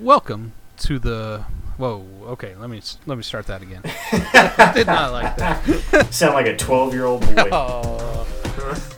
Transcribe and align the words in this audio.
Welcome 0.00 0.54
to 0.78 0.98
the. 0.98 1.44
Whoa. 1.76 2.04
Okay. 2.24 2.56
Let 2.56 2.68
me 2.68 2.82
let 3.06 3.16
me 3.16 3.22
start 3.22 3.46
that 3.46 3.62
again. 3.62 3.80
I 3.84 4.72
did 4.74 4.88
not 4.88 5.12
like 5.12 5.36
that. 5.36 6.08
Sound 6.12 6.34
like 6.34 6.46
a 6.46 6.56
12 6.56 6.92
year 6.92 7.04
old 7.04 7.20
boy. 7.20 7.48
Oh. 7.52 8.26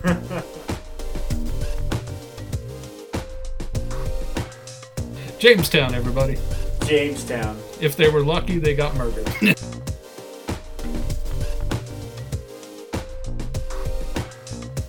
Jamestown, 5.38 5.95
everybody. 5.95 6.38
Jamestown. 6.87 7.58
If 7.81 7.97
they 7.97 8.08
were 8.08 8.24
lucky, 8.24 8.58
they 8.58 8.74
got 8.74 8.97
murdered. 8.97 9.28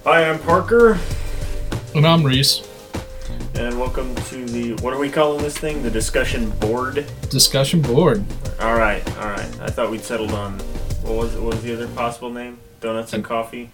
Hi, 0.05 0.29
I'm 0.29 0.39
Parker, 0.39 0.97
and 1.93 2.07
I'm 2.07 2.23
Reese. 2.23 2.66
And 3.57 3.79
welcome 3.79 4.13
to 4.13 4.45
the. 4.45 4.73
What 4.83 4.93
are 4.93 4.99
we 4.99 5.09
calling 5.09 5.41
this 5.41 5.57
thing? 5.57 5.81
The 5.81 5.89
discussion 5.89 6.51
bored? 6.59 7.07
Discussion 7.31 7.81
bored. 7.81 8.23
Alright, 8.61 9.03
alright. 9.17 9.59
I 9.59 9.71
thought 9.71 9.89
we'd 9.89 10.03
settled 10.03 10.31
on. 10.33 10.59
What 11.01 11.15
was, 11.15 11.35
what 11.35 11.55
was 11.55 11.63
the 11.63 11.73
other 11.73 11.87
possible 11.87 12.29
name? 12.29 12.59
Donuts 12.81 13.13
and 13.13 13.23
coffee? 13.23 13.71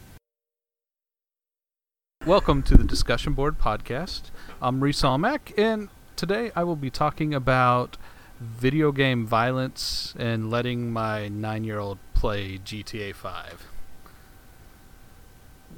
Welcome 2.26 2.64
to 2.64 2.78
the 2.78 2.86
Discussion 2.86 3.34
Bored 3.34 3.60
podcast. 3.60 4.32
I'm 4.62 4.82
Reese 4.82 5.02
Almack, 5.02 5.52
and 5.58 5.90
today 6.16 6.52
I 6.56 6.64
will 6.64 6.78
be 6.78 6.90
talking 6.90 7.34
about 7.34 7.98
video 8.40 8.94
game 8.94 9.28
violence 9.28 10.14
and 10.18 10.50
letting 10.50 10.94
my 10.94 11.28
nine-year-old 11.28 11.98
play 12.14 12.58
GTA 12.58 13.14
5. 13.16 13.68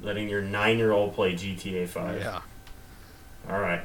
Letting 0.00 0.28
your 0.28 0.42
nine 0.42 0.78
year 0.78 0.92
old 0.92 1.12
play 1.12 1.34
GTA 1.34 1.88
5. 1.88 2.20
Yeah. 2.20 2.42
Alright. 3.50 3.80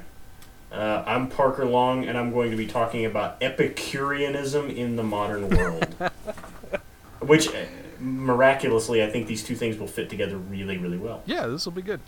Uh, 0.72 1.04
I'm 1.06 1.28
Parker 1.28 1.66
Long, 1.66 2.06
and 2.06 2.18
I'm 2.18 2.32
going 2.32 2.50
to 2.52 2.58
be 2.58 2.66
talking 2.66 3.06
about 3.06 3.38
Epicureanism 3.42 4.70
in 4.70 4.96
the 4.96 5.04
modern 5.04 5.50
world. 5.50 5.86
Which, 7.20 7.50
uh, 7.50 7.66
miraculously, 8.00 9.04
I 9.04 9.10
think 9.10 9.28
these 9.28 9.44
two 9.44 9.56
things 9.56 9.78
will 9.78 9.88
fit 9.88 10.10
together 10.10 10.38
really, 10.38 10.78
really 10.78 10.98
well. 10.98 11.24
Yeah, 11.26 11.48
this 11.48 11.66
will 11.66 11.74
be 11.74 11.82
good. 11.82 12.00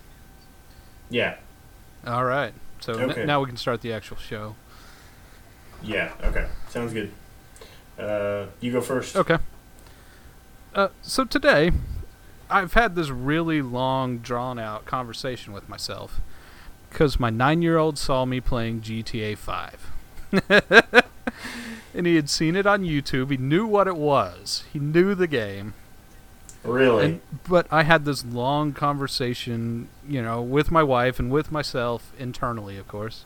Yeah, 1.10 1.36
All 2.08 2.24
right. 2.24 2.54
So 2.80 2.94
n- 2.94 3.28
now 3.28 3.42
we 3.42 3.48
can 3.48 3.58
start 3.58 3.82
the 3.82 3.92
actual 3.94 4.18
show. 4.18 4.56
yeah, 5.84 6.14
okay. 6.24 6.48
Sounds 6.70 6.94
good. 6.94 7.12
Uh, 8.00 8.46
you 8.62 8.72
go 8.72 8.82
first. 8.82 9.16
Okay. 9.16 9.38
Uh, 10.74 10.88
so 11.02 11.26
today, 11.26 11.72
I've 12.50 12.74
had 12.74 12.96
this 12.96 13.10
really 13.10 13.62
long, 13.62 14.20
drawn 14.20 14.58
out 14.58 14.86
conversation 14.86 15.54
with 15.54 15.68
myself 15.70 16.20
because 16.94 17.20
my 17.20 17.30
nine 17.30 17.62
year 17.62 17.78
old 17.78 17.98
saw 17.98 18.24
me 18.24 18.40
playing 18.40 18.82
GTA 18.82 19.38
5. 19.38 19.92
and 21.94 22.08
he 22.08 22.16
had 22.16 22.30
seen 22.30 22.56
it 22.56 22.66
on 22.66 22.84
YouTube. 22.84 23.32
He 23.32 23.38
knew 23.38 23.66
what 23.68 23.88
it 23.88 23.96
was, 23.98 24.64
he 24.72 24.80
knew 24.80 25.16
the 25.16 25.28
game. 25.28 25.74
Really? 26.64 27.06
And, 27.06 27.22
but 27.50 27.68
I 27.72 27.84
had 27.84 28.06
this 28.06 28.24
long 28.24 28.72
conversation, 28.72 29.90
you 30.08 30.22
know, 30.22 30.42
with 30.42 30.72
my 30.72 30.82
wife 30.82 31.20
and 31.20 31.30
with 31.30 31.52
myself 31.52 32.14
internally, 32.18 32.78
of 32.78 32.88
course, 32.88 33.26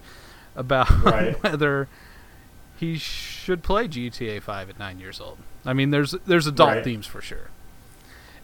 about 0.55 0.89
Right. 1.03 1.41
whether 1.43 1.87
he 2.77 2.97
should 2.97 3.61
play 3.61 3.87
GTA 3.87 4.41
5 4.41 4.71
at 4.71 4.79
nine 4.79 4.99
years 4.99 5.21
old. 5.21 5.37
I 5.65 5.73
mean, 5.73 5.91
there's 5.91 6.11
there's 6.25 6.47
adult 6.47 6.69
Right. 6.69 6.83
themes 6.83 7.05
for 7.05 7.21
sure. 7.21 7.49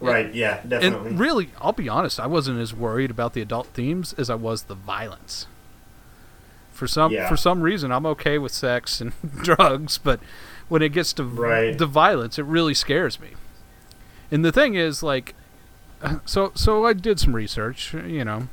Right, 0.00 0.32
yeah, 0.34 0.60
definitely. 0.66 1.10
And 1.10 1.18
really, 1.20 1.50
I'll 1.60 1.72
be 1.72 1.88
honest, 1.88 2.18
I 2.20 2.26
wasn't 2.26 2.60
as 2.60 2.72
worried 2.74 3.10
about 3.10 3.32
the 3.34 3.40
adult 3.40 3.68
themes 3.68 4.12
as 4.14 4.28
I 4.30 4.34
was 4.34 4.64
the 4.64 4.74
violence. 4.74 5.46
For 6.72 6.86
some 6.88 7.12
Yeah. 7.12 7.28
for 7.28 7.36
some 7.36 7.60
reason, 7.62 7.92
I'm 7.92 8.06
okay 8.06 8.36
with 8.38 8.52
sex 8.52 9.00
and 9.00 9.12
drugs, 9.42 9.98
but 9.98 10.20
when 10.68 10.82
it 10.82 10.90
gets 10.90 11.12
to 11.14 11.24
Right. 11.24 11.76
the 11.76 11.86
violence, 11.86 12.38
it 12.38 12.44
really 12.44 12.74
scares 12.74 13.20
me. 13.20 13.30
And 14.30 14.44
the 14.44 14.50
thing 14.52 14.74
is, 14.74 15.02
like, 15.02 15.34
so 16.24 16.50
so 16.54 16.84
I 16.84 16.92
did 16.92 17.20
some 17.20 17.34
research, 17.34 17.94
you 17.94 18.24
know, 18.24 18.48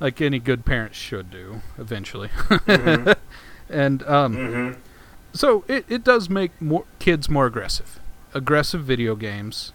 like 0.00 0.20
any 0.20 0.38
good 0.38 0.64
parent 0.64 0.94
should 0.94 1.30
do 1.30 1.62
eventually, 1.78 2.28
Mhm. 2.28 3.16
and 3.68 4.02
um, 4.04 4.36
Mhm. 4.36 4.76
so 5.32 5.64
it, 5.68 5.84
it 5.88 6.04
does 6.04 6.28
make 6.30 6.52
more 6.60 6.84
kids 6.98 7.28
more 7.28 7.46
aggressive. 7.46 7.98
Aggressive 8.34 8.84
video 8.84 9.14
games 9.16 9.72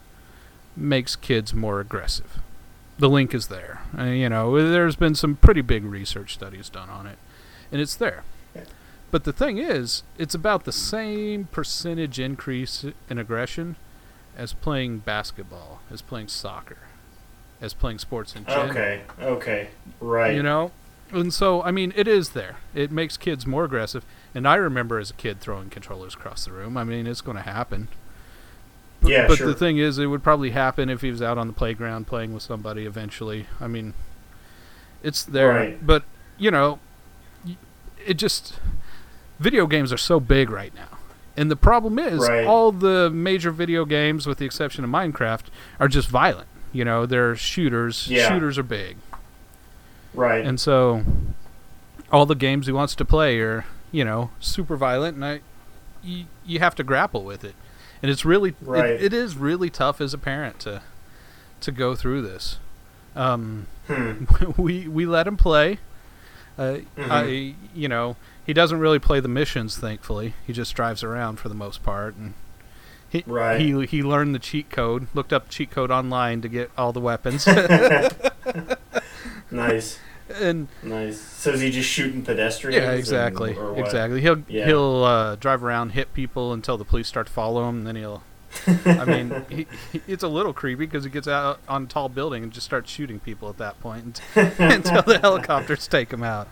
makes 0.78 1.16
kids 1.16 1.54
more 1.54 1.80
aggressive. 1.80 2.40
The 2.98 3.10
link 3.10 3.34
is 3.34 3.48
there. 3.48 3.82
Uh, 3.98 4.06
you 4.06 4.30
know, 4.30 4.70
there's 4.70 4.96
been 4.96 5.16
some 5.16 5.36
pretty 5.36 5.62
big 5.62 5.84
research 5.84 6.34
studies 6.34 6.70
done 6.70 6.90
on 6.90 7.06
it, 7.08 7.18
and 7.72 7.82
it's 7.82 7.96
there. 7.96 8.24
But 9.10 9.24
the 9.24 9.32
thing 9.32 9.58
is, 9.58 10.04
it's 10.18 10.36
about 10.36 10.66
the 10.66 10.72
same 10.72 11.46
percentage 11.46 12.20
increase 12.20 12.86
in 13.10 13.18
aggression 13.18 13.78
as 14.36 14.54
playing 14.54 15.00
basketball, 15.00 15.80
as 15.90 16.02
playing 16.02 16.28
soccer, 16.28 16.80
as 17.62 17.74
playing 17.74 18.00
sports 18.00 18.36
in 18.36 18.46
general. 18.46 18.70
Okay, 18.70 19.02
okay, 19.22 19.70
right. 20.02 20.36
You 20.36 20.44
know? 20.44 20.72
And 21.12 21.34
so, 21.34 21.64
I 21.64 21.72
mean, 21.72 21.94
it 21.96 22.06
is 22.06 22.32
there. 22.32 22.58
It 22.76 22.92
makes 22.92 23.16
kids 23.16 23.48
more 23.48 23.64
aggressive. 23.64 24.04
And 24.36 24.46
I 24.46 24.56
remember 24.56 25.00
as 25.00 25.10
a 25.10 25.14
kid 25.14 25.40
throwing 25.40 25.70
controllers 25.70 26.14
across 26.14 26.44
the 26.44 26.52
room. 26.52 26.76
I 26.76 26.84
mean, 26.84 27.08
it's 27.08 27.22
going 27.22 27.38
to 27.38 27.44
happen. 27.44 27.88
B- 29.04 29.12
Yeah, 29.12 29.28
but 29.28 29.38
sure. 29.38 29.48
the 29.48 29.54
thing 29.54 29.78
is, 29.78 29.98
it 30.00 30.08
would 30.08 30.24
probably 30.24 30.52
happen 30.52 30.90
if 30.90 31.02
he 31.02 31.12
was 31.12 31.22
out 31.22 31.38
on 31.38 31.48
the 31.48 31.54
playground 31.54 32.08
playing 32.08 32.34
with 32.34 32.44
somebody 32.44 32.86
eventually. 32.86 33.46
I 33.60 33.68
mean, 33.68 33.94
it's 35.04 35.24
there. 35.24 35.50
Right. 35.50 35.86
But, 35.86 36.04
you 36.38 36.52
know, 36.52 36.80
it 38.06 38.16
just. 38.16 38.60
Video 39.40 39.68
games 39.68 39.94
are 39.94 39.98
so 39.98 40.20
big 40.20 40.50
right 40.50 40.74
now. 40.74 40.98
And 41.36 41.52
the 41.52 41.56
problem 41.56 42.00
is, 42.00 42.28
Right. 42.28 42.48
all 42.48 42.72
the 42.72 43.12
major 43.12 43.52
video 43.52 43.86
games, 43.86 44.26
with 44.26 44.40
the 44.40 44.46
exception 44.46 44.84
of 44.84 44.90
Minecraft, 44.90 45.44
are 45.80 45.88
just 45.88 46.10
violent. 46.10 46.48
You 46.74 46.84
know, 46.84 47.06
they're 47.06 47.36
shooters. 47.36 48.08
Yeah. 48.10 48.28
Shooters 48.30 48.58
are 48.58 48.64
big. 48.64 48.98
right. 50.16 50.44
And 50.44 50.60
so 50.60 51.04
all 52.12 52.26
the 52.26 52.34
games 52.34 52.66
he 52.66 52.72
wants 52.72 52.96
to 52.96 53.06
play 53.06 53.40
are, 53.40 53.66
you 53.92 54.04
know, 54.04 54.32
super 54.40 54.76
violent 54.76 55.14
and 55.16 55.24
I 55.26 55.42
you, 56.04 56.26
you 56.46 56.58
have 56.60 56.74
to 56.76 56.84
grapple 56.84 57.24
with 57.24 57.44
it. 57.44 57.54
And 58.02 58.12
it's 58.12 58.24
really 58.26 58.54
it- 58.68 59.04
it 59.04 59.14
is 59.14 59.36
really 59.36 59.70
tough 59.70 60.00
as 60.02 60.14
a 60.14 60.18
parent 60.18 60.60
to 60.62 60.82
to 61.62 61.72
go 61.72 61.96
through 61.96 62.22
this. 62.22 62.60
Um 63.16 63.68
hmm. 63.88 64.26
we 64.62 64.88
we 64.88 65.06
let 65.06 65.28
him 65.28 65.38
play. 65.38 65.80
Uh, 66.58 66.80
Mhm. 66.98 67.10
I 67.12 67.56
you 67.76 67.88
know, 67.88 68.16
he 68.46 68.54
doesn't 68.54 68.80
really 68.80 69.00
play 69.00 69.20
the 69.20 69.28
missions 69.28 69.78
thankfully. 69.78 70.34
He 70.46 70.54
just 70.54 70.74
drives 70.76 71.04
around 71.04 71.38
for 71.40 71.50
the 71.50 71.56
most 71.56 71.84
part 71.84 72.16
and 72.16 72.34
he, 73.10 73.24
Right. 73.26 73.60
he 73.62 73.86
he 73.86 74.04
learned 74.04 74.36
the 74.36 74.40
cheat 74.40 74.70
code, 74.70 75.08
looked 75.14 75.32
up 75.32 75.50
cheat 75.50 75.72
code 75.72 75.92
online 75.92 76.42
to 76.42 76.48
get 76.50 76.70
all 76.78 76.92
the 76.94 77.00
weapons. 77.00 77.48
Nice, 79.52 80.00
and 80.36 80.68
nice. 80.84 81.20
So 81.20 81.52
is 81.52 81.62
he 81.62 81.72
just 81.72 81.90
shooting 81.90 82.24
pedestrians? 82.24 82.76
Yeah, 82.82 82.90
and- 82.92 83.00
exactly, 83.00 83.56
or 83.56 83.78
exactly. 83.78 84.22
He'll 84.22 84.44
Yeah. 84.48 84.66
he'll 84.66 85.04
uh, 85.04 85.36
drive 85.36 85.64
around, 85.64 85.92
hit 85.92 86.14
people 86.14 86.54
until 86.54 86.78
the 86.78 86.86
police 86.86 87.08
start 87.08 87.28
to 87.28 87.34
follow 87.34 87.68
him, 87.70 87.80
and 87.80 87.88
then 87.88 87.96
he'll. 87.96 88.24
I 88.86 89.06
mean, 89.08 89.46
he, 89.50 89.68
he, 89.92 90.02
it's 90.08 90.24
a 90.24 90.28
little 90.28 90.54
creepy 90.54 90.86
because 90.86 91.04
he 91.04 91.10
gets 91.10 91.28
out 91.28 91.60
on 91.68 91.84
a 91.84 91.86
tall 91.86 92.10
building 92.10 92.44
and 92.44 92.52
just 92.52 92.66
starts 92.66 92.90
shooting 92.90 93.20
people 93.20 93.50
at 93.50 93.58
that 93.58 93.80
point 93.82 94.04
unt- 94.06 94.22
until 94.60 95.02
the 95.04 95.20
helicopters 95.20 95.88
take 95.88 96.12
him 96.12 96.24
out. 96.24 96.48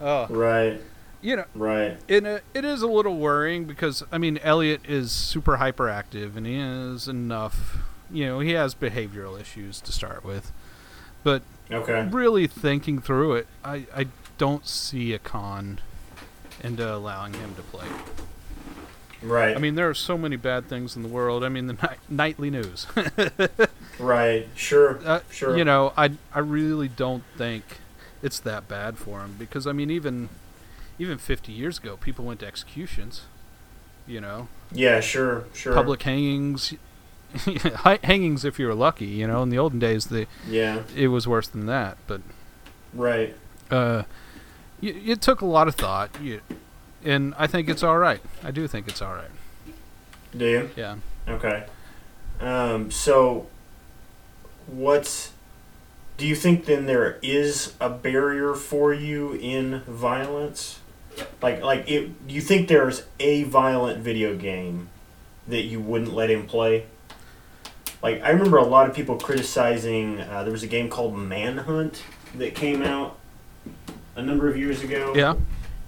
Oh, 0.00 0.26
Right, 0.28 0.80
you 1.22 1.36
know, 1.36 1.44
right. 1.54 1.98
it 2.08 2.26
uh, 2.26 2.40
it 2.52 2.64
is 2.64 2.82
a 2.82 2.86
little 2.88 3.16
worrying 3.16 3.64
because 3.64 4.02
I 4.12 4.18
mean, 4.18 4.38
Elliot 4.42 4.82
is 4.88 5.12
super 5.12 5.58
hyperactive 5.58 6.36
and 6.36 6.46
he 6.46 6.56
is 6.58 7.06
enough. 7.08 7.78
You 8.10 8.26
know, 8.26 8.40
he 8.40 8.50
has 8.52 8.74
behavioral 8.74 9.40
issues 9.40 9.80
to 9.82 9.92
start 9.92 10.24
with, 10.24 10.50
but 11.22 11.42
Okay. 11.72 12.08
really 12.10 12.46
thinking 12.46 13.00
through 13.00 13.34
it, 13.34 13.46
I, 13.64 13.86
I 13.94 14.06
don't 14.38 14.66
see 14.66 15.12
a 15.12 15.18
con 15.18 15.80
into 16.62 16.92
allowing 16.94 17.34
him 17.34 17.54
to 17.54 17.62
play. 17.62 17.86
Right. 19.22 19.54
I 19.54 19.58
mean, 19.60 19.74
there 19.74 19.88
are 19.88 19.94
so 19.94 20.16
many 20.16 20.36
bad 20.36 20.66
things 20.68 20.96
in 20.96 21.02
the 21.02 21.08
world. 21.08 21.44
I 21.44 21.48
mean, 21.50 21.66
the 21.66 21.74
ni- 21.74 21.98
nightly 22.16 22.50
news. 22.50 22.86
right. 23.98 24.48
Sure. 24.56 24.98
uh, 25.04 25.20
Sure. 25.30 25.56
You 25.56 25.64
know, 25.64 25.92
I 25.96 26.12
I 26.34 26.38
really 26.38 26.88
don't 26.88 27.22
think 27.36 27.64
it's 28.22 28.40
that 28.40 28.66
bad 28.68 28.96
for 28.98 29.20
him 29.20 29.36
because 29.38 29.66
I 29.66 29.72
mean, 29.72 29.90
even 29.90 30.30
even 30.98 31.18
50 31.18 31.52
years 31.52 31.78
ago, 31.78 31.96
people 31.98 32.24
went 32.24 32.40
to 32.40 32.46
executions. 32.46 33.22
You 34.06 34.20
know, 34.22 34.48
Yeah. 34.72 35.00
Sure. 35.00 35.44
Sure. 35.52 35.74
public 35.74 36.02
hangings. 36.02 36.74
Hangings 38.04 38.44
if 38.44 38.58
you 38.58 38.66
were 38.66 38.74
lucky. 38.74 39.06
You 39.06 39.26
know, 39.26 39.42
in 39.42 39.50
the 39.50 39.58
olden 39.58 39.78
days, 39.78 40.06
the 40.06 40.26
Yeah. 40.48 40.82
it 40.96 41.08
was 41.08 41.26
worse 41.28 41.48
than 41.48 41.66
that. 41.66 41.96
But 42.06 42.20
Right. 42.92 43.36
uh, 43.70 44.02
y- 44.82 44.94
it 45.06 45.20
took 45.20 45.40
a 45.40 45.46
lot 45.46 45.68
of 45.68 45.74
thought, 45.76 46.10
you, 46.20 46.40
and 47.04 47.34
I 47.38 47.46
think 47.46 47.68
it's 47.68 47.82
all 47.82 47.98
right. 47.98 48.20
I 48.42 48.50
do 48.50 48.66
think 48.66 48.88
it's 48.88 49.00
all 49.00 49.14
right. 49.14 49.30
Do 50.36 50.44
you? 50.46 50.70
Yeah. 50.76 50.96
Okay. 51.28 51.64
Um. 52.40 52.90
So, 52.90 53.46
what's 54.66 55.32
do 56.16 56.26
you 56.26 56.34
think 56.34 56.66
then 56.66 56.86
there 56.86 57.18
is 57.22 57.74
a 57.80 57.88
barrier 57.88 58.54
for 58.54 58.92
you 58.92 59.32
in 59.34 59.80
violence? 59.86 60.80
Like 61.42 61.62
like 61.62 61.90
it. 61.90 62.10
You 62.28 62.40
think 62.40 62.68
there's 62.68 63.04
a 63.18 63.42
violent 63.44 64.00
video 64.02 64.36
game 64.36 64.88
that 65.48 65.62
you 65.62 65.80
wouldn't 65.80 66.12
let 66.12 66.30
him 66.30 66.46
play? 66.46 66.86
Like 68.02 68.22
I 68.22 68.30
remember 68.30 68.56
a 68.56 68.64
lot 68.64 68.88
of 68.88 68.94
people 68.94 69.16
criticizing. 69.16 70.20
Uh, 70.20 70.42
there 70.42 70.52
was 70.52 70.62
a 70.62 70.68
game 70.68 70.88
called 70.88 71.16
Manhunt 71.16 72.02
that 72.36 72.54
came 72.54 72.82
out 72.82 73.18
a 74.16 74.22
number 74.22 74.48
of 74.48 74.56
years 74.56 74.82
ago. 74.82 75.14
Yeah. 75.14 75.34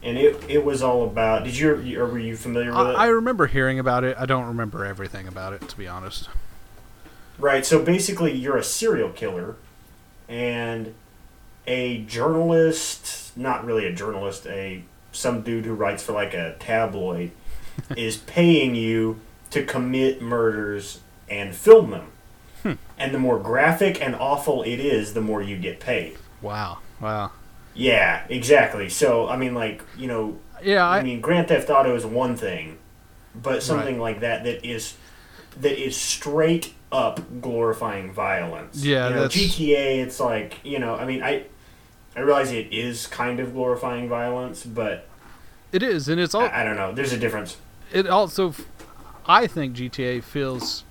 And 0.03 0.19
it, 0.19 0.43
it 0.49 0.65
was 0.65 0.83
all 0.83 1.05
about. 1.05 1.45
Did 1.45 1.57
you 1.57 2.01
or 2.01 2.07
were 2.07 2.19
you 2.19 2.37
familiar 2.37 2.71
with 2.71 2.79
I, 2.79 2.91
it? 2.91 2.97
I 2.97 3.07
remember 3.07 3.47
hearing 3.47 3.79
about 3.79 4.05
it. 4.05 4.17
I 4.19 4.27
don't 4.27 4.47
remember 4.47 4.85
everything 4.85 5.29
about 5.29 5.53
it, 5.53 5.69
to 5.69 5.77
be 5.77 5.87
honest. 5.87 6.29
Right. 7.39 7.65
So 7.65 7.83
basically, 7.83 8.33
you're 8.33 8.57
a 8.57 8.65
serial 8.65 9.11
killer, 9.11 9.57
and 10.29 10.95
a 11.67 12.03
journalist, 12.03 13.37
not 13.37 13.65
really 13.65 13.87
a 13.87 13.93
journalist, 13.93 14.47
a 14.47 14.83
some 15.13 15.43
dude 15.43 15.65
who 15.65 15.75
writes 15.75 16.03
for 16.03 16.13
like 16.13 16.35
a 16.35 16.57
tabloid, 16.59 17.31
is 17.97 18.17
paying 18.17 18.75
you 18.75 19.21
to 19.51 19.65
commit 19.65 20.21
murders 20.21 21.01
and 21.39 21.55
film 21.55 21.91
them. 21.91 22.13
Hmm. 22.63 22.73
And 22.99 23.15
the 23.15 23.19
more 23.19 23.39
graphic 23.39 24.01
and 24.01 24.15
awful 24.15 24.63
it 24.63 24.79
is, 24.79 25.15
the 25.15 25.21
more 25.21 25.43
you 25.43 25.57
get 25.57 25.81
paid. 25.81 26.17
Wow. 26.41 26.79
Wow. 27.01 27.33
Yeah, 27.75 28.25
exactly. 28.29 28.89
So 28.89 29.29
I 29.29 29.37
mean, 29.37 29.55
like 29.55 29.83
you 29.97 30.07
know, 30.07 30.39
Yeah, 30.63 30.87
I, 30.87 30.99
I, 30.99 31.03
mean, 31.03 31.21
Grand 31.21 31.49
Theft 31.49 31.71
Auto 31.71 31.95
is 31.95 32.05
one 32.05 32.37
thing, 32.37 32.79
but 33.35 33.63
something 33.63 33.99
like 33.99 34.21
that 34.21 34.45
that 34.45 34.65
is 34.65 34.95
that 35.61 35.83
is 35.83 35.97
straight 35.97 36.75
up 36.91 37.41
glorifying 37.41 38.13
violence. 38.13 38.85
Yeah, 38.85 39.09
you 39.09 39.15
know, 39.15 39.27
GTA. 39.27 40.03
It's 40.03 40.21
like 40.21 40.59
you 40.63 40.79
know, 40.79 40.95
I 40.95 41.07
mean, 41.07 41.23
I 41.23 41.45
I 42.15 42.21
realize 42.21 42.53
it 42.53 42.73
is 42.73 43.07
kind 43.07 43.41
of 43.41 43.55
glorifying 43.55 44.09
violence, 44.09 44.65
but 44.65 45.09
it 45.73 45.83
is, 45.83 46.09
and 46.09 46.21
it's 46.21 46.35
all. 46.35 46.43
I, 46.43 46.61
I 46.61 46.65
don't 46.65 46.77
know. 46.77 46.93
There's 46.93 47.13
a 47.13 47.19
difference. 47.19 47.57
it 47.93 48.07
also, 48.07 48.55
I 49.27 49.47
think 49.47 49.77
GTA 49.77 50.23
feels, 50.23 50.85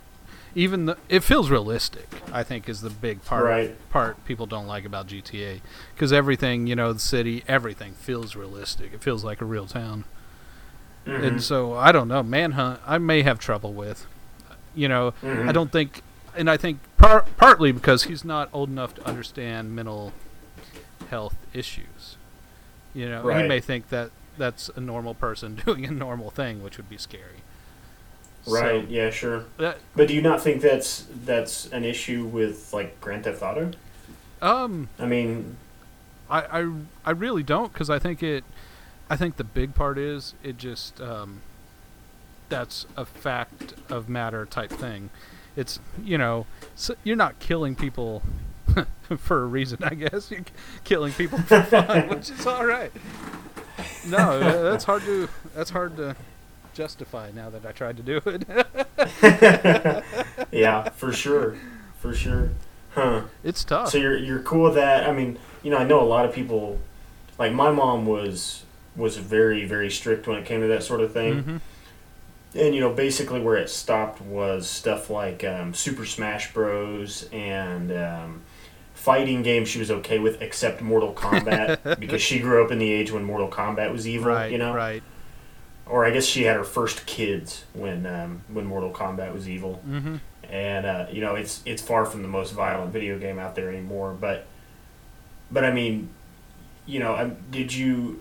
even 0.56 0.86
the, 0.86 0.98
it 1.10 1.22
feels 1.24 1.50
realistic. 1.50 2.08
I 2.34 2.44
think 2.44 2.68
is 2.70 2.82
the 2.82 2.90
big 2.90 3.24
part. 3.26 3.44
Right. 3.46 3.90
Part 3.90 4.24
people 4.26 4.46
don't 4.46 4.68
like 4.68 4.86
about 4.86 5.08
GTA 5.08 5.62
because 5.96 6.12
everything, 6.14 6.68
you 6.68 6.76
know, 6.76 6.94
the 6.94 7.00
city, 7.00 7.44
everything 7.48 7.94
feels 7.94 8.36
realistic. 8.36 8.94
It 8.94 9.02
feels 9.02 9.24
like 9.24 9.42
a 9.42 9.46
real 9.46 9.66
town. 9.68 10.04
Mhm. 11.06 11.24
And 11.26 11.44
so 11.44 11.74
I 11.74 11.92
don't 11.92 12.08
know, 12.08 12.22
Manhunt. 12.24 12.80
I 12.86 12.98
may 12.98 13.22
have 13.24 13.40
trouble 13.40 13.74
with. 13.74 14.06
You 14.76 14.88
know, 14.88 15.14
Mhm. 15.22 15.50
I 15.50 15.52
don't 15.52 15.72
think, 15.72 16.02
and 16.36 16.50
I 16.50 16.56
think 16.58 16.80
par- 16.98 17.26
partly 17.38 17.72
because 17.72 18.04
he's 18.04 18.24
not 18.24 18.50
old 18.54 18.70
enough 18.70 18.96
to 18.96 19.08
understand 19.08 19.76
mental 19.76 20.14
health 21.10 21.36
issues. 21.54 22.16
You 22.94 23.10
know, 23.10 23.28
he 23.30 23.48
may 23.48 23.60
think 23.60 23.90
that 23.90 24.12
that's 24.38 24.70
a 24.76 24.80
normal 24.80 25.14
person 25.14 25.56
doing 25.66 25.86
a 25.86 25.92
normal 25.92 26.30
thing, 26.30 26.64
which 26.64 26.78
would 26.78 26.90
be 26.90 26.98
scary. 26.98 27.41
Right. 28.48 28.84
So, 28.84 28.90
yeah. 28.90 29.10
Sure. 29.10 29.46
that, 29.58 29.78
But 29.96 30.08
do 30.08 30.14
you 30.14 30.22
not 30.22 30.42
think 30.42 30.62
that's 30.62 31.06
that's 31.26 31.68
an 31.72 31.84
issue 31.84 32.26
with 32.26 32.74
like 32.74 33.00
Grand 33.02 33.24
Theft 33.24 33.42
Auto? 33.42 33.72
um, 34.42 34.90
I 34.98 35.06
mean, 35.06 35.58
I, 36.30 36.62
I, 36.62 36.72
I 37.06 37.12
really 37.12 37.44
don't 37.44 37.72
because 37.72 37.90
I 37.90 38.00
think 38.00 38.24
it, 38.24 38.44
I 39.10 39.16
think 39.16 39.38
the 39.38 39.44
big 39.44 39.76
part 39.76 39.98
is 39.98 40.34
it 40.44 40.58
just 40.58 41.00
um, 41.02 41.42
that's 42.50 42.86
a 42.98 43.06
fact 43.06 43.74
of 43.90 44.10
matter 44.10 44.46
type 44.46 44.72
thing. 44.72 45.10
It's 45.56 45.80
you 46.02 46.18
know 46.18 46.46
so 46.76 46.96
you're 47.04 47.18
not 47.18 47.40
killing 47.40 47.76
people 47.76 48.24
for 49.18 49.44
a 49.44 49.46
reason. 49.46 49.80
I 49.84 49.96
guess 49.96 50.32
you're 50.32 50.46
killing 50.84 51.12
people 51.14 51.40
for 51.40 51.62
fun, 51.64 52.08
which 52.10 52.30
is 52.30 52.48
all 52.48 52.66
right. 52.66 52.92
No, 54.08 54.18
uh, 54.18 54.64
that's 54.64 54.86
hard 54.86 55.04
to 55.04 55.28
that's 55.56 55.70
hard 55.70 55.98
to 55.98 56.16
justify 56.74 57.32
now 57.34 57.50
that 57.50 57.66
I 57.66 57.72
tried 57.72 57.98
to 57.98 58.04
do 58.04 58.22
it. 58.26 58.46
yeah, 60.52 60.90
for 60.90 61.12
sure, 61.14 61.56
for 62.00 62.14
sure. 62.14 62.52
Huh. 62.94 63.24
it's 63.44 63.64
tough. 63.64 63.90
So 63.90 63.98
you're 63.98 64.18
you're 64.18 64.42
cool 64.42 64.64
with 64.64 64.76
that? 64.76 65.10
I 65.10 65.14
mean, 65.14 65.40
you 65.64 65.72
know, 65.72 65.78
I 65.78 65.84
know 65.84 66.02
a 66.02 66.06
lot 66.06 66.26
of 66.26 66.34
people. 66.34 66.80
Like 67.38 67.54
my 67.54 67.72
mom 67.72 68.06
was 68.06 68.64
was 68.96 69.18
very 69.18 69.66
very 69.66 69.90
strict 69.90 70.28
when 70.28 70.38
it 70.38 70.46
came 70.46 70.62
to 70.62 70.68
that 70.68 70.84
sort 70.84 71.02
of 71.02 71.14
thing, 71.14 71.44
hmm 71.44 71.58
and 72.54 72.76
you 72.76 72.82
know, 72.82 72.92
basically 72.92 73.40
where 73.40 73.56
it 73.56 73.70
stopped 73.70 74.22
was 74.22 74.68
stuff 74.68 75.10
like 75.10 75.44
um, 75.44 75.74
Super 75.74 76.06
Smash 76.06 76.54
Bros. 76.54 77.30
and 77.32 77.92
um, 77.92 78.42
fighting 78.94 79.42
games 79.42 79.70
she 79.70 79.80
was 79.80 79.90
okay 79.90 80.20
with, 80.20 80.42
except 80.42 80.82
Mortal 80.82 81.14
Kombat 81.14 82.00
because 82.00 82.22
she 82.22 82.40
grew 82.40 82.64
up 82.64 82.72
in 82.72 82.80
the 82.80 82.92
age 82.92 83.12
when 83.12 83.24
Mortal 83.24 83.48
Kombat 83.48 83.92
was 83.92 84.08
evil. 84.08 84.30
Right, 84.30 84.52
you 84.52 84.58
know, 84.58 84.74
right. 84.74 85.02
Or 85.86 86.06
I 86.06 86.12
guess 86.12 86.26
she 86.26 86.44
had 86.44 86.56
her 86.56 86.64
first 86.64 87.06
kids 87.06 87.64
when 87.74 88.06
um, 88.06 88.42
when 88.48 88.66
Mortal 88.66 88.92
Kombat 88.92 89.34
was 89.34 89.48
evil 89.50 89.76
hmm 89.76 90.18
and 90.50 90.86
uh, 90.86 91.06
you 91.10 91.22
know 91.22 91.36
it's 91.36 91.62
it's 91.66 91.82
far 91.82 92.06
from 92.06 92.22
the 92.24 92.28
most 92.28 92.52
violent 92.52 92.92
video 92.92 93.18
game 93.18 93.40
out 93.40 93.56
there 93.56 93.70
anymore. 93.70 94.16
But 94.20 94.48
but 95.50 95.64
I 95.64 95.72
mean, 95.72 96.10
you 96.86 97.00
know, 97.00 97.16
um, 97.16 97.38
did 97.52 97.74
you? 97.74 98.20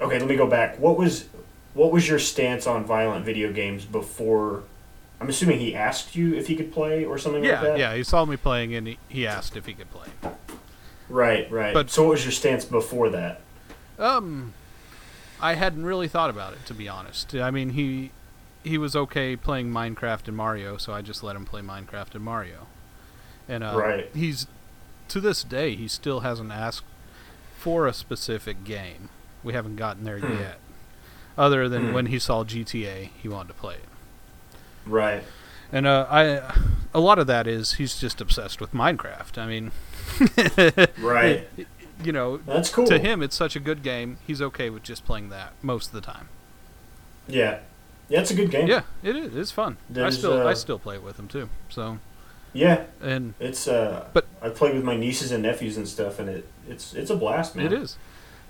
Okay, 0.00 0.18
let 0.18 0.28
me 0.28 0.36
go 0.36 0.46
back. 0.46 0.78
What 0.78 0.98
was 0.98 1.26
what 1.74 1.92
was 1.92 2.08
your 2.08 2.18
stance 2.18 2.66
on 2.66 2.84
violent 2.84 3.24
video 3.24 3.52
games 3.52 3.84
before? 3.84 4.64
I'm 5.20 5.28
assuming 5.28 5.60
he 5.60 5.74
asked 5.74 6.14
you 6.16 6.34
if 6.34 6.46
he 6.46 6.56
could 6.56 6.72
play 6.72 7.04
or 7.04 7.16
something 7.16 7.42
Yeah, 7.44 7.52
like 7.52 7.62
that. 7.62 7.78
yeah. 7.78 7.94
He 7.94 8.02
saw 8.02 8.24
me 8.26 8.36
playing 8.36 8.74
and 8.74 8.86
he, 8.86 8.98
he 9.08 9.26
asked 9.26 9.56
if 9.56 9.64
he 9.64 9.72
could 9.72 9.90
play. 9.90 10.08
Right, 11.08 11.50
right. 11.50 11.72
But- 11.72 11.88
so 11.90 12.02
what 12.02 12.10
was 12.10 12.24
your 12.24 12.32
stance 12.32 12.66
before 12.66 13.08
that? 13.10 13.40
Um, 13.98 14.52
I 15.40 15.54
hadn't 15.54 15.84
really 15.84 16.08
thought 16.08 16.30
about 16.30 16.52
it 16.54 16.64
to 16.66 16.74
be 16.74 16.88
honest. 16.88 17.34
I 17.34 17.50
mean, 17.50 17.70
he 17.70 18.10
he 18.64 18.78
was 18.78 18.96
okay 18.96 19.36
playing 19.36 19.70
Minecraft 19.70 20.26
and 20.28 20.36
Mario, 20.36 20.76
so 20.76 20.92
I 20.92 21.00
just 21.02 21.22
let 21.22 21.36
him 21.36 21.44
play 21.44 21.60
Minecraft 21.62 22.14
and 22.14 22.24
Mario. 22.24 22.66
And 23.48 23.62
uh, 23.62 23.74
Right. 23.76 24.10
he's 24.14 24.46
to 25.08 25.20
this 25.20 25.44
day 25.44 25.76
he 25.76 25.86
still 25.88 26.20
hasn't 26.20 26.50
asked 26.50 26.84
for 27.58 27.86
a 27.86 27.92
specific 27.92 28.64
game. 28.64 29.08
We 29.44 29.52
haven't 29.52 29.76
gotten 29.76 30.04
there 30.04 30.18
Hmm. 30.18 30.38
yet. 30.40 30.58
Other 31.38 31.68
than 31.68 31.88
Hmm. 31.88 31.92
when 31.94 32.06
he 32.06 32.18
saw 32.18 32.42
GTA, 32.44 33.10
he 33.22 33.28
wanted 33.28 33.48
to 33.48 33.54
play 33.54 33.74
it. 33.74 33.84
Right. 34.86 35.22
And 35.72 35.86
uh, 35.86 36.06
I, 36.08 36.54
a 36.94 37.00
lot 37.00 37.18
of 37.18 37.26
that 37.26 37.46
is 37.46 37.74
he's 37.74 37.96
just 37.98 38.20
obsessed 38.20 38.60
with 38.60 38.72
Minecraft. 38.72 39.36
I 39.36 39.46
mean, 39.46 39.72
Right. 41.04 41.48
You 42.02 42.12
know, 42.12 42.38
That's 42.38 42.70
cool. 42.70 42.86
to 42.86 42.98
him 42.98 43.22
it's 43.22 43.36
such 43.36 43.56
a 43.56 43.60
good 43.60 43.82
game. 43.82 44.18
He's 44.26 44.40
okay 44.42 44.70
with 44.70 44.82
just 44.82 45.04
playing 45.04 45.28
that 45.30 45.52
most 45.62 45.88
of 45.88 45.92
the 45.92 46.00
time. 46.00 46.28
Yeah. 47.28 47.58
Yeah, 48.08 48.20
it's 48.20 48.30
a 48.30 48.34
good 48.34 48.50
game. 48.50 48.68
Yeah, 48.68 48.82
it 49.02 49.16
is. 49.16 49.34
It's 49.34 49.50
fun. 49.50 49.78
I 49.90 49.92
There's, 49.94 50.18
still 50.18 50.46
I 50.46 50.52
uh, 50.52 50.54
still 50.54 50.78
play 50.78 50.94
it 50.96 51.02
with 51.02 51.18
him 51.18 51.26
too. 51.28 51.48
So 51.68 51.98
Yeah. 52.52 52.84
and 53.02 53.34
It's 53.40 53.66
uh. 53.66 54.06
But- 54.12 54.26
I 54.40 54.48
played 54.50 54.74
with 54.74 54.84
my 54.84 54.96
nieces 54.96 55.32
and 55.32 55.42
nephews 55.42 55.76
and 55.76 55.88
stuff, 55.88 56.18
and 56.20 56.28
it 56.28 56.48
it's 56.68 56.94
it's 56.94 57.10
a 57.10 57.16
blast, 57.16 57.56
man. 57.56 57.66
it 57.66 57.72
is. 57.72 57.96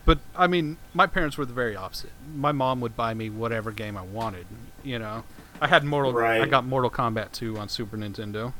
But 0.05 0.19
I 0.37 0.47
mean, 0.47 0.77
my 0.95 1.07
parents 1.07 1.37
were 1.39 1.47
the 1.47 1.55
very 1.55 1.75
opposite. 1.75 2.11
My 2.35 2.53
mom 2.53 2.81
would 2.81 2.97
buy 2.97 3.15
me 3.15 3.31
whatever 3.31 3.73
game 3.73 3.97
I 3.97 4.03
wanted. 4.03 4.47
You 4.85 4.99
know, 4.99 5.25
I 5.61 5.67
had 5.69 5.85
Mortal. 5.85 6.17
I 6.19 6.47
got 6.47 6.65
Mortal 6.67 6.91
Kombat 6.91 7.33
2 7.33 7.59
on 7.59 7.69
Super 7.69 7.97
Nintendo, 7.97 8.53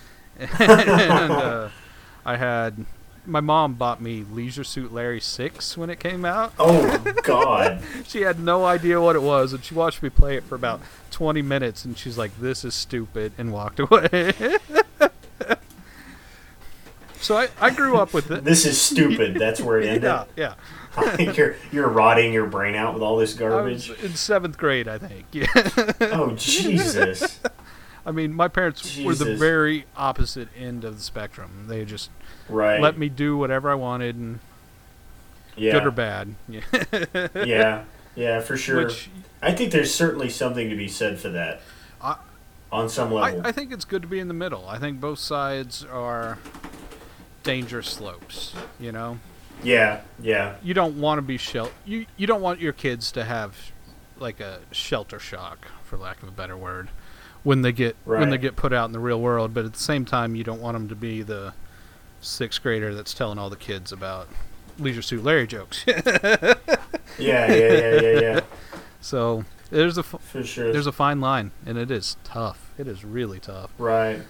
and 0.38 1.32
uh, 1.32 1.68
I 2.24 2.36
had. 2.36 2.84
My 3.26 3.40
mom 3.40 3.74
bought 3.74 4.02
me 4.02 4.24
Leisure 4.30 4.64
Suit 4.64 4.92
Larry 4.92 5.20
6 5.20 5.78
when 5.78 5.88
it 5.88 5.98
came 5.98 6.24
out. 6.24 6.52
Oh 6.58 6.98
God. 7.22 7.82
She 8.06 8.20
had 8.20 8.38
no 8.38 8.64
idea 8.64 9.00
what 9.00 9.16
it 9.16 9.22
was, 9.22 9.52
and 9.52 9.64
she 9.64 9.74
watched 9.74 10.02
me 10.02 10.10
play 10.10 10.36
it 10.36 10.44
for 10.44 10.54
about 10.54 10.80
20 11.10 11.42
minutes, 11.42 11.84
and 11.84 11.96
she's 11.96 12.18
like, 12.18 12.38
"This 12.38 12.64
is 12.64 12.74
stupid," 12.74 13.32
and 13.38 13.52
walked 13.52 13.80
away. 13.80 14.32
so 17.20 17.36
I, 17.36 17.48
I 17.60 17.70
grew 17.70 17.96
up 17.96 18.12
with 18.12 18.30
it. 18.30 18.44
This 18.44 18.66
is 18.66 18.80
stupid. 18.80 19.34
That's 19.36 19.60
where 19.60 19.80
it 19.80 19.86
ended. 19.88 20.02
Yeah, 20.36 20.54
yeah. 20.96 21.32
you're 21.32 21.56
you're 21.72 21.88
rotting 21.88 22.32
your 22.32 22.46
brain 22.46 22.74
out 22.74 22.94
with 22.94 23.02
all 23.02 23.16
this 23.16 23.40
I 23.40 23.44
was 23.44 23.86
garbage. 23.88 24.04
in 24.04 24.14
seventh 24.14 24.58
grade, 24.58 24.86
I 24.86 24.98
think. 24.98 25.26
Yeah. 25.32 25.46
Oh 26.00 26.34
Jesus. 26.36 27.40
I 28.06 28.12
mean, 28.12 28.34
my 28.34 28.48
parents 28.48 28.98
were 28.98 29.14
the 29.14 29.34
very 29.34 29.86
opposite 29.96 30.48
end 30.56 30.84
of 30.84 30.98
the 30.98 31.02
spectrum. 31.02 31.64
They 31.68 31.84
just 31.86 32.10
Right. 32.48 32.80
let 32.80 32.98
me 32.98 33.08
do 33.08 33.36
whatever 33.36 33.70
I 33.70 33.74
wanted, 33.74 34.16
and 34.16 34.38
yeah. 35.56 35.72
good 35.72 35.86
or 35.86 35.90
bad. 35.90 36.34
Yeah. 37.34 37.84
Yeah. 38.14 38.40
For 38.40 38.56
sure. 38.56 38.84
Which 38.84 39.08
I 39.42 39.52
think 39.52 39.72
there's 39.72 39.92
certainly 39.94 40.30
something 40.30 40.70
to 40.70 40.76
be 40.76 40.88
said 40.88 41.18
for 41.18 41.30
that. 41.30 41.60
I- 42.00 42.16
on 42.72 42.88
some 42.88 43.12
level. 43.12 43.46
I 43.46 43.52
think 43.52 43.72
it's 43.72 43.84
good 43.84 44.02
to 44.02 44.08
be 44.08 44.18
in 44.18 44.26
the 44.26 44.34
middle. 44.34 44.68
I 44.68 44.78
think 44.78 45.00
both 45.00 45.20
sides 45.20 45.84
are 45.84 46.38
dangerous 47.44 47.88
slopes. 47.88 48.52
You 48.80 48.90
know, 48.90 49.18
yeah. 49.62 50.00
Yeah. 50.20 50.56
you 50.62 50.74
don't 50.74 51.00
want 51.00 51.18
to 51.18 51.22
be 51.22 51.36
shel- 51.38 51.70
you 51.84 52.06
you 52.16 52.26
don't 52.26 52.42
want 52.42 52.60
your 52.60 52.72
kids 52.72 53.12
to 53.12 53.24
have 53.24 53.70
like 54.18 54.40
a 54.40 54.58
shelter 54.72 55.20
shock, 55.20 55.68
for 55.84 55.96
lack 55.96 56.22
of 56.22 56.28
a 56.28 56.32
better 56.32 56.56
word, 56.56 56.90
when 57.44 57.62
they 57.62 57.70
get 57.72 57.96
when 58.04 58.30
they 58.30 58.38
get 58.38 58.56
put 58.56 58.72
out 58.72 58.86
in 58.86 58.92
the 58.92 58.98
real 58.98 59.20
world. 59.20 59.54
But 59.54 59.64
at 59.64 59.72
the 59.72 59.78
same 59.78 60.04
time, 60.04 60.34
you 60.34 60.42
don't 60.42 60.60
want 60.60 60.74
them 60.74 60.88
to 60.88 60.96
be 60.96 61.22
the 61.22 61.52
sixth 62.24 62.62
grader 62.62 62.94
that's 62.94 63.14
telling 63.14 63.38
all 63.38 63.50
the 63.50 63.56
kids 63.56 63.92
about 63.92 64.28
Leisure 64.78 65.02
Suit 65.02 65.22
Larry 65.22 65.46
jokes. 65.46 65.84
Yeah, 67.16 67.46
yeah, 67.52 67.54
yeah, 67.54 68.00
yeah, 68.00 68.20
yeah. 68.20 68.40
so 69.00 69.44
there's 69.70 69.96
a 69.98 70.00
f- 70.00 70.16
For 70.20 70.42
sure. 70.42 70.72
there's 70.72 70.88
a 70.88 70.92
fine 70.92 71.20
line, 71.20 71.52
and 71.64 71.78
it 71.78 71.88
is 71.90 72.16
tough. 72.24 72.72
It 72.76 72.88
is 72.88 73.04
really 73.04 73.38
tough. 73.38 73.70
Right. 73.78 74.20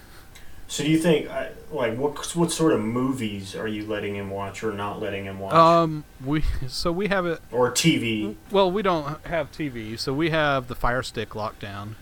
So 0.69 0.85
do 0.85 0.91
you 0.91 0.99
think, 0.99 1.31
like, 1.71 1.97
what 1.97 2.37
what 2.37 2.53
sort 2.53 2.73
of 2.75 2.81
movies 2.81 3.55
are 3.57 3.69
you 3.69 3.87
letting 3.87 4.17
him 4.17 4.29
watch 4.29 4.63
or 4.63 4.73
not 4.73 5.01
letting 5.01 5.25
him 5.25 5.39
watch? 5.39 5.55
Um, 5.55 6.05
we 6.23 6.43
so 6.69 6.93
we 6.93 7.09
have 7.09 7.25
it. 7.25 7.41
or 7.51 7.71
TV? 7.71 8.35
Well, 8.51 8.71
we 8.71 8.83
don't 8.83 9.25
have 9.27 9.51
TV, 9.51 9.99
so 9.99 10.13
we 10.13 10.29
have 10.31 10.69
the 10.69 10.75
Fire 10.75 11.03
Stick 11.03 11.31
lockdown, 11.31 11.95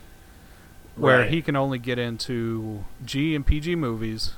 where 0.97 1.19
Right. 1.19 1.29
he 1.29 1.41
can 1.41 1.55
only 1.55 1.79
get 1.79 1.97
into 1.97 2.83
G 3.05 3.35
and 3.35 3.45
PG 3.45 3.75
movies, 3.75 4.33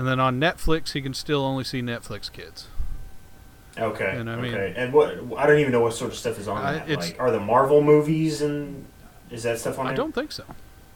and 0.00 0.08
then 0.08 0.18
on 0.18 0.40
Netflix 0.40 0.92
he 0.92 1.02
can 1.02 1.12
still 1.12 1.44
only 1.44 1.62
see 1.62 1.82
Netflix 1.82 2.32
kids. 2.32 2.68
Okay. 3.76 4.14
And 4.16 4.30
I 4.30 4.36
mean- 4.36 4.54
okay. 4.54 4.72
And 4.74 4.94
what? 4.94 5.10
I 5.36 5.46
don't 5.46 5.58
even 5.58 5.72
know 5.72 5.82
what 5.82 5.92
sort 5.92 6.10
of 6.10 6.16
stuff 6.16 6.38
is 6.38 6.48
on 6.48 6.56
I- 6.56 6.78
that. 6.78 6.88
Like, 6.98 7.16
are 7.18 7.30
the 7.30 7.38
Marvel 7.38 7.82
movies 7.82 8.40
and 8.40 8.86
is 9.30 9.42
that 9.42 9.58
stuff 9.58 9.78
on 9.78 9.84
there? 9.84 9.92
I 9.92 9.96
there? 9.96 9.96
don't 9.98 10.14
think 10.14 10.32
so. 10.32 10.44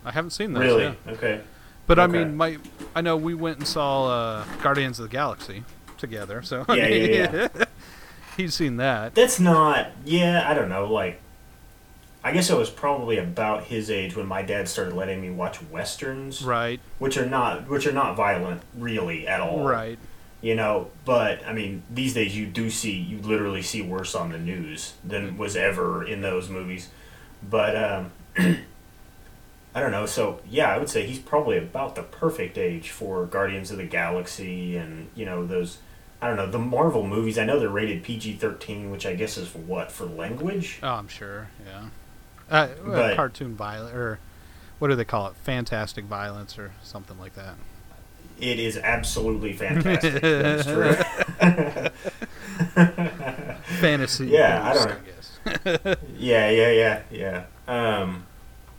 I 0.06 0.10
haven't 0.12 0.30
seen 0.30 0.54
those. 0.54 0.62
Really? 0.62 0.84
yeah. 0.84 1.12
Okay. 1.12 1.40
But 1.86 1.98
I 1.98 2.06
mean, 2.06 2.34
my 2.34 2.56
I 2.94 3.02
know 3.02 3.14
we 3.18 3.34
went 3.34 3.58
and 3.58 3.68
saw 3.68 4.06
uh, 4.06 4.44
Guardians 4.62 4.98
of 4.98 5.02
the 5.10 5.12
Galaxy 5.12 5.64
together, 5.98 6.40
so 6.40 6.64
I 6.66 6.76
Yeah, 6.76 6.86
yeah, 6.88 7.48
he's 8.38 8.54
seen 8.54 8.78
that. 8.78 9.14
That's 9.14 9.38
not. 9.38 9.88
Yeah, 10.06 10.48
I 10.48 10.54
don't 10.54 10.70
know. 10.70 10.90
Like, 10.90 11.20
I 12.24 12.32
guess 12.32 12.50
I 12.50 12.54
was 12.54 12.70
probably 12.70 13.18
about 13.18 13.64
his 13.64 13.90
age 13.90 14.16
when 14.16 14.26
my 14.26 14.40
dad 14.40 14.66
started 14.66 14.94
letting 14.94 15.20
me 15.20 15.28
watch 15.30 15.62
westerns, 15.70 16.42
Right, 16.42 16.80
which 16.98 17.18
are 17.18 17.26
not 17.26 17.68
which 17.68 17.86
are 17.86 17.92
not 17.92 18.16
violent 18.16 18.62
really 18.76 19.28
at 19.28 19.40
all. 19.40 19.62
right. 19.62 19.98
You 20.40 20.54
know, 20.54 20.90
but 21.04 21.46
I 21.46 21.52
mean, 21.52 21.82
these 21.90 22.14
days 22.14 22.36
you 22.36 22.46
do 22.46 22.70
see 22.70 22.92
you 22.92 23.18
literally 23.18 23.62
see 23.62 23.82
worse 23.82 24.14
on 24.14 24.32
the 24.32 24.38
news 24.38 24.94
than 25.04 25.36
was 25.38 25.54
ever 25.54 26.02
in 26.04 26.22
those 26.22 26.48
movies. 26.48 26.88
But 27.42 27.76
um, 27.76 28.12
I 29.74 29.80
don't 29.80 29.90
know. 29.90 30.06
So 30.06 30.40
yeah, 30.48 30.72
I 30.74 30.78
would 30.78 30.88
say 30.88 31.06
he's 31.06 31.18
probably 31.18 31.58
about 31.58 31.94
the 31.94 32.02
perfect 32.02 32.56
age 32.58 32.90
for 32.90 33.26
Guardians 33.26 33.70
of 33.70 33.76
the 33.76 33.84
Galaxy 33.84 34.76
and 34.76 35.08
you 35.14 35.24
know 35.26 35.46
those. 35.46 35.78
I 36.22 36.28
don't 36.28 36.36
know 36.36 36.50
the 36.50 36.58
Marvel 36.58 37.06
movies. 37.06 37.36
I 37.38 37.44
know 37.44 37.58
they're 37.58 37.68
rated 37.68 38.02
PG 38.02 38.34
thirteen, 38.34 38.90
which 38.90 39.04
I 39.04 39.14
guess 39.14 39.36
is 39.36 39.48
for 39.48 39.58
what 39.58 39.92
for 39.92 40.06
language. 40.06 40.78
Oh, 40.82 40.88
I'm 40.88 41.08
sure. 41.08 41.48
Yeah. 41.66 41.88
Uh, 42.50 42.54
uh, 42.54 42.66
But- 42.84 43.16
cartoon 43.16 43.54
violence, 43.54 43.94
or 43.94 44.18
what 44.78 44.88
do 44.88 44.96
they 44.96 45.04
call 45.04 45.26
it? 45.28 45.34
Fantastic 45.44 46.04
violence, 46.04 46.58
or 46.58 46.72
something 46.82 47.18
like 47.18 47.34
that. 47.34 47.54
It 48.40 48.58
is 48.58 48.76
absolutely 48.76 49.52
fantastic. 49.52 50.20
That's 50.20 50.64
true. 50.66 50.96
Fantasy. 53.80 54.26
Yeah, 54.28 54.62
I 54.68 54.74
don't- 54.74 54.90
I 54.92 54.96
guess. 55.04 55.96
Yeah, 56.18 56.50
yeah, 56.50 56.70
yeah, 56.70 57.02
yeah. 57.10 57.44
Um, 57.68 58.26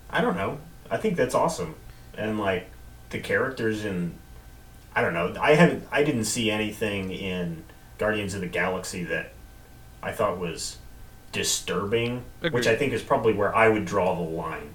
I 0.09 0.21
don't 0.21 0.35
know. 0.35 0.59
I 0.89 0.97
think 0.97 1.15
that's 1.17 1.35
awesome, 1.35 1.75
and 2.17 2.39
like 2.39 2.69
the 3.09 3.19
characters 3.19 3.85
in, 3.85 4.13
I 4.95 5.01
don't 5.01 5.13
know. 5.13 5.33
I 5.39 5.55
haven't. 5.55 5.83
I 5.91 6.03
didn't 6.03 6.25
see 6.25 6.49
anything 6.51 7.11
in 7.11 7.63
Guardians 7.97 8.33
of 8.33 8.41
the 8.41 8.47
Galaxy 8.47 9.03
that 9.05 9.33
I 10.03 10.11
thought 10.11 10.37
was 10.37 10.77
disturbing, 11.35 12.23
which 12.51 12.65
I 12.67 12.75
think 12.75 12.93
is 12.93 13.03
probably 13.03 13.33
where 13.33 13.53
I 13.55 13.69
would 13.69 13.85
draw 13.85 14.15
the 14.15 14.21
line. 14.29 14.69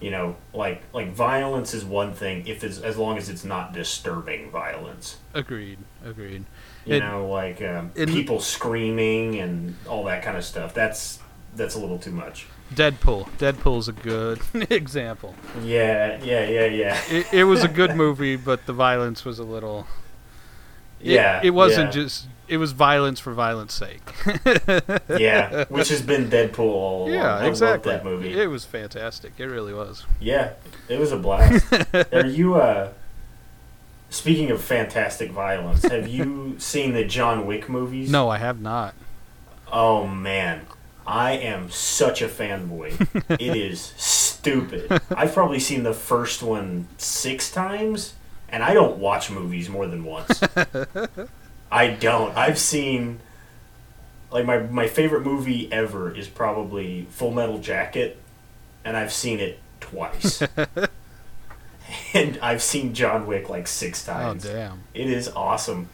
You 0.00 0.10
know, 0.12 0.36
like 0.54 0.82
like 0.92 1.12
violence 1.12 1.74
is 1.74 1.84
one 1.84 2.14
thing 2.14 2.46
if 2.46 2.62
it's 2.64 2.78
as 2.80 2.96
long 2.96 3.18
as 3.18 3.28
it's 3.28 3.44
not 3.44 3.72
disturbing 3.72 4.50
violence. 4.50 5.16
Agreed. 5.34 5.78
Agreed. 6.04 6.44
You 6.84 6.96
It- 6.96 7.00
know, 7.00 7.26
like 7.28 7.60
um, 7.62 7.90
it- 7.96 8.08
people 8.08 8.40
screaming 8.40 9.40
and 9.40 9.74
all 9.88 10.04
that 10.04 10.22
kind 10.22 10.36
of 10.36 10.44
stuff. 10.44 10.72
That's 10.72 11.18
that's 11.56 11.74
a 11.74 11.78
little 11.80 11.98
too 11.98 12.12
much. 12.12 12.46
Deadpool. 12.74 13.28
Deadpool's 13.38 13.88
a 13.88 13.92
good 13.92 14.38
example. 14.70 15.34
Yeah, 15.64 16.22
yeah, 16.22 16.46
yeah, 16.48 16.66
yeah. 16.66 17.00
It, 17.10 17.26
it 17.32 17.44
was 17.44 17.64
a 17.64 17.68
good 17.68 17.96
movie, 17.96 18.36
but 18.36 18.66
the 18.66 18.72
violence 18.74 19.24
was 19.24 19.38
a 19.40 19.44
little. 19.44 19.86
It, 21.00 21.12
yeah, 21.12 21.40
It 21.42 21.50
wasn't 21.50 21.86
yeah, 21.94 22.02
just. 22.02 22.26
It 22.48 22.56
was 22.56 22.72
violence 22.72 23.20
for 23.20 23.34
violence 23.34 23.74
sake. 23.74 24.00
yeah, 25.18 25.64
which 25.68 25.90
has 25.90 26.00
been 26.00 26.30
Deadpool 26.30 26.60
all 26.60 27.02
along. 27.04 27.12
yeah, 27.12 27.36
I 27.36 27.46
exactly. 27.46 27.92
That 27.92 28.04
movie. 28.04 28.32
It 28.32 28.46
was 28.46 28.64
fantastic. 28.64 29.34
It 29.36 29.44
really 29.46 29.74
was. 29.74 30.06
yeah, 30.18 30.52
it 30.88 30.98
was 30.98 31.12
a 31.12 31.18
blast. 31.18 31.66
Are 32.12 32.26
you 32.26 32.54
uh? 32.54 32.92
Speaking 34.10 34.50
of 34.50 34.62
fantastic 34.64 35.30
violence, 35.30 35.82
have 35.82 36.08
you 36.08 36.54
seen 36.58 36.94
the 36.94 37.04
John 37.04 37.44
Wick 37.46 37.68
movies? 37.68 38.10
No, 38.10 38.30
I 38.30 38.38
have 38.38 38.58
not. 38.58 38.94
Oh 39.70 40.06
man, 40.06 40.64
I 41.06 41.32
am 41.32 41.70
such 41.70 42.22
a 42.22 42.28
fanboy. 42.28 42.98
it 43.38 43.54
is 43.54 43.92
stupid. 43.98 45.02
I've 45.14 45.34
probably 45.34 45.60
seen 45.60 45.82
the 45.82 45.92
first 45.92 46.42
one 46.42 46.88
six 46.96 47.50
times, 47.50 48.14
and 48.50 48.62
I 48.62 48.74
don't 48.74 48.98
watch 48.98 49.30
movies 49.30 49.68
more 49.68 49.86
than 49.86 50.04
once. 50.04 50.40
I 51.70 51.88
don't. 51.88 52.36
I've 52.36 52.58
seen 52.58 53.20
like 54.30 54.44
my 54.44 54.58
my 54.58 54.86
favorite 54.86 55.22
movie 55.22 55.72
ever 55.72 56.14
is 56.14 56.28
probably 56.28 57.06
Full 57.10 57.32
Metal 57.32 57.58
Jacket, 57.58 58.18
and 58.84 58.96
I've 58.96 59.12
seen 59.12 59.40
it 59.40 59.58
twice. 59.80 60.42
and 62.14 62.38
I've 62.40 62.62
seen 62.62 62.94
John 62.94 63.26
Wick 63.26 63.48
like 63.48 63.66
six 63.66 64.08
oh, 64.08 64.12
times. 64.12 64.46
Oh 64.46 64.52
damn. 64.52 64.82
It 64.94 65.08
is 65.08 65.28
awesome. 65.28 65.88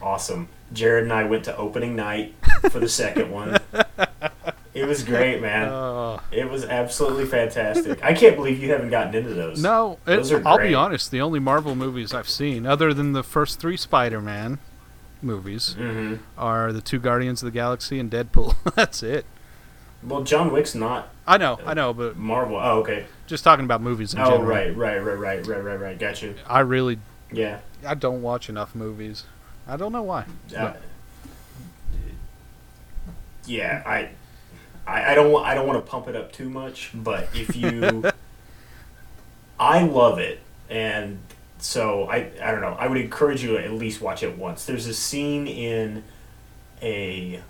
Awesome. 0.00 0.48
Jared 0.72 1.04
and 1.04 1.12
I 1.12 1.24
went 1.24 1.44
to 1.44 1.56
opening 1.56 1.96
night 1.96 2.34
for 2.70 2.80
the 2.80 2.88
second 2.88 3.30
one. 3.30 3.58
It 4.76 4.86
was 4.86 5.02
great, 5.02 5.40
man. 5.40 5.68
Oh 5.68 6.20
It 6.30 6.50
was 6.50 6.64
absolutely 6.64 7.24
fantastic. 7.24 8.04
I 8.04 8.12
can't 8.12 8.36
believe 8.36 8.62
you 8.62 8.70
haven't 8.70 8.90
gotten 8.90 9.14
into 9.14 9.32
those. 9.34 9.62
no! 9.62 9.94
It, 10.06 10.16
Those 10.16 10.32
are 10.32 10.42
I'll 10.46 10.58
great. 10.58 10.68
be 10.68 10.74
honest. 10.74 11.10
The 11.10 11.20
only 11.20 11.40
Marvel 11.40 11.74
movies 11.74 12.12
I've 12.12 12.28
seen, 12.28 12.66
other 12.66 12.92
than 12.92 13.12
the 13.12 13.22
first 13.22 13.58
three 13.58 13.76
Spider-Man 13.76 14.58
movies, 15.22 15.72
hmm 15.78 16.16
are 16.36 16.72
the 16.72 16.82
two 16.82 16.98
Guardians 16.98 17.42
of 17.42 17.46
the 17.46 17.52
Galaxy 17.52 17.98
and 17.98 18.10
Deadpool. 18.10 18.54
That's 18.74 19.02
it. 19.02 19.24
Well, 20.02 20.22
John 20.24 20.52
Wick's 20.52 20.74
not 20.74 21.08
I 21.26 21.38
know, 21.38 21.58
I 21.64 21.72
know, 21.74 21.92
but 21.94 22.16
Marvel. 22.16 22.56
Oh, 22.56 22.80
okay. 22.80 23.06
just 23.26 23.42
talking 23.44 23.64
about 23.64 23.80
movies 23.80 24.12
in 24.14 24.20
Oh, 24.20 24.24
general. 24.26 24.42
right, 24.44 24.76
right, 24.76 24.98
right, 25.02 25.18
right, 25.18 25.46
right, 25.46 25.64
right, 25.64 25.80
right. 25.80 25.98
Got 25.98 26.22
you. 26.22 26.34
I 26.46 26.60
really, 26.60 26.98
Yeah. 27.32 27.60
I 27.84 27.94
don't 27.94 28.20
watch 28.22 28.48
enough 28.50 28.74
movies. 28.74 29.24
I 29.66 29.76
don't 29.76 29.90
know 29.92 30.02
why. 30.02 30.26
Uh, 30.56 30.74
yeah, 33.46 33.82
I, 33.86 34.10
I, 34.86 35.12
I 35.12 35.14
don't, 35.14 35.32
wa- 35.32 35.42
I 35.42 35.54
don't 35.54 35.66
want 35.66 35.84
to 35.84 35.90
pump 35.90 36.08
it 36.08 36.16
up 36.16 36.32
too 36.32 36.48
much, 36.48 36.90
but 36.94 37.28
if 37.34 37.56
you, 37.56 38.04
I 39.60 39.82
love 39.84 40.18
it, 40.18 40.40
and 40.68 41.18
so 41.58 42.04
I, 42.04 42.30
I 42.42 42.50
don't 42.52 42.60
know. 42.60 42.76
I 42.78 42.86
would 42.86 42.98
encourage 42.98 43.42
you 43.42 43.56
to 43.56 43.64
at 43.64 43.72
least 43.72 44.00
watch 44.00 44.22
it 44.22 44.36
once. 44.36 44.64
There's 44.64 44.86
a 44.86 44.94
scene 44.94 45.46
in 45.46 46.04
a, 46.82 47.42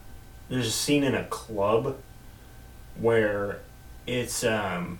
there's 0.48 0.66
a 0.68 0.70
scene 0.72 1.02
in 1.04 1.14
a 1.14 1.24
club 1.24 1.96
where 3.00 3.58
it's, 4.06 4.44
um, 4.44 4.98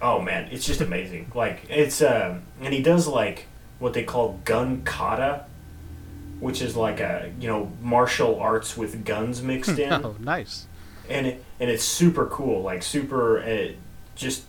oh 0.00 0.20
man, 0.20 0.48
it's 0.52 0.64
just 0.66 0.80
amazing. 0.80 1.32
Like 1.34 1.64
it's, 1.68 2.00
um, 2.00 2.42
and 2.60 2.72
he 2.72 2.82
does 2.82 3.06
like 3.08 3.46
what 3.78 3.92
they 3.92 4.04
call 4.04 4.40
gun 4.44 4.82
kata 4.84 5.44
which 6.40 6.60
is 6.60 6.76
like 6.76 7.00
a 7.00 7.32
you 7.40 7.46
know 7.46 7.70
martial 7.80 8.38
arts 8.40 8.76
with 8.76 9.04
guns 9.04 9.40
mixed 9.40 9.78
in, 9.78 9.92
Oh, 9.92 10.16
nice. 10.20 10.66
And 11.08 11.26
it, 11.26 11.44
and 11.60 11.70
it's 11.70 11.84
super 11.84 12.26
cool, 12.26 12.62
like 12.62 12.82
super, 12.82 13.40
uh, 13.40 13.72
just 14.14 14.44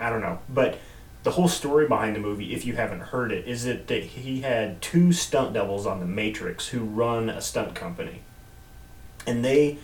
I 0.00 0.10
don't 0.10 0.20
know. 0.20 0.38
But 0.48 0.78
the 1.22 1.32
whole 1.32 1.48
story 1.48 1.88
behind 1.88 2.14
the 2.14 2.20
movie, 2.20 2.54
if 2.54 2.64
you 2.64 2.74
haven't 2.74 3.00
heard 3.00 3.32
it, 3.32 3.46
is 3.48 3.64
that, 3.64 3.88
that 3.88 4.02
he 4.02 4.42
had 4.42 4.80
two 4.80 5.12
stunt 5.12 5.54
doubles 5.54 5.86
on 5.86 6.00
The 6.00 6.06
Matrix 6.06 6.68
who 6.68 6.80
run 6.80 7.28
a 7.28 7.40
stunt 7.40 7.74
company, 7.74 8.22
and 9.26 9.44
they 9.44 9.78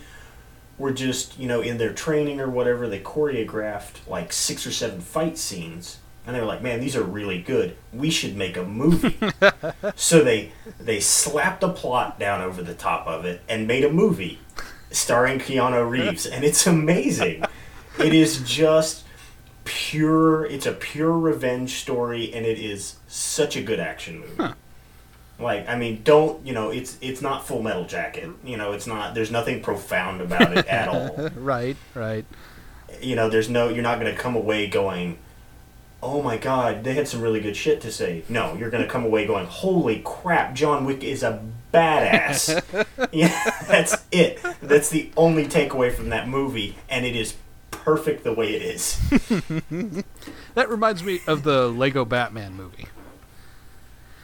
were 0.77 0.91
just 0.91 1.37
you 1.37 1.47
know 1.47 1.61
in 1.61 1.77
their 1.77 1.93
training 1.93 2.39
or 2.39 2.49
whatever 2.49 2.87
they 2.87 2.99
choreographed 2.99 4.07
like 4.07 4.33
six 4.33 4.65
or 4.65 4.71
seven 4.71 5.01
fight 5.01 5.37
scenes. 5.37 5.99
And 6.25 6.33
they 6.33 6.39
were 6.39 6.45
like 6.45 6.61
man 6.61 6.79
these 6.79 6.95
are 6.95 7.03
really 7.03 7.41
good. 7.41 7.75
We 7.91 8.09
should 8.09 8.35
make 8.35 8.57
a 8.57 8.63
movie. 8.63 9.17
So 9.95 10.23
they 10.23 10.51
they 10.79 10.99
slapped 10.99 11.63
a 11.63 11.69
plot 11.69 12.19
down 12.19 12.41
over 12.41 12.61
the 12.63 12.73
top 12.73 13.05
of 13.07 13.25
it 13.25 13.41
and 13.49 13.67
made 13.67 13.83
a 13.83 13.91
movie 13.91 14.39
starring 14.93 15.39
Keanu 15.39 15.89
Reeves 15.89 16.25
and 16.25 16.43
it's 16.43 16.65
amazing 16.67 17.43
it 17.99 18.13
is 18.13 18.41
just 18.43 19.05
pure 19.65 20.45
it's 20.45 20.65
a 20.65 20.73
pure 20.73 21.17
revenge 21.17 21.75
story 21.75 22.33
and 22.33 22.45
it 22.45 22.59
is 22.59 22.97
such 23.07 23.55
a 23.55 23.61
good 23.61 23.79
action 23.79 24.19
movie 24.19 24.53
like 25.39 25.67
I 25.67 25.75
mean, 25.75 26.01
don't 26.03 26.45
you 26.45 26.53
know? 26.53 26.69
It's 26.69 26.97
it's 27.01 27.21
not 27.21 27.45
Full 27.45 27.61
Metal 27.61 27.85
Jacket. 27.85 28.29
You 28.43 28.55
know, 28.55 28.71
it's 28.71 28.87
not. 28.87 29.15
There's 29.15 29.31
nothing 29.31 29.61
profound 29.61 30.21
about 30.21 30.55
it 30.57 30.67
at 30.67 30.87
all. 30.87 31.29
right, 31.35 31.75
right. 31.93 32.25
You 33.01 33.15
know, 33.15 33.29
there's 33.29 33.49
no. 33.49 33.69
You're 33.69 33.83
not 33.83 33.99
going 33.99 34.13
to 34.13 34.19
come 34.19 34.35
away 34.35 34.67
going, 34.67 35.17
oh 36.03 36.21
my 36.21 36.37
god, 36.37 36.83
they 36.83 36.93
had 36.93 37.07
some 37.07 37.21
really 37.21 37.39
good 37.39 37.55
shit 37.55 37.81
to 37.81 37.91
say. 37.91 38.23
No, 38.27 38.53
you're 38.55 38.69
gonna 38.69 38.87
come 38.87 39.05
away 39.05 39.25
going, 39.25 39.45
holy 39.45 40.01
crap, 40.03 40.53
John 40.53 40.85
Wick 40.85 41.03
is 41.03 41.23
a 41.23 41.41
badass. 41.73 42.61
yeah, 43.11 43.51
that's 43.67 43.95
it. 44.13 44.39
That's 44.61 44.89
the 44.89 45.11
only 45.17 45.45
takeaway 45.45 45.91
from 45.93 46.09
that 46.09 46.27
movie, 46.27 46.77
and 46.89 47.05
it 47.05 47.15
is 47.15 47.35
perfect 47.71 48.23
the 48.23 48.33
way 48.33 48.53
it 48.55 48.61
is. 48.61 48.99
That 50.55 50.69
reminds 50.69 51.03
me 51.03 51.19
of 51.25 51.41
the 51.43 51.67
Lego 51.67 52.05
Batman 52.05 52.53
movie. 52.53 52.85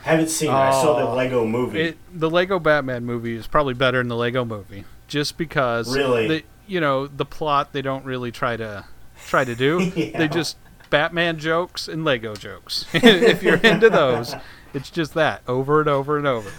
Haven't 0.03 0.29
seen 0.29 0.49
it. 0.49 0.53
I 0.53 0.71
saw 0.71 0.97
the 0.99 1.07
Oh, 1.07 1.15
Lego 1.15 1.45
movie. 1.45 1.81
It, 1.81 1.97
the 2.13 2.29
Lego 2.29 2.59
Batman 2.59 3.03
movie 3.03 3.35
is 3.35 3.47
probably 3.47 3.73
better 3.73 3.97
than 3.97 4.07
the 4.09 4.15
Lego 4.15 4.45
movie, 4.45 4.85
just 5.07 5.37
because 5.37 5.93
Really? 5.95 6.27
the, 6.27 6.43
you 6.67 6.79
know 6.79 7.07
the 7.07 7.25
plot 7.25 7.73
they 7.73 7.81
don't 7.81 8.05
really 8.05 8.31
try 8.31 8.55
to 8.57 8.85
try 9.27 9.43
to 9.43 9.55
do. 9.55 9.79
Yeah. 9.95 10.19
They 10.19 10.27
just 10.27 10.57
Batman 10.91 11.39
jokes 11.39 11.87
and 11.87 12.05
Lego 12.05 12.35
jokes. 12.35 12.85
if 12.93 13.41
you're 13.43 13.57
into 13.57 13.89
those, 13.89 14.35
it's 14.73 14.89
just 14.91 15.15
that 15.15 15.41
over 15.47 15.79
and 15.79 15.89
over 15.89 16.17
and 16.17 16.27
over. 16.27 16.51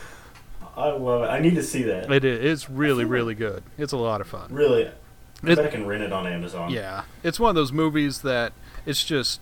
I 0.77 0.91
love 0.91 1.23
it. 1.23 1.27
I 1.27 1.41
need 1.41 1.55
to 1.57 1.63
see 1.63 1.83
that. 1.85 2.11
It 2.11 2.25
is 2.25 2.63
it's 2.63 2.71
really 2.71 3.05
really 3.05 3.35
good. 3.35 3.63
It's 3.79 3.93
a 3.93 3.97
lot 3.97 4.21
of 4.21 4.27
fun. 4.27 4.49
Really, 4.53 4.87
I 4.87 4.91
It- 5.51 5.57
bet 5.57 5.61
I 5.61 5.69
can 5.69 5.87
rent 5.87 6.03
it 6.03 6.13
on 6.13 6.27
Amazon. 6.27 6.71
Yeah, 6.71 7.03
it's 7.23 7.39
one 7.41 7.51
of 7.51 7.55
those 7.57 7.73
movies 7.73 8.21
that 8.23 8.53
it's 8.87 9.05
just 9.05 9.41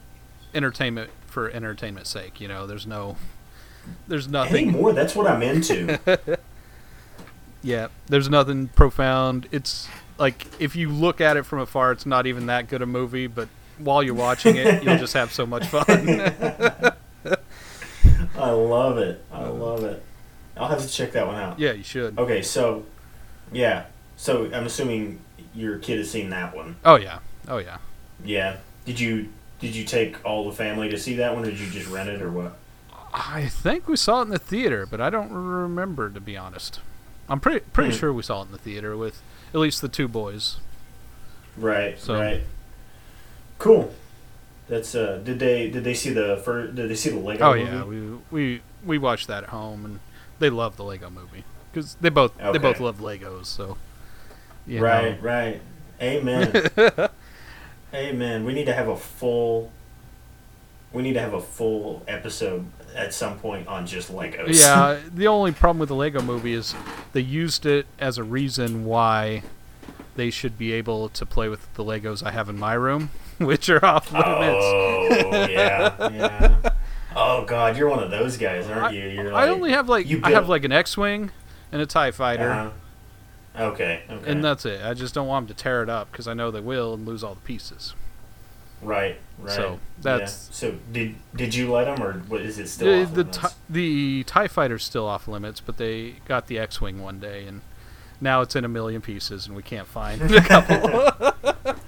entertainment 0.55 1.11
for 1.27 1.51
entertainment's 1.51 2.11
sake. 2.11 2.41
You 2.41 2.49
know, 2.49 2.67
there's 2.67 2.87
no, 2.87 3.17
there's 4.07 4.29
nothing. 4.29 4.69
Anymore, 4.69 4.93
that's 4.93 5.15
what 5.15 5.27
I'm 5.27 5.43
into. 5.43 5.99
Yeah, 7.61 7.89
there's 8.07 8.31
nothing 8.31 8.69
profound. 8.69 9.49
It's 9.51 9.89
like 10.17 10.47
if 10.61 10.77
you 10.77 10.89
look 10.91 11.21
at 11.21 11.37
it 11.37 11.45
from 11.45 11.59
afar, 11.59 11.91
it's 11.91 12.07
not 12.07 12.25
even 12.25 12.47
that 12.47 12.69
good 12.69 12.83
a 12.83 12.87
movie. 12.87 13.27
But 13.27 13.49
while 13.79 14.01
you're 14.01 14.15
watching 14.15 14.55
it, 14.55 14.85
you'll 14.85 14.97
just 14.97 15.15
have 15.15 15.33
so 15.33 15.45
much 15.45 15.67
fun. 15.67 15.85
I 18.39 18.51
love 18.51 18.99
it. 18.99 19.25
I 19.33 19.43
love 19.49 19.83
it. 19.83 20.03
I'll 20.59 20.69
have 20.69 20.83
to 20.83 20.89
check 20.89 21.13
that 21.13 21.27
one 21.27 21.37
out. 21.37 21.59
yeah, 21.59 21.73
you 21.73 21.83
should. 21.83 22.19
Okay, 22.19 22.43
so 22.43 22.85
yeah, 23.53 23.85
so 24.17 24.47
I'm 24.53 24.67
assuming 24.67 25.21
your 25.55 25.79
kid 25.79 25.99
has 25.99 26.11
seen 26.11 26.31
that 26.31 26.55
one. 26.55 26.77
Oh 26.85 26.97
yeah, 26.97 27.19
oh 27.49 27.59
yeah. 27.59 27.79
Yeah. 28.25 28.57
Did 28.85 28.99
you 29.01 29.29
did 29.61 29.75
you 29.75 29.85
take 29.85 30.25
all 30.25 30.49
the 30.49 30.55
family 30.57 30.89
to 30.91 30.99
see 30.99 31.15
that 31.17 31.35
one, 31.35 31.45
or 31.45 31.51
did 31.51 31.59
you 31.61 31.71
just 31.71 31.89
rent 31.89 32.09
it, 32.09 32.23
or 32.23 32.31
what? 32.31 32.57
I 33.13 33.47
think 33.47 33.89
we 33.89 33.97
saw 33.97 34.21
it 34.21 34.25
in 34.25 34.29
the 34.31 34.39
theater, 34.39 34.87
but 34.87 35.01
I 35.01 35.09
don't 35.11 35.31
remember 35.33 36.11
to 36.11 36.21
be 36.21 36.37
honest. 36.37 36.81
I'm 37.29 37.41
pretty 37.41 37.61
pretty 37.73 37.91
Hmm. 37.93 37.97
sure 37.99 38.13
we 38.13 38.23
saw 38.23 38.43
it 38.43 38.47
in 38.47 38.53
the 38.53 38.59
theater 38.59 38.97
with 38.97 39.23
at 39.55 39.61
least 39.61 39.81
the 39.83 39.89
two 39.89 40.09
boys. 40.09 40.59
Right. 41.57 41.99
So- 41.99 42.15
right. 42.15 42.43
Cool. 43.59 43.93
That's 44.69 44.95
uh. 44.95 45.21
Did 45.25 45.39
they 45.39 45.71
did 45.71 45.83
they 45.85 45.95
see 45.95 46.11
the 46.11 46.41
first? 46.45 46.75
Did 46.75 46.91
they 46.91 46.95
see 46.95 47.11
the 47.11 47.19
Lego 47.19 47.51
Oh 47.53 47.55
movie? 47.57 47.71
yeah, 47.71 47.85
we 47.85 48.19
we 48.31 48.63
we 48.85 48.99
watched 48.99 49.27
that 49.29 49.43
at 49.45 49.49
home, 49.51 49.85
and 49.85 50.01
they 50.39 50.51
love 50.51 50.77
the 50.77 50.85
Lego 50.85 51.11
movie 51.11 51.45
because 51.73 51.95
they 51.97 52.09
both 52.09 52.37
they 52.39 52.59
both 52.59 52.81
love 52.81 52.99
Legos. 52.99 53.47
So 53.47 53.77
you 54.67 54.81
right. 54.81 55.21
know. 55.21 55.29
Right. 55.29 55.61
Amen. 56.01 56.71
Amen. 57.95 58.45
We 58.45 58.53
need 58.53 58.67
to 58.67 58.75
have 58.75 58.89
a 58.89 58.97
full. 58.97 59.73
We 60.93 61.03
need 61.03 61.15
to 61.15 61.21
have 61.21 61.35
a 61.35 61.41
full 61.41 62.03
episode 62.09 62.67
at 62.95 63.13
some 63.13 63.39
point 63.39 63.67
on 63.69 63.87
just 63.87 64.13
Legos. 64.13 64.61
Yeah, 64.61 65.01
the 65.15 65.27
only 65.27 65.53
problem 65.53 65.79
with 65.79 65.89
the 65.89 65.95
Lego 65.95 66.23
movie 66.23 66.55
is 66.55 66.75
they 67.13 67.21
used 67.21 67.67
it 67.67 67.87
as 67.99 68.19
a 68.19 68.25
reason 68.25 68.85
why 68.85 69.43
they 70.17 70.31
should 70.31 70.59
be 70.59 70.73
able 70.73 71.09
to 71.11 71.27
play 71.27 71.49
with 71.49 71.73
the 71.75 71.85
Legos 71.85 72.25
I 72.25 72.33
have 72.33 72.49
in 72.49 72.59
my 72.59 72.75
room, 72.75 73.11
which 73.39 73.69
are 73.69 73.85
off 73.85 74.13
limits. 74.13 74.65
Oh 74.65 75.47
yeah, 75.49 76.11
yeah. 76.11 76.68
Oh 77.21 77.45
god, 77.45 77.77
you're 77.77 77.89
one 77.89 78.03
of 78.03 78.11
those 78.13 78.37
guys, 78.37 78.69
aren't 78.69 78.85
I, 78.85 78.91
you? 78.93 79.09
You're 79.09 79.35
I 79.35 79.47
like, 79.47 79.51
only 79.51 79.71
have 79.73 79.89
like 79.89 80.07
you 80.09 80.21
I 80.23 80.31
have 80.31 80.49
like 80.49 80.63
an 80.65 80.71
X-wing 80.73 81.31
and 81.73 81.83
a 81.83 81.87
Tie 81.87 82.13
Fighter, 82.13 82.51
Uh-huh. 82.51 82.71
Okay, 83.73 84.03
okay. 84.09 84.31
and 84.31 84.45
that's 84.45 84.65
it. 84.65 84.81
I 84.85 84.95
just 84.95 85.15
don't 85.15 85.27
want 85.27 85.49
them 85.49 85.57
to 85.57 85.61
tear 85.63 85.83
it 85.83 85.89
up 85.91 86.13
because 86.13 86.29
I 86.29 86.35
know 86.35 86.53
they 86.53 86.61
will 86.61 86.95
and 86.95 87.05
lose 87.05 87.25
all 87.25 87.35
the 87.35 87.41
pieces. 87.41 87.95
right, 88.81 89.17
right. 89.41 89.53
So, 89.53 89.81
that's- 90.01 90.49
yeah. 90.51 90.55
so. 90.55 90.75
Did 90.93 91.17
did 91.35 91.55
you 91.57 91.73
let 91.73 91.87
them, 91.87 92.01
or 92.01 92.13
what 92.29 92.41
is 92.43 92.61
it 92.61 92.69
still? 92.69 93.05
The 93.07 93.25
off 93.27 93.57
the, 93.69 93.73
the 94.21 94.25
Tie 94.25 94.47
Fighter's 94.47 94.85
still 94.85 95.07
off 95.07 95.27
limits, 95.27 95.61
but 95.61 95.77
they 95.77 96.17
got 96.27 96.47
the 96.47 96.57
X-wing 96.59 97.03
one 97.03 97.19
day, 97.19 97.47
and 97.47 97.63
now 98.21 98.43
it's 98.43 98.55
in 98.55 98.65
a 98.65 98.69
million 98.69 99.01
pieces, 99.01 99.49
and 99.49 99.57
we 99.57 99.63
can't 99.65 99.89
find 99.89 100.23
a 100.23 100.41
couple. 100.41 101.75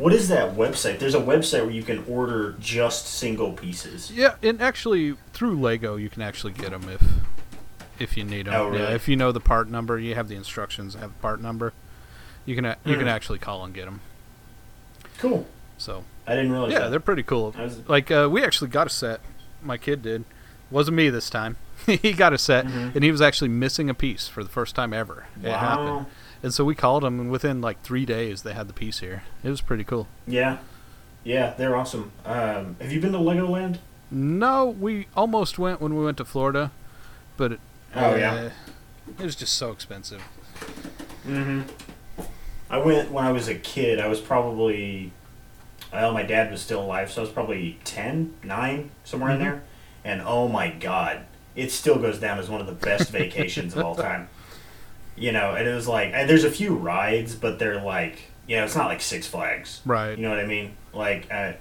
What 0.00 0.14
is 0.14 0.28
that 0.28 0.54
website? 0.54 0.98
There's 0.98 1.14
a 1.14 1.20
website 1.20 1.62
where 1.62 1.70
you 1.70 1.82
can 1.82 2.02
order 2.08 2.54
just 2.58 3.06
single 3.06 3.52
pieces. 3.52 4.10
Yeah, 4.10 4.36
and 4.42 4.60
actually 4.62 5.16
through 5.34 5.60
Lego 5.60 5.96
you 5.96 6.08
can 6.08 6.22
actually 6.22 6.54
get 6.54 6.70
them 6.70 6.88
if 6.88 7.02
if 7.98 8.16
you 8.16 8.24
need 8.24 8.46
them. 8.46 8.54
Oh, 8.54 8.72
Yeah, 8.72 8.78
really? 8.80 8.94
if 8.94 9.08
you 9.08 9.16
know 9.16 9.30
the 9.30 9.40
part 9.40 9.68
number, 9.68 9.98
you 9.98 10.14
have 10.14 10.28
the 10.28 10.36
instructions, 10.36 10.94
have 10.94 11.12
the 11.12 11.18
part 11.20 11.42
number. 11.42 11.74
You 12.46 12.54
can 12.56 12.64
you 12.86 12.96
can 12.96 13.06
Mhm. 13.06 13.10
actually 13.10 13.38
call 13.38 13.62
and 13.64 13.74
get 13.74 13.84
them. 13.84 14.00
Cool. 15.18 15.46
So 15.76 16.04
I 16.26 16.34
didn't 16.34 16.52
realize 16.52 16.72
yeah, 16.72 16.78
that. 16.80 16.90
they're 16.90 17.00
pretty 17.00 17.22
cool. 17.22 17.54
Was- 17.58 17.86
Like 17.86 18.10
uh, 18.10 18.28
we 18.30 18.42
actually 18.42 18.68
got 18.70 18.86
a 18.86 18.90
set. 18.90 19.20
My 19.62 19.76
kid 19.76 20.00
did. 20.02 20.24
Wasn't 20.70 20.96
me 20.96 21.10
this 21.10 21.28
time. 21.28 21.56
he 21.86 22.12
got 22.12 22.32
a 22.32 22.38
set, 22.38 22.64
Mhm. 22.66 22.94
and 22.94 23.04
he 23.04 23.10
was 23.10 23.20
actually 23.20 23.48
missing 23.48 23.90
a 23.90 23.94
piece 23.94 24.28
for 24.28 24.42
the 24.42 24.48
first 24.50 24.74
time 24.74 24.92
ever. 24.94 25.26
It 25.42 25.50
happened, 25.50 25.88
Wow. 25.90 26.06
And 26.42 26.52
so 26.54 26.64
we 26.64 26.74
called 26.74 27.02
them, 27.02 27.20
and 27.20 27.30
within 27.30 27.60
like 27.60 27.82
three 27.82 28.04
days 28.06 28.42
they 28.42 28.52
had 28.54 28.68
the 28.68 28.72
piece 28.74 29.00
here. 29.00 29.22
It 29.42 29.50
was 29.50 29.60
pretty 29.60 29.84
cool. 29.84 30.06
Yeah, 30.26 30.58
yeah, 31.24 31.54
they're 31.56 31.76
awesome. 31.76 32.12
Um, 32.24 32.76
have 32.80 32.92
you 32.92 33.00
been 33.00 33.12
to 33.12 33.18
Legoland? 33.18 33.78
No, 34.10 34.66
we 34.66 35.06
almost 35.16 35.58
went 35.58 35.80
when 35.80 35.94
we 35.94 36.04
went 36.04 36.16
to 36.18 36.24
Florida, 36.24 36.72
but 37.36 37.52
it, 37.52 37.60
Oh 37.94 38.12
uh, 38.12 38.16
yeah. 38.16 38.50
it 39.18 39.22
was 39.24 39.36
just 39.36 39.54
so 39.54 39.70
expensive. 39.70 40.22
Mm-hmm. 41.26 41.62
I 42.70 42.78
went 42.78 43.10
when 43.10 43.24
I 43.24 43.32
was 43.32 43.48
a 43.48 43.54
kid. 43.54 43.98
I 44.00 44.06
was 44.08 44.20
probably, 44.20 45.12
well, 45.92 46.12
my 46.12 46.22
dad 46.22 46.50
was 46.50 46.60
still 46.60 46.82
alive, 46.82 47.10
so 47.10 47.20
I 47.22 47.24
was 47.24 47.32
probably 47.32 47.78
10, 47.84 48.34
9, 48.44 48.90
somewhere 49.04 49.30
Mhm. 49.30 49.34
in 49.34 49.40
there. 49.40 49.62
And 50.04 50.22
oh 50.22 50.48
my 50.48 50.70
god, 50.70 51.26
it 51.56 51.70
still 51.72 51.98
goes 51.98 52.18
down 52.18 52.38
as 52.38 52.48
one 52.48 52.60
of 52.60 52.66
the 52.66 52.72
best 52.72 53.10
vacations 53.10 53.74
of 53.76 53.84
all 53.84 53.94
time. 53.96 54.28
You 55.20 55.32
know, 55.32 55.54
and 55.54 55.68
it 55.68 55.74
was 55.74 55.86
like, 55.86 56.12
and 56.14 56.28
there's 56.28 56.44
a 56.44 56.50
few 56.50 56.74
rides, 56.74 57.34
but 57.34 57.58
they're 57.58 57.80
like, 57.80 58.22
you 58.48 58.56
know, 58.56 58.64
it's 58.64 58.74
not 58.74 58.86
like 58.86 59.00
Six 59.00 59.26
Flags. 59.26 59.80
Right. 59.84 60.16
You 60.16 60.22
know 60.22 60.30
what 60.30 60.40
I 60.40 60.46
mean? 60.46 60.74
Like, 60.92 61.28
uh, 61.30 61.52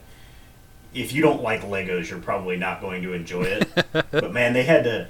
if 0.93 1.13
you 1.13 1.21
don't 1.21 1.43
like 1.43 1.61
Legos, 1.61 2.09
you're 2.09 2.19
probably 2.19 2.57
not 2.57 2.81
going 2.81 3.03
to 3.03 3.13
enjoy 3.13 3.43
it. 3.43 3.69
but 4.11 4.33
man, 4.33 4.53
they 4.53 4.63
had 4.63 4.85
to, 4.85 5.09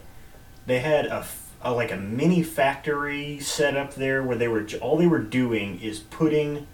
they 0.66 0.80
had 0.80 1.06
a 1.06 1.26
like 1.64 1.92
a 1.92 1.98
mini 1.98 2.42
factory 2.42 3.40
set 3.40 3.76
up 3.76 3.96
there 3.96 4.24
where 4.24 4.38
they 4.38 4.48
were 4.48 4.66
all 4.82 4.98
they 4.98 5.08
were 5.08 5.20
doing 5.20 5.80
is 5.82 6.00
putting 6.00 6.68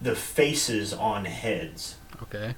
the 0.00 0.14
faces 0.14 0.92
on 0.92 1.24
heads. 1.24 1.96
Okay. 2.22 2.54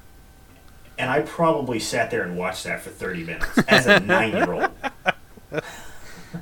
And 0.99 1.11
I 1.11 1.21
probably 1.21 1.81
sat 1.81 2.11
there 2.11 2.23
and 2.23 2.37
watched 2.39 2.65
that 2.65 2.81
for 2.81 2.91
30 2.91 3.25
minutes 3.25 3.59
as 3.69 3.87
a 3.87 4.01
nine 4.01 4.33
year 4.33 4.53
old. 4.53 4.71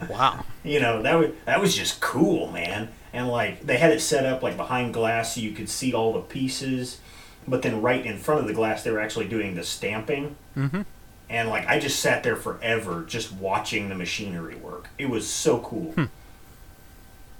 Wow. 0.09 0.45
You 0.65 0.79
know, 0.79 1.03
that 1.03 1.15
was, 1.19 1.31
that 1.45 1.61
was 1.61 1.75
just 1.75 2.01
cool, 2.01 2.49
man. 2.53 2.91
And 3.13 3.27
like, 3.27 3.67
they 3.67 3.79
had 3.79 3.91
it 3.91 4.01
set 4.01 4.25
up 4.25 4.45
like 4.45 4.57
behind 4.57 4.95
glass 4.95 5.35
so 5.35 5.41
you 5.41 5.51
could 5.51 5.69
see 5.69 5.93
all 5.93 6.13
the 6.13 6.21
pieces. 6.21 7.01
But 7.49 7.63
then 7.63 7.83
right 7.83 8.07
in 8.07 8.17
front 8.17 8.43
of 8.43 8.47
the 8.47 8.55
glass, 8.55 8.85
they 8.85 8.93
were 8.93 9.01
actually 9.01 9.27
doing 9.27 9.57
the 9.57 9.65
stamping. 9.65 10.37
Mm-hmm. 10.57 10.83
And 11.29 11.49
like, 11.49 11.67
I 11.67 11.81
just 11.81 11.99
sat 11.99 12.23
there 12.23 12.37
forever 12.37 13.03
just 13.03 13.33
watching 13.33 13.89
the 13.89 13.97
machinery 13.97 14.55
work. 14.55 14.89
It 14.99 15.11
was 15.11 15.29
so 15.29 15.59
cool. 15.59 15.97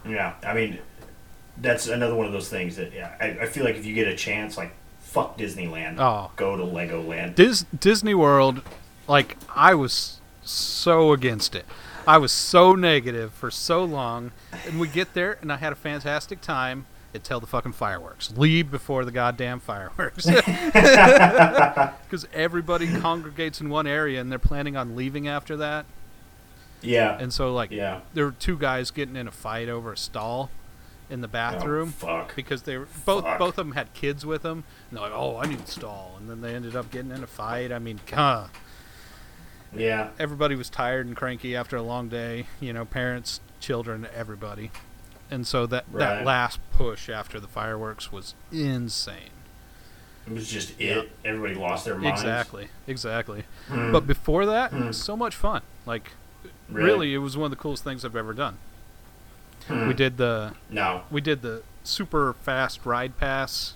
Yeah, 0.05 0.35
I 0.43 0.53
mean, 0.53 0.81
that's 1.59 1.87
another 1.87 2.17
one 2.17 2.27
of 2.27 2.33
those 2.33 2.49
things 2.49 2.75
that, 2.75 2.93
yeah, 2.93 3.15
I, 3.21 3.45
I 3.45 3.47
feel 3.47 3.63
like 3.65 3.77
if 3.77 3.87
you 3.87 3.95
get 3.95 4.09
a 4.09 4.17
chance, 4.17 4.57
like, 4.57 4.75
fuck 4.99 5.39
Disneyland. 5.39 6.01
Oh, 6.01 6.31
Go 6.37 6.57
to 6.57 6.65
Legoland. 6.65 7.35
Dis- 7.35 7.67
Disney 7.79 8.15
World, 8.15 8.63
like 9.07 9.37
I 9.55 9.75
was 9.75 10.21
so 10.43 11.13
against 11.13 11.55
it. 11.55 11.67
I 12.07 12.19
was 12.19 12.33
so 12.33 12.75
negative 12.75 13.33
for 13.33 13.51
so 13.51 13.85
long, 13.85 14.33
and 14.67 14.81
we 14.81 14.89
get 14.89 15.15
there, 15.15 15.39
and 15.41 15.53
I 15.53 15.57
had 15.57 15.73
a 15.73 15.77
fantastic 15.77 16.41
time 16.41 16.87
until 17.15 17.41
the 17.41 17.47
fucking 17.47 17.73
fireworks. 17.73 18.33
Leave 18.37 18.71
before 18.71 19.05
the 19.05 19.13
goddamn 19.13 19.61
fireworks, 19.61 20.27
because 22.03 22.27
everybody 22.33 22.89
congregates 23.01 23.61
in 23.61 23.69
one 23.69 23.87
area, 23.87 24.21
and 24.21 24.31
they're 24.33 24.39
planning 24.39 24.77
on 24.77 24.97
leaving 24.97 25.29
after 25.29 25.57
that. 25.59 25.85
Yeah. 26.81 27.17
And 27.19 27.33
so, 27.33 27.53
like, 27.55 27.71
Yeah. 27.71 28.01
there 28.15 28.25
were 28.25 28.33
two 28.33 28.59
guys 28.59 28.91
getting 28.91 29.15
in 29.17 29.29
a 29.29 29.33
fight 29.33 29.69
over 29.69 29.93
a 29.93 29.97
stall 29.97 30.51
in 31.09 31.21
the 31.21 31.29
Oh, 31.29 31.31
bathroom. 31.31 31.93
fuck. 31.93 32.35
because 32.35 32.63
they 32.63 32.77
were 32.79 32.89
both 33.05 33.25
Fuck. 33.25 33.39
both 33.39 33.59
of 33.59 33.67
them 33.67 33.73
had 33.75 33.93
kids 33.95 34.27
with 34.27 34.43
them. 34.43 34.65
And 34.91 34.99
they're 34.99 35.09
like, 35.09 35.13
"Oh, 35.15 35.37
I 35.39 35.47
need 35.47 35.61
a 35.61 35.67
stall," 35.67 36.17
and 36.19 36.29
then 36.29 36.41
they 36.41 36.55
ended 36.55 36.75
up 36.75 36.91
getting 36.91 37.13
in 37.13 37.23
a 37.23 37.27
fight. 37.29 37.71
I 37.71 37.79
mean, 37.79 38.01
God, 38.07 38.49
Yeah. 39.75 40.11
everybody 40.19 40.55
was 40.55 40.69
tired 40.69 41.07
and 41.07 41.17
cranky 41.17 41.57
after 41.57 41.77
a 41.77 41.83
long 41.83 42.09
day. 42.09 42.47
You 42.61 42.73
know, 42.73 42.85
parents, 42.85 43.41
children, 43.61 44.07
everybody. 44.15 44.71
And 45.31 45.47
so 45.47 45.65
that 45.67 45.85
Right. 45.91 46.01
that 46.17 46.25
last 46.27 46.61
push 46.73 47.09
after 47.09 47.41
the 47.41 47.49
fireworks 47.49 48.13
was 48.13 48.35
insane. 48.51 49.31
It 50.27 50.33
was 50.35 50.49
just 50.49 50.79
it. 50.81 51.11
Everybody 51.25 51.55
lost 51.55 51.85
their 51.87 51.97
minds. 51.97 52.21
Exactly, 52.21 52.69
exactly. 52.87 53.45
Hmm. 53.69 53.91
But 53.93 54.07
before 54.07 54.45
that, 54.47 54.71
Hmm. 54.71 54.83
it 54.83 54.87
was 54.89 55.03
so 55.03 55.17
much 55.17 55.35
fun. 55.35 55.63
Like, 55.87 56.13
really? 56.69 57.15
it 57.15 57.19
was 57.19 57.37
one 57.37 57.47
of 57.47 57.51
the 57.51 57.57
coolest 57.63 57.83
things 57.83 58.05
I've 58.05 58.15
ever 58.15 58.33
done. 58.35 58.59
Hmm. 59.69 59.89
We 59.89 59.95
did 59.95 60.19
the 60.19 60.55
No. 60.71 61.05
we 61.11 61.21
did 61.21 61.41
the 61.43 61.63
super 61.83 62.35
fast 62.35 62.85
ride 62.85 63.17
pass, 63.17 63.75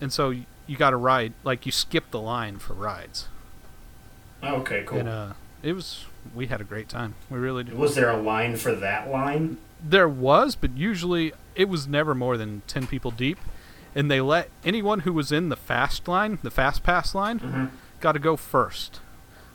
and 0.00 0.12
so 0.12 0.30
y- 0.30 0.46
you 0.66 0.76
got 0.76 0.90
to 0.90 0.96
ride 0.96 1.32
like 1.44 1.64
you 1.64 1.72
skip 1.72 2.10
the 2.10 2.20
line 2.20 2.58
for 2.58 2.74
rides, 2.74 3.28
Okay, 4.42 4.84
cool. 4.86 4.98
and 5.00 5.08
uh, 5.08 5.32
it 5.62 5.72
was 5.72 6.06
we 6.34 6.46
had 6.46 6.60
a 6.60 6.64
great 6.64 6.88
time. 6.88 7.14
We 7.30 7.38
really 7.38 7.64
did. 7.64 7.74
was 7.74 7.94
there 7.94 8.10
a 8.10 8.16
line 8.16 8.56
for 8.56 8.74
that 8.74 9.08
line? 9.10 9.58
There 9.82 10.08
was, 10.08 10.54
but 10.56 10.76
usually 10.76 11.32
it 11.54 11.68
was 11.68 11.86
never 11.86 12.14
more 12.14 12.36
than 12.36 12.62
ten 12.66 12.86
people 12.86 13.10
deep, 13.10 13.38
and 13.94 14.10
they 14.10 14.20
let 14.20 14.50
anyone 14.64 15.00
who 15.00 15.12
was 15.12 15.32
in 15.32 15.48
the 15.48 15.56
fast 15.56 16.06
line, 16.08 16.38
the 16.42 16.50
fast 16.50 16.82
pass 16.82 17.14
line, 17.14 17.40
Mm-hmm. 17.40 17.66
got 18.00 18.12
to 18.12 18.18
go 18.18 18.36
first. 18.36 19.00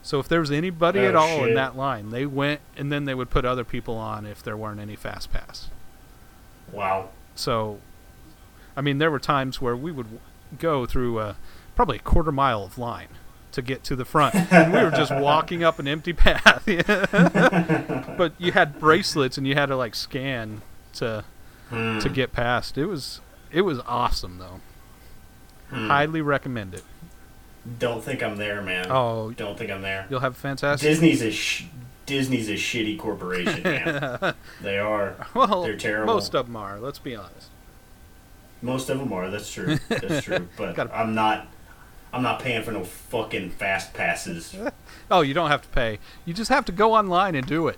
So 0.02 0.20
if 0.20 0.28
there 0.28 0.42
was 0.42 0.52
anybody 0.52 1.00
Oh, 1.00 1.08
at 1.08 1.16
all 1.16 1.46
in 1.46 1.54
that 1.54 1.78
line, 1.78 2.10
they 2.10 2.26
went, 2.26 2.60
and 2.76 2.92
then 2.92 3.06
they 3.06 3.14
would 3.14 3.30
put 3.30 3.46
other 3.46 3.64
people 3.64 3.96
on 3.96 4.26
if 4.26 4.44
there 4.44 4.58
weren't 4.58 4.82
any 4.82 4.98
fast 4.98 5.32
pass. 5.32 5.70
Wow. 6.74 7.10
So, 7.36 7.80
I 8.76 8.82
mean, 8.82 8.98
there 8.98 9.10
were 9.12 9.20
times 9.20 9.62
where 9.62 9.78
we 9.78 9.92
would 9.94 10.20
go 10.60 10.86
through 10.86 11.20
uh, 11.20 11.34
probably 11.76 11.98
a 11.98 12.02
quarter 12.02 12.32
mile 12.34 12.64
of 12.66 12.78
line 12.78 13.08
to 13.54 13.62
get 13.62 13.84
to 13.86 13.96
the 13.96 14.06
front, 14.06 14.36
and 14.52 14.74
we 14.74 14.84
were 14.84 14.92
just 14.92 15.14
walking 15.16 15.64
up 15.64 15.80
an 15.80 15.88
empty 15.88 16.14
path. 16.14 16.64
but 18.18 18.34
you 18.38 18.52
had 18.52 18.80
bracelets, 18.80 19.38
and 19.38 19.48
you 19.48 19.56
had 19.56 19.68
to 19.68 19.76
like 19.76 19.96
scan 19.96 20.62
to 20.94 21.24
Hmm. 21.70 21.98
to 22.00 22.10
get 22.10 22.34
past. 22.34 22.78
It 22.78 22.86
was 22.86 23.22
it 23.52 23.62
was 23.62 23.80
awesome 23.88 24.38
though. 24.38 24.60
Hmm. 25.70 25.88
Highly 25.88 26.22
recommend 26.22 26.74
it. 26.76 26.84
Don't 27.80 28.04
think 28.04 28.22
I'm 28.22 28.36
there, 28.36 28.62
man. 28.62 28.88
Oh, 28.92 29.32
Don't 29.32 29.58
think 29.58 29.72
I'm 29.72 29.82
there. 29.82 30.06
you'll 30.10 30.20
have 30.20 30.34
a 30.34 30.36
fantastic. 30.36 30.88
Disney's 30.88 31.22
a 31.22 31.32
sh- 31.32 31.66
Disney's 32.06 32.50
a 32.50 32.54
shitty 32.56 33.00
corporation, 33.00 33.64
man. 33.64 34.34
they 34.62 34.78
are. 34.78 35.16
well, 35.34 35.64
They're 35.64 35.78
terrible. 35.78 36.14
most 36.14 36.36
of 36.36 36.48
them 36.48 36.58
are. 36.58 36.78
Let's 36.80 37.00
be 37.00 37.16
honest. 37.16 37.48
Most 38.62 38.90
of 38.90 39.00
them 39.00 39.12
are. 39.14 39.30
That's 39.30 39.52
true. 39.52 39.78
That's 39.88 40.26
true. 40.26 40.48
But 40.58 40.78
I'm 40.94 41.16
not. 41.16 41.48
I'm 42.14 42.22
not 42.22 42.40
paying 42.40 42.62
for 42.64 42.72
no 42.72 42.84
fucking 42.84 43.50
fast 43.52 43.94
passes. 43.94 44.56
Oh, 45.12 45.20
you 45.22 45.34
don't 45.34 45.50
have 45.50 45.62
to 45.64 45.68
pay. 45.68 46.00
You 46.26 46.34
just 46.34 46.50
have 46.50 46.64
to 46.66 46.72
go 46.72 46.94
online 46.94 47.36
and 47.36 47.46
do 47.46 47.68
it. 47.68 47.78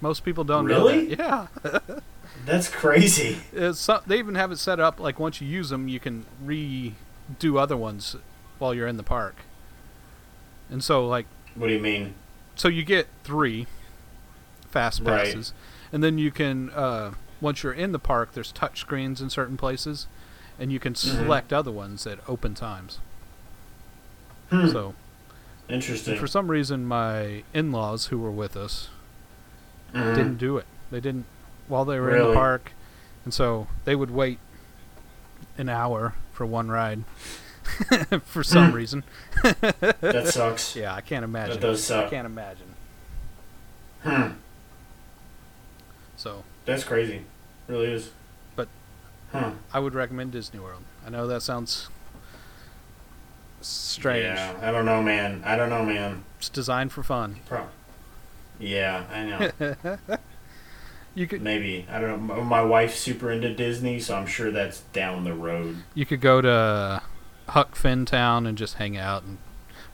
Most 0.00 0.24
people 0.24 0.44
don't 0.44 0.66
Really? 0.66 1.16
know 1.16 1.48
that. 1.62 1.82
Yeah. 1.88 2.00
That's 2.44 2.68
crazy. 2.68 3.38
So, 3.72 4.02
they 4.06 4.18
even 4.18 4.34
have 4.34 4.52
it 4.52 4.58
set 4.58 4.78
up 4.78 5.00
like 5.00 5.18
once 5.18 5.40
you 5.40 5.48
use 5.48 5.70
them, 5.70 5.88
you 5.88 5.98
can 5.98 6.26
redo 6.44 7.58
other 7.58 7.76
ones 7.78 8.14
while 8.58 8.74
you're 8.74 8.86
in 8.86 8.98
the 8.98 9.02
park. 9.02 9.36
And 10.70 10.84
so, 10.84 11.06
like, 11.08 11.26
What 11.54 11.68
do 11.68 11.72
you 11.72 11.80
mean? 11.80 12.14
so 12.56 12.68
you 12.68 12.84
get 12.84 13.08
three 13.24 13.66
fast 14.70 15.00
Right. 15.00 15.24
passes, 15.26 15.52
and 15.92 16.04
then 16.04 16.18
you 16.18 16.30
can 16.30 16.70
uh, 16.70 17.12
once 17.40 17.62
you're 17.62 17.72
in 17.72 17.92
the 17.92 17.98
park, 17.98 18.32
there's 18.34 18.52
touch 18.52 18.80
screens 18.80 19.20
in 19.20 19.30
certain 19.30 19.56
places, 19.56 20.06
and 20.58 20.70
you 20.70 20.78
can 20.78 20.92
Mm-hmm. 20.92 21.24
select 21.24 21.52
other 21.52 21.72
ones 21.72 22.06
at 22.06 22.18
open 22.28 22.54
times. 22.54 22.98
Hmm. 24.50 24.68
So, 24.68 24.94
Interesting. 25.68 26.16
for 26.18 26.26
some 26.26 26.48
reason, 26.50 26.86
my 26.86 27.42
in-laws 27.52 28.06
who 28.06 28.18
were 28.18 28.30
with 28.30 28.56
us 28.56 28.88
Mhm. 29.92 30.14
didn't 30.14 30.36
do 30.36 30.56
it. 30.58 30.66
They 30.90 31.00
didn't 31.00 31.26
while 31.68 31.84
they 31.84 31.98
were 31.98 32.16
in 32.16 32.28
the 32.28 32.34
park, 32.34 32.72
and 33.24 33.34
so 33.34 33.66
they 33.84 33.96
would 33.96 34.10
wait 34.10 34.38
an 35.58 35.68
hour 35.68 36.14
for 36.32 36.46
one 36.46 36.68
ride 36.68 37.02
for 38.24 38.44
some 38.44 38.72
reason. 38.72 39.02
That 39.42 40.28
sucks. 40.32 40.76
Yeah, 40.76 40.94
I 40.94 41.00
can't 41.00 41.24
imagine. 41.24 41.54
That 41.58 41.66
does 41.66 41.82
suck. 41.82 42.06
I 42.06 42.10
can't 42.10 42.26
imagine. 42.26 42.74
Hmm. 44.02 44.28
So 46.16 46.44
That's 46.64 46.84
crazy. 46.84 47.22
Really 47.68 47.86
is. 47.92 48.10
But- 48.54 48.68
Huh. 49.32 49.52
I 49.74 49.80
would 49.80 49.94
recommend 49.94 50.30
Disney 50.32 50.60
World. 50.60 50.82
I 51.04 51.10
know 51.10 51.26
that 51.26 51.42
sounds 51.42 51.88
strange. 53.66 54.24
Yeah. 54.24 54.54
I 54.62 54.70
don't 54.70 54.84
know, 54.84 55.02
man. 55.02 55.42
I 55.44 55.56
don't 55.56 55.70
know, 55.70 55.84
man. 55.84 56.24
It's 56.38 56.48
designed 56.48 56.92
for 56.92 57.02
fun. 57.02 57.40
Pro- 57.46 57.68
yeah, 58.58 59.04
I 59.12 59.24
know. 59.74 60.18
You 61.16 61.26
could 61.26 61.40
Maybe. 61.40 61.86
I 61.90 61.98
don't 61.98 62.26
know. 62.26 62.42
My 62.42 62.62
wife's 62.62 63.00
super 63.00 63.32
into 63.32 63.52
Disney, 63.54 63.98
so 64.00 64.14
I'm 64.16 64.26
sure 64.26 64.50
that's 64.50 64.80
down 64.92 65.24
the 65.24 65.32
road. 65.32 65.78
you 65.94 66.04
could 66.04 66.20
go 66.20 66.42
to 66.42 67.00
Huck 67.48 67.74
Finn 67.74 68.04
Town 68.04 68.46
and 68.46 68.58
just 68.58 68.74
hang 68.74 68.98
out 68.98 69.22
and 69.22 69.38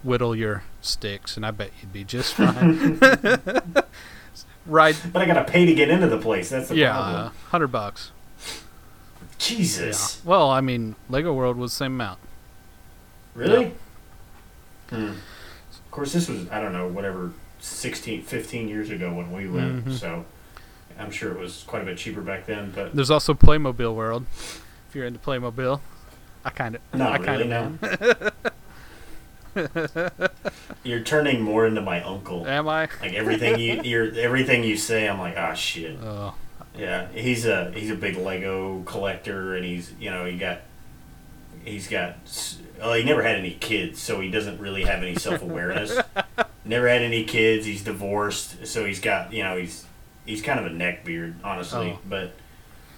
whittle 0.02 0.34
your 0.34 0.64
sticks, 0.80 1.36
and 1.36 1.46
I 1.46 1.52
bet 1.52 1.70
you'd 1.80 1.92
be 1.92 2.02
just 2.02 2.34
fine. 2.34 2.98
right. 4.66 5.00
But 5.12 5.22
I 5.22 5.26
gotta 5.26 5.44
pay 5.44 5.64
to 5.64 5.72
get 5.74 5.90
into 5.90 6.08
the 6.08 6.18
place. 6.18 6.50
That's 6.50 6.70
the 6.70 6.74
yeah, 6.76 6.92
problem. 6.92 7.14
uh, 7.26 7.30
hundred 7.50 7.68
bucks. 7.68 8.10
Jesus. 9.38 10.20
Yeah. 10.24 10.28
Well, 10.28 10.50
I 10.50 10.60
mean, 10.60 10.96
Lego 11.08 11.32
World 11.32 11.56
was 11.56 11.70
the 11.70 11.76
same 11.76 11.92
amount. 11.92 12.18
Really? 13.34 13.72
Hmm. 14.90 15.04
Of 15.10 15.90
course, 15.90 16.12
this 16.12 16.28
was, 16.28 16.48
I 16.50 16.60
don't 16.60 16.72
know, 16.72 16.86
whatever, 16.88 17.32
16, 17.60 18.22
15 18.22 18.68
years 18.68 18.90
ago 18.90 19.12
when 19.12 19.30
we 19.32 19.48
went, 19.48 19.86
Mhm. 19.86 19.92
so 19.92 20.24
I'm 20.98 21.10
sure 21.10 21.32
it 21.32 21.38
was 21.38 21.64
quite 21.66 21.82
a 21.82 21.84
bit 21.84 21.96
cheaper 21.98 22.20
back 22.20 22.46
then, 22.46 22.72
but 22.74 22.94
There's 22.94 23.10
also 23.10 23.34
Playmobil 23.34 23.94
World. 23.94 24.26
If 24.88 24.94
you're 24.94 25.06
into 25.06 25.18
Playmobil, 25.20 25.80
I 26.44 26.50
kind 26.50 26.74
of, 26.76 26.80
not 26.92 27.12
I 27.12 27.16
really, 27.32 27.48
kind 27.48 27.80
no. 27.82 27.88
of 27.88 28.32
You're 30.82 31.00
turning 31.02 31.40
more 31.42 31.66
into 31.66 31.80
my 31.82 32.02
uncle. 32.02 32.46
am. 32.46 32.68
I? 32.68 32.88
Like 33.00 33.12
everything 33.14 33.58
you, 33.58 33.80
you're, 33.84 34.14
everything 34.14 34.64
you 34.64 34.76
say, 34.76 35.08
I'm 35.08 35.18
like, 35.18 35.36
ah, 35.36 35.54
shit. 35.54 35.98
Oh, 36.02 36.34
Yeah, 36.76 37.08
he's 37.12 37.44
a 37.46 37.70
he's 37.72 37.90
a 37.90 37.94
big 37.94 38.16
Lego 38.16 38.82
collector, 38.84 39.54
and 39.54 39.64
he's 39.64 39.92
you 40.00 40.10
know 40.10 40.24
he 40.24 40.36
got 40.38 40.60
he's 41.64 41.88
got 41.88 42.16
well 42.78 42.94
he 42.94 43.04
never 43.04 43.22
had 43.22 43.36
any 43.36 43.52
kids, 43.52 44.00
so 44.00 44.20
he 44.20 44.30
doesn't 44.30 44.60
really 44.60 44.84
have 44.84 45.02
any 45.02 45.14
self 45.14 45.42
awareness. 45.42 45.98
never 46.64 46.88
had 46.88 47.02
any 47.02 47.24
kids. 47.24 47.66
He's 47.66 47.82
divorced, 47.84 48.66
so 48.66 48.84
he's 48.84 49.00
got 49.00 49.32
you 49.32 49.42
know 49.42 49.56
he's 49.56 49.84
he's 50.26 50.42
kind 50.42 50.58
of 50.60 50.66
a 50.66 50.70
neck 50.70 51.04
beard, 51.04 51.34
honestly. 51.44 51.92
Oh. 51.96 52.00
But 52.08 52.34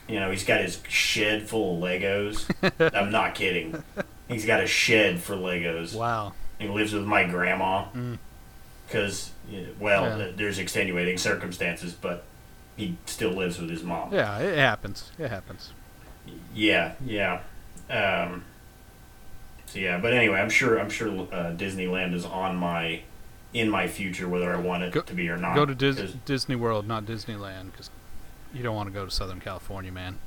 you 0.08 0.20
know 0.20 0.30
he's 0.30 0.44
got 0.44 0.60
his 0.60 0.80
shed 0.88 1.48
full 1.48 1.76
of 1.76 1.82
Legos. 1.90 2.48
I'm 2.94 3.10
not 3.10 3.34
kidding. 3.34 3.82
He's 4.28 4.46
got 4.46 4.62
a 4.62 4.66
shed 4.66 5.20
for 5.20 5.34
Legos. 5.36 5.94
wow. 5.94 6.32
He 6.58 6.68
lives 6.68 6.92
with 6.92 7.04
my 7.04 7.24
grandma 7.24 7.86
Mm. 7.94 8.18
because 8.86 9.32
well 9.78 10.18
Yeah. 10.18 10.30
there's 10.36 10.58
extenuating 10.58 11.18
circumstances, 11.18 11.92
but 11.92 12.24
he 12.76 12.96
still 13.06 13.30
lives 13.32 13.58
with 13.60 13.68
his 13.70 13.82
mom. 13.82 14.12
Yeah, 14.12 14.38
it 14.38 14.56
happens. 14.58 15.10
It 15.18 15.28
happens. 15.30 15.72
Yeah, 16.54 16.94
yeah. 17.04 17.40
Um, 17.90 18.44
so 19.74 19.80
yeah, 19.80 19.98
but 19.98 20.12
anyway, 20.12 20.38
I'm 20.38 20.50
sure 20.50 20.78
I'm 20.78 20.88
sure 20.88 21.08
uh, 21.08 21.52
Disneyland 21.56 22.14
is 22.14 22.24
on 22.24 22.54
my 22.54 23.02
in 23.52 23.68
my 23.68 23.88
future, 23.88 24.28
whether 24.28 24.54
I 24.54 24.56
want 24.60 24.84
it 24.84 24.92
Go- 24.92 25.00
to 25.00 25.14
be 25.14 25.28
or 25.28 25.36
not. 25.36 25.56
Go 25.56 25.66
to 25.66 25.74
Dis- 25.74 26.12
Disney 26.24 26.54
World, 26.54 26.86
not 26.86 27.04
Disneyland, 27.06 27.72
because 27.72 27.90
you 28.52 28.62
don't 28.62 28.76
want 28.76 28.88
to 28.88 28.92
go 28.92 29.04
to 29.04 29.10
Southern 29.10 29.40
California, 29.40 29.90
man. 29.90 30.18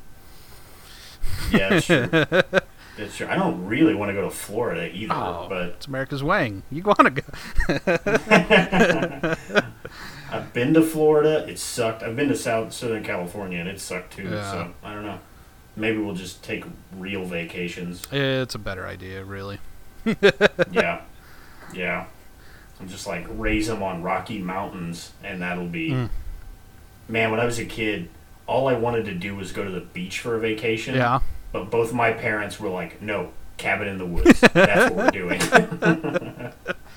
Yeah, 1.50 1.70
that's 1.70 1.86
true. 1.86 2.08
that's 2.98 3.16
true. 3.16 3.28
I 3.28 3.36
don't 3.36 3.66
really 3.66 3.96
want 3.96 4.10
to 4.10 4.14
go 4.14 4.24
to 4.24 4.30
Florida 4.30 4.94
either, 4.94 5.14
Oh, 5.14 5.46
but 5.48 5.64
it's 5.70 5.88
America's 5.88 6.24
Wang. 6.24 6.64
You 6.70 6.84
want 6.84 7.16
to 7.16 7.22
go? 7.22 7.24
I've 10.30 10.52
been 10.52 10.74
to 10.74 10.82
Florida. 10.82 11.48
It 11.48 11.58
sucked. 11.58 12.04
I've 12.04 12.18
been 12.18 12.28
to 12.28 12.36
South 12.36 12.74
Southern 12.74 13.04
California, 13.06 13.60
and 13.60 13.70
it 13.70 13.80
sucked 13.80 14.18
too. 14.18 14.24
Yeah. 14.24 14.52
So 14.52 14.74
I 14.84 14.94
don't 14.94 15.06
know. 15.06 15.20
Maybe 15.78 16.00
we'll 16.00 16.16
just 16.16 16.44
take 16.44 16.66
real 16.98 17.24
vacations. 17.24 18.06
It's 18.12 18.56
a 18.56 18.60
better 18.60 18.86
idea, 18.86 19.24
really. 19.24 19.60
yeah, 20.72 21.02
yeah. 21.74 22.08
I'm 22.80 22.90
just 22.90 23.08
like 23.08 23.26
raise 23.30 23.68
them 23.68 23.82
on 23.82 24.04
Rocky 24.04 24.40
Mountains, 24.40 25.12
and 25.24 25.42
that'll 25.42 25.68
be. 25.68 25.92
Mm. 25.92 26.10
Man, 27.08 27.32
when 27.32 27.40
I 27.40 27.46
was 27.46 27.60
a 27.60 27.66
kid, 27.66 28.10
all 28.48 28.68
I 28.68 28.74
wanted 28.74 29.06
to 29.06 29.14
do 29.14 29.36
was 29.36 29.52
go 29.52 29.64
to 29.64 29.72
the 29.72 29.80
beach 29.80 30.20
for 30.20 30.36
a 30.36 30.40
vacation. 30.40 30.96
Yeah. 30.96 31.20
But 31.54 31.72
both 31.72 31.94
my 31.94 32.12
parents 32.12 32.60
were 32.60 32.70
like, 32.70 33.02
"No, 33.02 33.32
cabin 33.58 33.88
in 33.88 33.98
the 33.98 34.06
woods. 34.06 34.42
That's 34.42 34.92
what 34.94 35.06
we're 35.06 35.12
doing." 35.12 35.42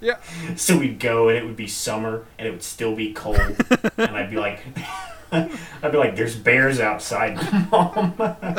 Yeah. 0.00 0.16
So 0.56 0.78
we'd 0.78 0.98
go, 0.98 1.28
and 1.28 1.36
it 1.36 1.44
would 1.44 1.56
be 1.56 1.66
summer, 1.66 2.26
and 2.38 2.48
it 2.48 2.50
would 2.50 2.62
still 2.62 2.94
be 2.94 3.12
cold, 3.12 3.38
and 3.96 4.16
I'd 4.16 4.30
be 4.30 4.36
like, 4.36 4.64
"I'd 5.82 5.92
be 5.92 5.98
like, 5.98 6.16
there's 6.16 6.36
bears 6.36 6.80
outside, 6.80 7.36
mom." 7.70 8.14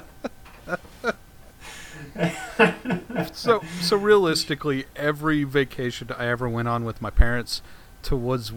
So, 3.34 3.62
so 3.82 3.95
realistically, 3.95 4.86
every 4.95 5.43
vacation 5.43 6.10
I 6.17 6.27
ever 6.27 6.49
went 6.49 6.67
on 6.67 6.84
with 6.84 7.01
my 7.01 7.10
parents 7.10 7.62
to 8.03 8.15
was 8.15 8.51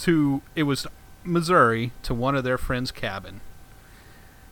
to 0.00 0.40
it 0.54 0.62
was 0.62 0.86
Missouri 1.24 1.92
to 2.04 2.14
one 2.14 2.34
of 2.34 2.44
their 2.44 2.58
friends' 2.58 2.90
cabin, 2.90 3.40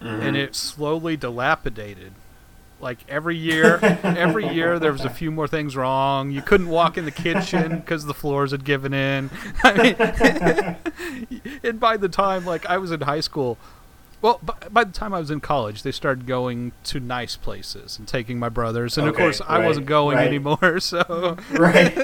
Mm-hmm. 0.01 0.23
and 0.23 0.37
it 0.37 0.55
slowly 0.55 1.17
dilapidated 1.17 2.13
Like 2.81 2.99
every 3.09 3.37
year, 3.37 3.79
every 4.03 4.49
year 4.49 4.79
there 4.79 4.93
was 4.93 5.05
a 5.05 5.11
few 5.11 5.31
more 5.31 5.47
things 5.47 5.77
wrong. 5.77 6.31
You 6.31 6.41
couldn't 6.43 6.69
walk 6.69 6.97
in 6.97 7.05
the 7.05 7.11
kitchen 7.11 7.77
because 7.79 8.07
the 8.07 8.15
floors 8.15 8.53
had 8.53 8.65
given 8.65 8.95
in. 8.95 9.31
I 9.63 10.77
mean, 11.33 11.41
and 11.63 11.79
by 11.79 11.97
the 11.97 12.09
time 12.09 12.45
like 12.47 12.65
I 12.67 12.79
was 12.79 12.91
in 12.91 13.03
high 13.03 13.21
school, 13.21 13.59
well, 14.23 14.39
by, 14.43 14.55
by 14.71 14.85
the 14.85 14.93
time 14.93 15.13
I 15.15 15.19
was 15.21 15.31
in 15.31 15.41
college, 15.41 15.83
they 15.83 15.93
started 15.93 16.27
going 16.27 16.73
to 16.85 17.01
nice 17.01 17.37
places 17.37 17.99
and 17.99 18.07
taking 18.09 18.39
my 18.39 18.49
brothers, 18.49 18.97
and 18.99 19.07
of 19.09 19.15
Okay, 19.15 19.23
course 19.25 19.41
I 19.47 19.65
wasn't 19.67 19.87
going 19.87 20.17
right. 20.17 20.27
anymore. 20.27 20.81
So 20.81 21.37
Right. 21.53 21.97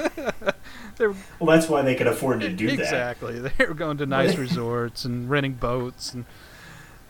Well, 0.99 1.15
that's 1.55 1.69
why 1.69 1.83
they 1.83 1.93
could 1.93 2.07
afford 2.07 2.41
to 2.41 2.49
do 2.49 2.67
that. 2.67 2.79
exactly 2.79 3.39
they 3.39 3.65
were 3.65 3.75
going 3.75 3.97
to 3.97 4.07
nice 4.07 4.35
resorts 4.35 5.05
and 5.05 5.29
renting 5.29 5.53
boats 5.53 6.13
and. 6.13 6.25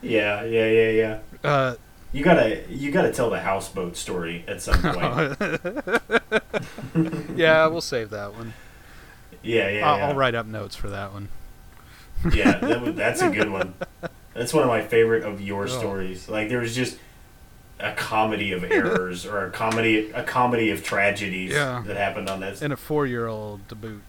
Yeah, 0.02 0.44
yeah, 0.44 0.68
yeah, 0.68 0.90
yeah. 0.90 1.20
Uh, 1.50 1.76
You 2.18 2.24
gotta, 2.24 2.64
you 2.70 2.92
gotta 2.92 3.12
tell 3.12 3.30
the 3.30 3.40
houseboat 3.40 3.96
story 3.96 4.44
at 4.48 4.62
some 4.62 4.82
point. 4.82 5.38
yeah, 7.38 7.68
we'll 7.68 7.82
save 7.82 8.10
that 8.10 8.34
one. 8.34 8.54
yeah, 9.44 9.70
yeah, 9.70 9.88
I'll, 9.90 9.98
yeah. 9.98 10.08
I'll 10.10 10.16
write 10.16 10.36
up 10.36 10.46
notes 10.46 10.76
for 10.76 10.90
that 10.90 11.14
one. 11.14 11.30
Yeah, 12.34 12.58
that, 12.58 12.82
was- 12.82 12.96
that's 12.96 13.22
a 13.22 13.30
good 13.30 13.50
one. 13.52 13.74
That's 14.34 14.54
one 14.54 14.62
of 14.64 14.70
my 14.70 14.84
favorite 14.84 15.24
of 15.24 15.42
your 15.42 15.64
Oh. 15.64 15.68
stories. 15.68 16.30
Like 16.30 16.48
there 16.50 16.60
was 16.60 16.76
just 16.76 17.00
a 17.80 17.92
comedy 17.94 18.52
of 18.52 18.64
errors 18.64 19.26
or 19.26 19.46
a 19.46 19.50
comedy, 19.52 20.12
a 20.12 20.22
comedy 20.24 20.70
of 20.70 20.84
tragedies 20.84 21.54
Yeah. 21.54 21.82
that 21.88 21.98
happened 21.98 22.30
on 22.30 22.40
that. 22.42 22.62
And 22.62 22.72
a 22.72 22.78
four-year-old 22.78 23.68
to 23.70 23.74
boot. 23.76 24.02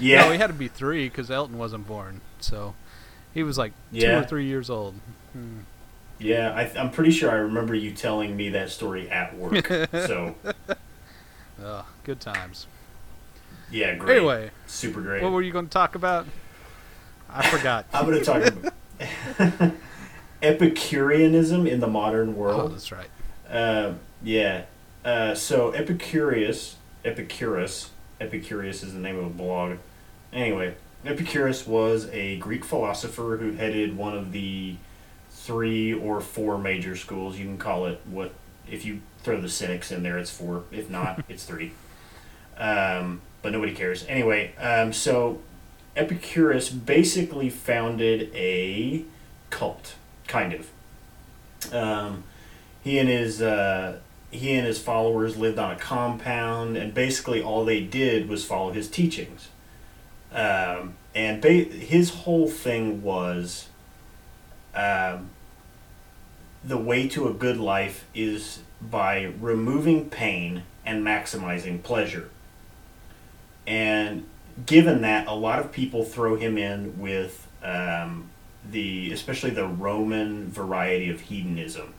Yeah, 0.00 0.22
No, 0.26 0.32
he 0.32 0.38
had 0.38 0.48
to 0.48 0.52
be 0.52 0.66
three 0.66 1.08
because 1.08 1.30
Elton 1.30 1.58
wasn't 1.58 1.86
born, 1.86 2.22
so 2.40 2.74
he 3.32 3.44
was 3.44 3.56
like 3.56 3.72
two 3.92 3.98
Yeah. 4.00 4.18
or 4.20 4.24
three 4.24 4.46
years 4.46 4.68
old. 4.68 4.94
Hmm. 5.32 5.58
Yeah. 6.18 6.52
I, 6.54 6.70
I'm 6.78 6.90
pretty 6.90 7.10
sure 7.10 7.30
I 7.30 7.36
remember 7.36 7.74
you 7.74 7.92
telling 7.92 8.36
me 8.36 8.50
that 8.50 8.70
story 8.70 9.10
at 9.10 9.36
work. 9.36 9.66
so 9.92 10.34
good 12.04 12.20
times. 12.20 12.66
yeah, 13.70 13.94
great. 13.94 14.18
Anyway, 14.18 14.50
super 14.66 15.00
great. 15.00 15.22
what 15.22 15.32
were 15.32 15.42
you 15.42 15.52
going 15.52 15.66
to 15.66 15.72
talk 15.72 15.94
about? 15.94 16.26
I 17.28 17.48
forgot. 17.48 17.86
I'm 17.92 18.06
going 18.06 18.18
to 18.18 18.24
talk 18.24 18.46
about 18.46 19.72
Epicureanism 20.42 21.66
in 21.66 21.80
the 21.80 21.86
modern 21.86 22.36
world. 22.36 22.54
oh, 22.54 22.58
world. 22.58 22.72
that's 22.74 22.92
right. 22.92 23.08
Uh, 23.48 23.94
yeah. 24.22 24.64
Uh, 25.04 25.34
so 25.34 25.70
Epicurus, 25.70 26.76
Epicurus, 27.04 27.90
Epicurious 28.20 28.82
is 28.84 28.92
the 28.92 28.98
name 28.98 29.18
of 29.18 29.26
a 29.26 29.30
blog. 29.30 29.78
Anyway, 30.32 30.74
Epicurus 31.04 31.66
was 31.66 32.08
a 32.10 32.36
Greek 32.38 32.64
philosopher 32.64 33.38
who 33.40 33.52
headed 33.52 33.96
one 33.96 34.16
of 34.16 34.32
the 34.32 34.76
three 35.44 35.92
or 35.92 36.22
four 36.22 36.56
major 36.56 36.96
schools. 36.96 37.38
You 37.38 37.44
can 37.44 37.58
call 37.58 37.84
it 37.86 38.00
what 38.06 38.32
if 38.70 38.84
you 38.84 39.00
throw 39.22 39.40
the 39.40 39.48
Cynics 39.48 39.92
in 39.92 40.02
there, 40.02 40.18
it's 40.18 40.30
four. 40.30 40.64
If 40.72 40.88
not, 40.88 41.22
it's 41.28 41.44
three. 41.44 41.72
Um, 42.56 43.20
but 43.42 43.52
nobody 43.52 43.74
cares. 43.74 44.06
Anyway, 44.06 44.54
um, 44.56 44.92
so 44.92 45.40
Epicurus 45.96 46.70
basically 46.70 47.50
founded 47.50 48.30
a 48.34 49.04
cult, 49.50 49.96
kind 50.26 50.54
of. 50.54 51.74
Um, 51.74 52.24
he 52.82 52.98
and 52.98 53.08
his 53.08 53.42
uh, 53.42 53.98
he 54.30 54.54
and 54.54 54.66
his 54.66 54.78
followers 54.78 55.36
lived 55.36 55.58
on 55.58 55.72
a 55.72 55.76
compound, 55.76 56.76
and 56.78 56.94
basically 56.94 57.42
all 57.42 57.66
they 57.66 57.80
did 57.80 58.28
was 58.28 58.44
follow 58.44 58.72
his 58.72 58.88
teachings. 58.88 59.48
Um, 60.32 60.94
and 61.14 61.40
ba- 61.40 61.48
his 61.50 62.10
whole 62.10 62.48
thing 62.48 63.02
was 63.02 63.68
um, 64.74 65.30
the 66.66 66.78
way 66.78 67.08
to 67.08 67.28
a 67.28 67.32
good 67.32 67.58
life 67.58 68.04
is 68.14 68.60
by 68.80 69.32
removing 69.40 70.08
pain 70.08 70.62
and 70.84 71.04
maximizing 71.04 71.82
pleasure. 71.82 72.30
And 73.66 74.26
given 74.66 75.02
that, 75.02 75.26
a 75.26 75.34
lot 75.34 75.58
of 75.58 75.72
people 75.72 76.04
throw 76.04 76.36
him 76.36 76.58
in 76.58 76.98
with 76.98 77.48
um, 77.62 78.30
the, 78.70 79.12
especially 79.12 79.50
the 79.50 79.66
Roman 79.66 80.48
variety 80.50 81.10
of 81.10 81.20
hedonism. 81.20 81.94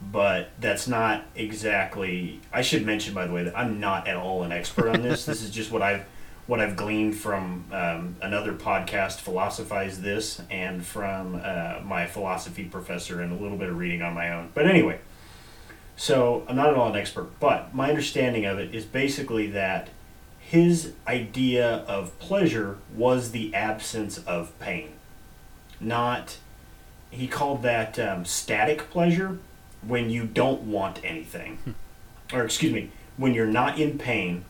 But 0.00 0.50
that's 0.60 0.86
not 0.86 1.24
exactly. 1.34 2.40
I 2.52 2.60
should 2.60 2.84
mention, 2.84 3.14
by 3.14 3.26
the 3.26 3.32
way, 3.32 3.44
that 3.44 3.56
I'm 3.56 3.80
not 3.80 4.06
at 4.06 4.16
all 4.16 4.42
an 4.42 4.52
expert 4.52 4.88
on 4.88 5.00
this. 5.00 5.24
this 5.26 5.42
is 5.42 5.50
just 5.50 5.70
what 5.70 5.80
I've 5.80 6.04
what 6.46 6.60
I've 6.60 6.76
gleaned 6.76 7.16
from 7.16 7.64
um, 7.72 8.16
another 8.22 8.52
podcast, 8.52 9.18
Philosophize 9.20 10.00
This, 10.00 10.40
and 10.50 10.84
from 10.84 11.40
uh, 11.42 11.80
my 11.84 12.06
philosophy 12.06 12.64
professor, 12.64 13.20
and 13.20 13.32
a 13.32 13.42
little 13.42 13.58
bit 13.58 13.68
of 13.68 13.76
reading 13.76 14.02
on 14.02 14.14
my 14.14 14.32
own. 14.32 14.50
But 14.54 14.66
anyway, 14.66 15.00
so 15.96 16.44
I'm 16.48 16.56
not 16.56 16.68
at 16.68 16.74
all 16.76 16.90
an 16.90 16.96
expert, 16.96 17.38
but 17.40 17.74
my 17.74 17.88
understanding 17.88 18.44
of 18.44 18.58
it 18.58 18.74
is 18.74 18.84
basically 18.84 19.48
that 19.48 19.88
his 20.38 20.92
idea 21.08 21.78
of 21.88 22.16
pleasure 22.20 22.78
was 22.94 23.32
the 23.32 23.52
absence 23.52 24.18
of 24.18 24.56
pain. 24.60 24.90
Not, 25.80 26.36
he 27.10 27.26
called 27.26 27.62
that 27.62 27.98
um, 27.98 28.24
static 28.24 28.88
pleasure 28.90 29.38
when 29.82 30.10
you 30.10 30.24
don't 30.24 30.62
want 30.62 31.00
anything. 31.02 31.74
or, 32.32 32.44
excuse 32.44 32.72
me, 32.72 32.90
when 33.16 33.34
you're 33.34 33.46
not 33.46 33.80
in 33.80 33.98
pain, 33.98 34.44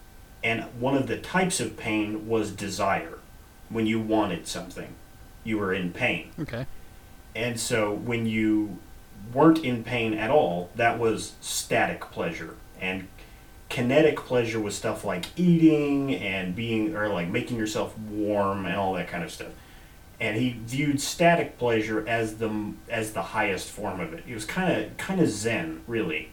and 0.47 0.63
one 0.81 0.97
of 0.97 1.09
the 1.09 1.19
types 1.19 1.59
of 1.59 1.77
pain 1.77 2.29
was 2.29 2.53
desire. 2.53 3.19
When 3.69 3.85
you 3.85 3.99
wanted 4.01 4.47
something, 4.47 4.95
you 5.43 5.59
were 5.59 5.75
in 5.75 5.93
pain. 5.93 6.31
Okay. 6.39 6.67
And 7.35 7.59
so 7.59 7.93
when 7.93 8.27
you 8.27 8.79
weren't 9.35 9.59
in 9.65 9.83
pain 9.83 10.15
at 10.15 10.31
all, 10.31 10.71
that 10.77 11.01
was 11.01 11.33
static 11.41 12.01
pleasure. 12.13 12.55
And 12.81 13.09
kinetic 13.69 14.19
pleasure 14.19 14.61
was 14.61 14.77
stuff 14.77 15.05
like 15.05 15.27
eating 15.37 16.15
and 16.15 16.55
being, 16.55 16.95
or 16.95 17.09
like 17.09 17.27
making 17.27 17.57
yourself 17.57 17.99
warm 17.99 18.67
and 18.67 18.77
all 18.77 18.95
that 18.95 19.09
kind 19.09 19.25
of 19.25 19.33
stuff. 19.33 19.51
And 20.21 20.37
he 20.37 20.51
viewed 20.65 21.01
static 21.01 21.59
pleasure 21.59 22.07
as 22.07 22.37
the 22.37 22.73
as 22.89 23.15
the 23.15 23.23
highest 23.23 23.69
form 23.69 23.99
of 23.99 24.13
it. 24.13 24.23
It 24.29 24.33
was 24.33 24.45
kind 24.45 24.73
of 24.73 24.97
kind 24.97 25.21
of 25.21 25.29
zen, 25.29 25.83
really. 25.89 26.31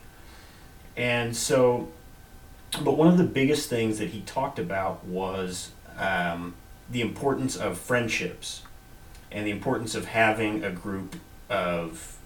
And 0.95 1.35
so, 1.35 1.89
but 2.77 2.97
one 2.97 3.07
of 3.07 3.17
the 3.17 3.23
biggest 3.23 3.69
things 3.69 3.99
that 3.99 4.09
he 4.09 4.21
talked 4.21 4.59
about 4.59 5.03
was 5.05 5.71
um, 5.97 6.55
the 6.89 7.01
importance 7.01 7.55
of 7.55 7.77
friendships 7.77 8.63
and 9.31 9.45
the 9.45 9.51
importance 9.51 9.95
of 9.95 10.05
having 10.05 10.63
a 10.63 10.71
group 10.71 11.15
of 11.49 12.17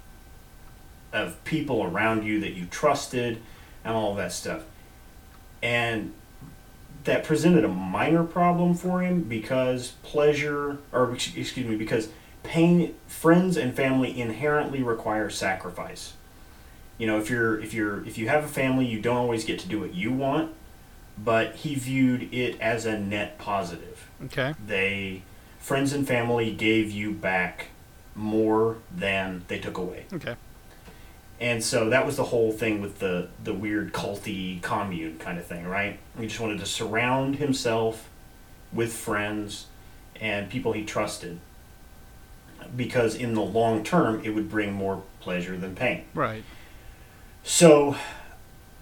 of 1.14 1.42
people 1.46 1.84
around 1.84 2.26
you 2.26 2.40
that 2.42 2.52
you 2.52 2.66
trusted 2.66 3.42
and 3.84 3.96
all 3.96 4.14
that 4.16 4.32
stuff. 4.32 4.64
And 5.64 6.14
that 7.06 7.24
presented 7.24 7.64
a 7.64 7.70
minor 7.70 8.24
problem 8.24 8.74
for 8.74 9.02
him 9.02 9.22
because 9.24 9.94
pleasure 10.04 10.78
or 10.92 11.14
excuse 11.14 11.56
me 11.56 11.78
because 11.78 12.10
pain 12.44 12.94
friends 13.08 13.56
and 13.56 13.76
family 13.76 14.20
inherently 14.20 14.84
require 14.84 15.30
sacrifice. 15.30 16.14
You 16.98 17.08
know, 17.08 17.20
if 17.20 17.30
you're 17.30 17.60
if 17.60 17.74
you're 17.74 18.06
if 18.06 18.18
you 18.18 18.28
have 18.30 18.44
a 18.44 18.48
family, 18.48 18.86
you 18.86 19.00
don't 19.02 19.18
always 19.18 19.46
get 19.46 19.60
to 19.60 19.68
do 19.68 19.80
what 19.80 19.94
you 19.94 20.12
want, 20.12 20.54
but 21.18 21.56
he 21.58 21.76
viewed 21.76 22.34
it 22.34 22.60
as 22.60 22.86
a 22.86 22.98
net 23.00 23.38
positive 23.38 24.10
Okay. 24.26 24.54
they 24.66 25.22
friends 25.60 25.94
and 25.94 26.08
family 26.08 26.52
gave 26.54 26.92
you 26.92 27.12
back 27.12 27.68
more 28.16 28.78
than 28.96 29.44
they 29.48 29.60
took 29.60 29.78
away 29.78 30.06
Okay. 30.14 30.36
and 31.40 31.64
so 31.64 31.90
that 31.90 32.06
was 32.06 32.16
the 32.18 32.24
whole 32.26 32.52
thing 32.52 32.82
with 32.82 33.00
the 33.00 33.30
the 33.44 33.54
weird 33.54 33.94
culty 33.94 34.60
commune 34.62 35.18
kind 35.20 35.38
of 35.38 35.46
thing 35.46 35.66
right 35.68 36.00
he 36.20 36.26
just 36.28 36.40
wanted 36.40 36.60
to 36.60 36.66
surround 36.66 37.36
himself 37.38 38.10
with 38.74 38.92
friends 38.94 39.66
and 40.22 40.50
people 40.50 40.74
he 40.74 40.84
trusted 40.86 41.40
because 42.76 43.16
in 43.16 43.34
the 43.34 43.42
long 43.42 43.84
term 43.84 44.22
it 44.24 44.32
would 44.32 44.50
bring 44.50 44.72
more 44.74 45.04
pleasure 45.20 45.58
than 45.58 45.76
pain 45.76 46.04
Right. 46.14 46.44
So, 47.48 47.96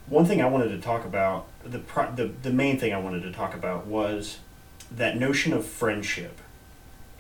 one 0.07 0.25
thing 0.25 0.41
I 0.41 0.47
wanted 0.47 0.69
to 0.69 0.79
talk 0.79 1.05
about, 1.05 1.45
the, 1.63 1.77
pro- 1.77 2.11
the 2.11 2.25
the 2.41 2.49
main 2.49 2.79
thing 2.79 2.93
I 2.93 2.97
wanted 2.97 3.21
to 3.21 3.31
talk 3.31 3.53
about 3.53 3.85
was 3.85 4.39
that 4.89 5.17
notion 5.17 5.53
of 5.53 5.65
friendship. 5.65 6.39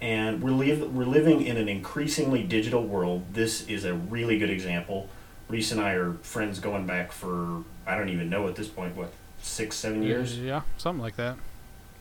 And 0.01 0.41
we're 0.41 0.49
live, 0.51 0.93
we're 0.93 1.05
living 1.05 1.43
in 1.43 1.55
an 1.57 1.69
increasingly 1.69 2.41
digital 2.41 2.83
world. 2.83 3.25
This 3.33 3.67
is 3.67 3.85
a 3.85 3.93
really 3.93 4.39
good 4.39 4.49
example. 4.49 5.07
Reese 5.47 5.71
and 5.71 5.79
I 5.79 5.91
are 5.91 6.13
friends 6.15 6.59
going 6.59 6.87
back 6.87 7.11
for 7.11 7.63
I 7.85 7.95
don't 7.95 8.09
even 8.09 8.27
know 8.27 8.47
at 8.47 8.55
this 8.55 8.67
point 8.67 8.95
what 8.95 9.11
six 9.41 9.75
seven 9.75 10.01
years 10.01 10.39
Yeah, 10.39 10.61
something 10.77 11.01
like 11.01 11.15
that. 11.17 11.37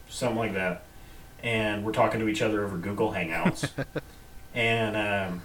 something 0.08 0.38
like 0.38 0.54
that. 0.54 0.84
And 1.42 1.84
we're 1.84 1.92
talking 1.92 2.20
to 2.20 2.28
each 2.28 2.40
other 2.40 2.64
over 2.64 2.78
Google 2.78 3.12
Hangouts. 3.12 3.70
and 4.54 4.96
um, 4.96 5.42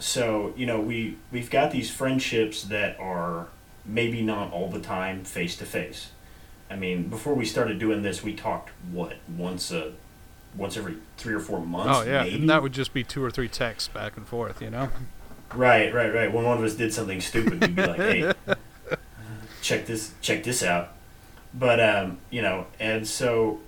so, 0.00 0.52
you 0.56 0.66
know, 0.66 0.80
we 0.80 1.16
we've 1.30 1.50
got 1.50 1.70
these 1.70 1.90
friendships 1.90 2.64
that 2.64 2.98
are 2.98 3.48
maybe 3.84 4.22
not 4.22 4.52
all 4.52 4.68
the 4.68 4.80
time 4.80 5.24
face 5.24 5.56
to 5.56 5.66
face. 5.66 6.10
I 6.70 6.76
mean, 6.76 7.08
before 7.08 7.34
we 7.34 7.44
started 7.44 7.78
doing 7.78 8.02
this, 8.02 8.22
we 8.22 8.34
talked 8.34 8.70
what 8.90 9.16
once 9.36 9.70
a 9.70 9.92
once 10.56 10.76
every 10.76 10.96
three 11.16 11.34
or 11.34 11.40
four 11.40 11.60
months. 11.60 11.98
oh 11.98 12.02
yeah, 12.02 12.22
maybe? 12.22 12.36
and 12.36 12.50
that 12.50 12.62
would 12.62 12.72
just 12.72 12.92
be 12.92 13.04
two 13.04 13.22
or 13.22 13.30
three 13.30 13.48
texts 13.48 13.88
back 13.88 14.16
and 14.16 14.26
forth. 14.26 14.62
You 14.62 14.70
know. 14.70 14.88
Right, 15.54 15.92
right, 15.92 16.14
right. 16.14 16.32
When 16.32 16.44
one 16.44 16.58
of 16.58 16.64
us 16.64 16.74
did 16.74 16.94
something 16.94 17.20
stupid, 17.20 17.60
we'd 17.60 17.74
be 17.74 17.84
like, 17.84 17.96
"Hey, 17.96 18.32
check 19.62 19.86
this, 19.86 20.12
check 20.20 20.44
this 20.44 20.62
out." 20.62 20.92
But 21.52 21.80
um, 21.80 22.18
you 22.30 22.40
know, 22.40 22.66
and 22.78 23.06
so 23.06 23.60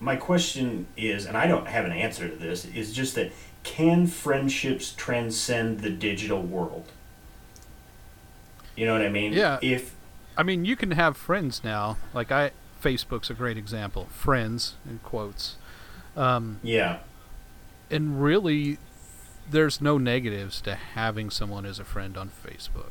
my 0.00 0.16
question 0.16 0.86
is, 0.96 1.26
and 1.26 1.36
I 1.36 1.46
don't 1.46 1.66
have 1.68 1.84
an 1.84 1.92
answer 1.92 2.28
to 2.28 2.34
this, 2.34 2.64
is 2.64 2.92
just 2.92 3.14
that 3.16 3.32
can 3.68 4.06
friendships 4.06 4.94
transcend 4.96 5.80
the 5.80 5.90
digital 5.90 6.40
world? 6.40 6.90
You 8.74 8.86
know 8.86 8.94
what 8.94 9.02
I 9.02 9.10
mean? 9.10 9.34
Yeah. 9.34 9.58
If 9.60 9.94
I 10.38 10.42
mean, 10.42 10.64
you 10.64 10.74
can 10.74 10.92
have 10.92 11.18
friends 11.18 11.62
now. 11.62 11.98
Like 12.14 12.32
I, 12.32 12.52
Facebook's 12.82 13.28
a 13.28 13.34
great 13.34 13.58
example. 13.58 14.06
Friends 14.10 14.76
in 14.88 15.00
quotes, 15.00 15.56
um, 16.16 16.60
yeah, 16.62 17.00
and 17.90 18.22
really, 18.22 18.78
there's 19.50 19.82
no 19.82 19.98
negatives 19.98 20.62
to 20.62 20.74
having 20.74 21.28
someone 21.28 21.66
as 21.66 21.78
a 21.78 21.84
friend 21.84 22.16
on 22.16 22.30
Facebook. 22.30 22.90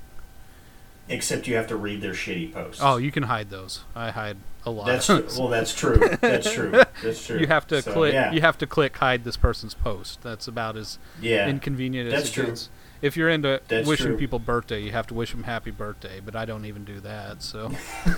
Except 1.09 1.47
you 1.47 1.55
have 1.55 1.67
to 1.67 1.75
read 1.75 2.01
their 2.01 2.13
shitty 2.13 2.53
posts. 2.53 2.81
Oh, 2.83 2.97
you 2.97 3.11
can 3.11 3.23
hide 3.23 3.49
those. 3.49 3.83
I 3.95 4.11
hide 4.11 4.37
a 4.65 4.71
lot. 4.71 4.85
that's 4.87 5.05
true. 5.05 5.25
well, 5.37 5.47
that's 5.47 5.73
true. 5.73 5.97
That's 6.21 6.51
true. 6.51 6.71
That's 7.01 7.25
true. 7.25 7.39
you 7.39 7.47
have 7.47 7.65
to 7.67 7.81
So, 7.81 7.93
click. 7.93 8.13
Yeah, 8.13 8.31
You 8.33 8.41
have 8.41 8.57
to 8.57 8.67
click 8.67 8.97
hide 8.97 9.23
this 9.23 9.37
person's 9.37 9.73
post. 9.73 10.21
That's 10.23 10.47
about 10.47 10.75
as 10.75 10.99
yeah. 11.21 11.47
inconvenient 11.47 12.07
as 12.11 12.13
That's 12.13 12.29
it 12.29 12.33
true. 12.33 12.45
gets. 12.47 12.69
If 13.01 13.15
you're 13.15 13.29
into 13.29 13.61
That's 13.67 13.87
wishing 13.87 14.07
true. 14.07 14.17
people 14.17 14.39
birthday, 14.39 14.81
you 14.81 14.91
have 14.91 15.07
to 15.07 15.13
wish 15.13 15.31
them 15.31 15.43
happy 15.43 15.71
birthday. 15.71 16.19
But 16.23 16.35
I 16.35 16.45
don't 16.45 16.65
even 16.65 16.83
do 16.83 16.99
that. 17.01 17.41
So, 17.43 17.71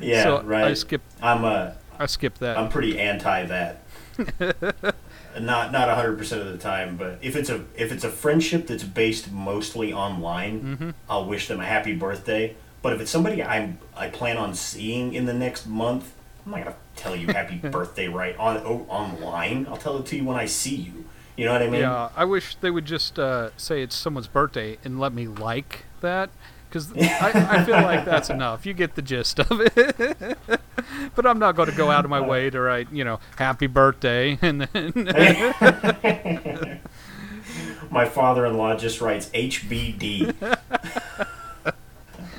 yeah, 0.00 0.22
so 0.24 0.42
right. 0.42 0.64
I 0.64 0.74
skip. 0.74 1.02
I'm 1.22 1.44
uh, 1.44 1.70
I 1.98 2.06
skip 2.06 2.38
that. 2.38 2.58
I'm 2.58 2.68
pretty 2.68 2.98
anti 2.98 3.44
that. 3.46 3.82
Not 5.40 5.72
not 5.72 5.88
hundred 5.88 6.18
percent 6.18 6.42
of 6.42 6.48
the 6.52 6.58
time, 6.58 6.96
but 6.96 7.18
if 7.22 7.36
it's 7.36 7.50
a 7.50 7.64
if 7.76 7.92
it's 7.92 8.04
a 8.04 8.10
friendship 8.10 8.66
that's 8.66 8.84
based 8.84 9.30
mostly 9.32 9.92
online, 9.92 10.78
Mhm. 10.78 10.94
I'll 11.08 11.24
wish 11.26 11.48
them 11.48 11.60
a 11.60 11.66
happy 11.66 11.94
birthday. 11.94 12.54
But 12.82 12.92
if 12.92 13.00
it's 13.00 13.10
somebody 13.10 13.42
I 13.42 13.74
I 13.96 14.08
plan 14.08 14.36
on 14.36 14.54
seeing 14.54 15.14
in 15.14 15.26
the 15.26 15.34
next 15.34 15.66
month, 15.66 16.12
I'm 16.46 16.52
not 16.52 16.58
gonna 16.64 16.76
tell 16.96 17.16
you 17.16 17.28
happy 17.28 17.56
birthday 17.62 18.08
right 18.08 18.36
on 18.38 18.58
oh, 18.58 18.86
online. 18.88 19.66
I'll 19.68 19.76
tell 19.76 19.98
it 19.98 20.06
to 20.06 20.16
you 20.16 20.24
when 20.24 20.36
I 20.36 20.46
see 20.46 20.74
you. 20.76 21.04
You 21.36 21.44
know 21.44 21.52
what 21.52 21.62
I 21.62 21.68
mean? 21.70 21.82
Yeah, 21.82 22.08
I 22.16 22.24
wish 22.24 22.56
they 22.56 22.70
would 22.70 22.84
just 22.86 23.16
uh, 23.18 23.50
say 23.56 23.82
it's 23.82 23.94
someone's 23.94 24.26
birthday 24.26 24.76
and 24.84 24.98
let 24.98 25.12
me 25.12 25.28
like 25.28 25.84
that, 26.00 26.30
because 26.68 26.92
I, 26.96 27.32
I 27.34 27.64
feel 27.64 27.76
like 27.76 28.04
that's 28.04 28.30
enough. 28.30 28.66
You 28.66 28.74
get 28.74 28.94
the 28.94 29.02
gist 29.02 29.38
of 29.38 29.60
it. 29.60 30.38
but 31.14 31.26
I'm 31.26 31.38
not 31.38 31.56
going 31.56 31.70
to 31.70 31.76
go 31.76 31.90
out 31.90 32.04
of 32.04 32.10
my 32.10 32.20
way 32.20 32.50
to 32.50 32.60
write, 32.60 32.92
you 32.92 33.04
know, 33.04 33.20
happy 33.36 33.66
birthday 33.66 34.38
and 34.42 34.62
then. 34.62 34.92
My 37.90 38.04
father-in-law 38.06 38.76
just 38.76 39.00
writes 39.00 39.30
HBD. 39.30 40.34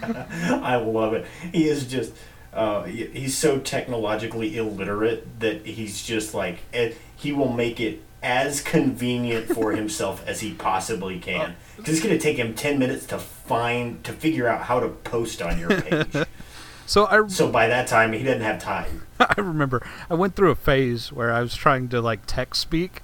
I 0.01 0.75
love 0.75 1.13
it. 1.13 1.25
He 1.51 1.67
is 1.67 1.87
just. 1.87 2.13
Uh, 2.53 2.83
he's 2.83 3.37
so 3.37 3.59
technologically 3.59 4.57
illiterate 4.57 5.39
that 5.39 5.65
he's 5.67 6.03
just 6.03 6.33
like 6.33 6.59
eh, 6.73 6.93
he 7.15 7.31
will 7.31 7.53
make 7.53 7.79
it 7.79 8.01
as 8.21 8.62
convenient 8.62 9.47
for 9.47 9.71
himself 9.75 10.25
as 10.27 10.41
he 10.41 10.53
possibly 10.53 11.17
uh, 11.17 11.21
can. 11.21 11.55
Because 11.77 11.95
it's 11.95 12.03
going 12.05 12.15
to 12.17 12.21
take 12.21 12.38
him 12.38 12.53
10 12.53 12.77
minutes 12.79 13.05
to 13.08 13.17
find 13.19 14.03
to 14.03 14.13
figure 14.13 14.47
out 14.47 14.63
how 14.63 14.79
to 14.79 14.89
post 14.89 15.41
on 15.41 15.58
your 15.60 15.69
page. 15.82 16.08
so 16.86 17.05
I, 17.08 17.25
so 17.27 17.49
by 17.51 17.67
that 17.67 17.88
time 17.88 18.13
he 18.13 18.23
doesn't 18.23 18.41
have 18.41 18.60
time. 18.62 19.05
I 19.19 19.34
remember 19.38 19.86
I 20.10 20.13
went 20.15 20.36
through 20.36 20.51
a 20.51 20.55
phase 20.55 21.12
where 21.12 21.32
I 21.32 21.41
was 21.41 21.55
trying 21.55 21.88
to 21.89 22.01
like 22.01 22.21
text 22.25 22.62
speak. 22.62 23.01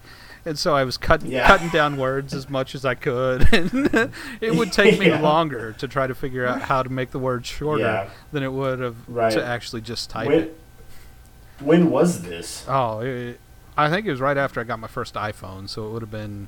And 0.47 0.60
so 0.60 0.75
I 0.75 0.84
was 0.84 0.95
cutting 0.97 1.32
Yeah. 1.32 1.47
cutting 1.47 1.69
down 1.69 1.97
words 1.97 2.32
as 2.36 2.47
much 2.51 2.75
as 2.75 2.86
I 2.86 2.93
could, 2.93 3.51
and 3.51 4.12
it 4.39 4.54
would 4.56 4.71
take 4.71 4.99
me 4.99 5.08
Yeah. 5.08 5.19
longer 5.19 5.71
to 5.80 5.88
try 5.88 6.06
to 6.06 6.13
figure 6.13 6.45
out 6.45 6.62
how 6.62 6.84
to 6.84 6.89
make 6.91 7.10
the 7.10 7.17
words 7.17 7.47
shorter 7.47 7.82
Yeah. 7.82 8.10
than 8.32 8.43
it 8.43 8.51
would 8.54 8.78
have 8.80 8.95
Right. 9.08 9.32
to 9.34 9.43
actually 9.43 9.82
just 9.82 10.12
type 10.12 10.28
When, 10.28 10.39
it. 10.41 10.60
when 11.62 11.89
was 11.89 12.21
this? 12.21 12.63
Oh, 12.67 12.99
it, 12.99 13.39
I 13.77 13.89
think 13.89 14.05
it 14.05 14.11
was 14.11 14.21
right 14.21 14.38
after 14.38 14.61
I 14.61 14.63
got 14.63 14.79
my 14.79 14.88
first 14.88 15.15
iPhone, 15.15 15.67
so 15.69 15.88
it 15.88 15.91
would 15.91 16.01
have 16.01 16.11
been. 16.11 16.47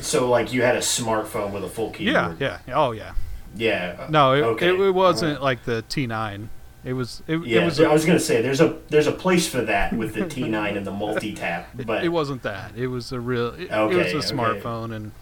So 0.00 0.28
like 0.28 0.52
you 0.52 0.62
had 0.62 0.76
a 0.76 0.80
smartphone 0.80 1.52
with 1.52 1.64
a 1.64 1.68
full 1.68 1.90
keyboard. 1.90 2.40
yeah, 2.40 2.58
yeah. 2.66 2.74
oh 2.74 2.92
yeah. 2.92 3.14
Yeah. 3.54 4.06
No, 4.10 4.34
it, 4.34 4.42
okay. 4.42 4.68
it, 4.68 4.80
it 4.80 4.90
wasn't 4.90 5.42
like 5.42 5.64
the 5.64 5.84
T9. 5.88 6.48
It 6.84 6.92
was 6.92 7.22
it, 7.26 7.38
Yeah, 7.44 7.62
it 7.62 7.64
was 7.64 7.80
I 7.80 7.92
was 7.92 8.04
gonna 8.04 8.20
say 8.20 8.40
there's 8.40 8.60
a 8.60 8.78
there's 8.88 9.08
a 9.08 9.12
place 9.12 9.48
for 9.48 9.62
that 9.62 9.92
with 9.92 10.14
the 10.14 10.20
T9 10.24 10.76
and 10.76 10.86
the 10.86 10.92
multi 10.92 11.34
tap, 11.34 11.68
but 11.74 12.04
it 12.04 12.08
wasn't 12.08 12.42
that. 12.42 12.76
It 12.76 12.86
was 12.86 13.12
a 13.12 13.20
real. 13.20 13.48
It, 13.54 13.70
it 13.70 13.70
was 13.70 14.12
a 14.12 14.18
okay. 14.18 14.18
smartphone, 14.18 14.94
and 14.94 15.12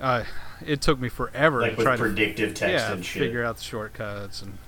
uh, 0.00 0.24
it 0.64 0.80
took 0.82 1.00
me 1.00 1.08
forever 1.08 1.62
like 1.62 1.76
to 1.76 1.82
try 1.82 1.96
to 1.96 2.02
predictive 2.02 2.54
text 2.54 2.86
yeah 2.86 2.92
and 2.92 3.04
shit. 3.04 3.22
figure 3.22 3.42
out 3.42 3.56
the 3.56 3.64
shortcuts, 3.64 4.42
and 4.42 4.58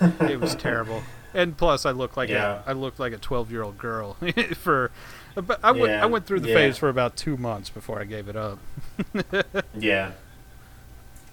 it 0.30 0.40
was 0.40 0.54
terrible. 0.56 1.02
And 1.34 1.56
plus, 1.56 1.86
I 1.86 1.90
looked 1.92 2.16
like 2.16 2.28
Yeah. 2.28 2.62
a 2.66 2.70
I 2.70 2.72
looked 2.72 2.98
like 2.98 3.12
a 3.12 3.18
twelve 3.18 3.50
year 3.50 3.62
old 3.62 3.78
girl 3.78 4.14
for. 4.54 4.90
But 5.34 5.60
I 5.62 5.70
went 5.70 5.92
Yeah, 5.92 6.02
I 6.02 6.06
went 6.06 6.26
through 6.26 6.40
the 6.40 6.48
yeah. 6.48 6.54
phase 6.54 6.76
for 6.76 6.88
about 6.88 7.16
two 7.16 7.36
months 7.36 7.70
before 7.70 8.00
I 8.00 8.04
gave 8.04 8.28
it 8.28 8.36
up. 8.36 8.58
Yeah. 9.78 10.12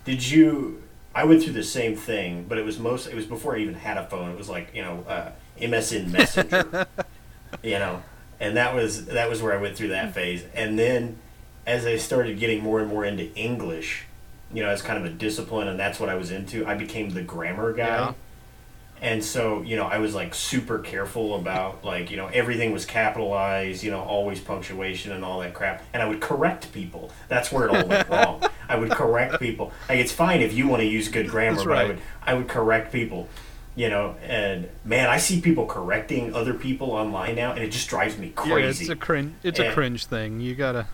Did 0.05 0.29
you? 0.29 0.83
I 1.15 1.23
went 1.25 1.43
through 1.43 1.53
the 1.53 1.63
same 1.63 1.95
thing, 1.95 2.45
but 2.47 2.57
it 2.57 2.65
was 2.65 2.77
most. 2.79 3.07
It 3.07 3.15
was 3.15 3.25
before 3.25 3.55
I 3.55 3.59
even 3.59 3.73
had 3.73 3.97
a 3.97 4.05
phone. 4.05 4.29
It 4.31 4.37
was 4.37 4.49
like 4.49 4.69
you 4.73 4.83
know 4.83 5.03
uh, 5.07 5.31
MSN 5.59 6.11
Messenger, 6.11 6.85
you 7.63 7.79
know, 7.79 8.03
and 8.39 8.55
that 8.55 8.75
was 8.75 9.07
that 9.07 9.27
was 9.29 9.41
where 9.41 9.53
I 9.57 9.61
went 9.61 9.75
through 9.75 9.89
that 9.89 10.13
phase. 10.13 10.43
And 10.53 10.77
then 10.77 11.17
as 11.65 11.85
I 11.85 11.97
started 11.97 12.39
getting 12.39 12.61
more 12.61 12.79
and 12.79 12.87
more 12.87 13.03
into 13.03 13.33
English, 13.35 14.05
you 14.53 14.61
know, 14.63 14.69
as 14.69 14.81
kind 14.83 14.97
of 15.03 15.05
a 15.11 15.13
discipline, 15.15 15.67
and 15.67 15.79
that's 15.79 15.99
what 15.99 16.07
I 16.07 16.15
was 16.15 16.29
into. 16.31 16.65
I 16.67 16.75
became 16.75 17.09
the 17.09 17.23
grammar 17.23 17.73
guy. 17.73 18.13
And 19.01 19.23
so, 19.23 19.61
you 19.61 19.75
know, 19.75 19.83
I 19.85 19.99
was 19.99 20.15
like 20.15 20.33
super 20.33 20.79
careful 20.79 21.35
about 21.35 21.85
like, 21.85 22.09
you 22.09 22.17
know, 22.17 22.27
everything 22.27 22.71
was 22.71 22.85
capitalized, 22.85 23.83
you 23.83 23.91
know, 23.91 24.01
always 24.01 24.39
punctuation 24.39 25.11
and 25.11 25.23
all 25.23 25.39
that 25.41 25.53
crap. 25.53 25.83
And 25.93 26.01
I 26.01 26.07
would 26.07 26.19
correct 26.19 26.71
people. 26.73 27.11
That's 27.27 27.51
where 27.51 27.67
it 27.67 27.75
all 27.75 27.87
went 27.87 28.09
wrong. 28.09 28.43
I 28.67 28.75
would 28.75 28.89
correct 28.91 29.39
people. 29.39 29.71
Like 29.87 29.99
it's 29.99 30.11
fine 30.11 30.41
if 30.41 30.53
you 30.53 30.67
want 30.67 30.81
to 30.81 30.87
use 30.87 31.09
good 31.09 31.29
grammar, 31.29 31.55
That's 31.57 31.67
but 31.67 31.77
I 31.77 31.83
would 31.85 31.99
I 32.23 32.33
would 32.33 32.47
correct 32.47 32.91
people. 32.91 33.27
You 33.75 33.89
know, 33.89 34.15
and 34.23 34.67
man, 34.83 35.07
I 35.07 35.17
see 35.17 35.39
people 35.41 35.67
correcting 35.67 36.33
other 36.33 36.55
people 36.55 36.89
online 36.91 37.35
now 37.35 37.51
and 37.51 37.63
it 37.63 37.71
just 37.71 37.87
drives 37.89 38.17
me 38.17 38.33
Yeah, 38.45 38.55
it's 38.57 38.79
crazy. 38.79 38.91
a 38.91 38.95
cringe. 38.95 39.35
It's 39.43 39.59
a 39.59 39.71
cringe 39.71 40.07
thing. 40.07 40.39
You 40.39 40.55
gotta 40.55 40.87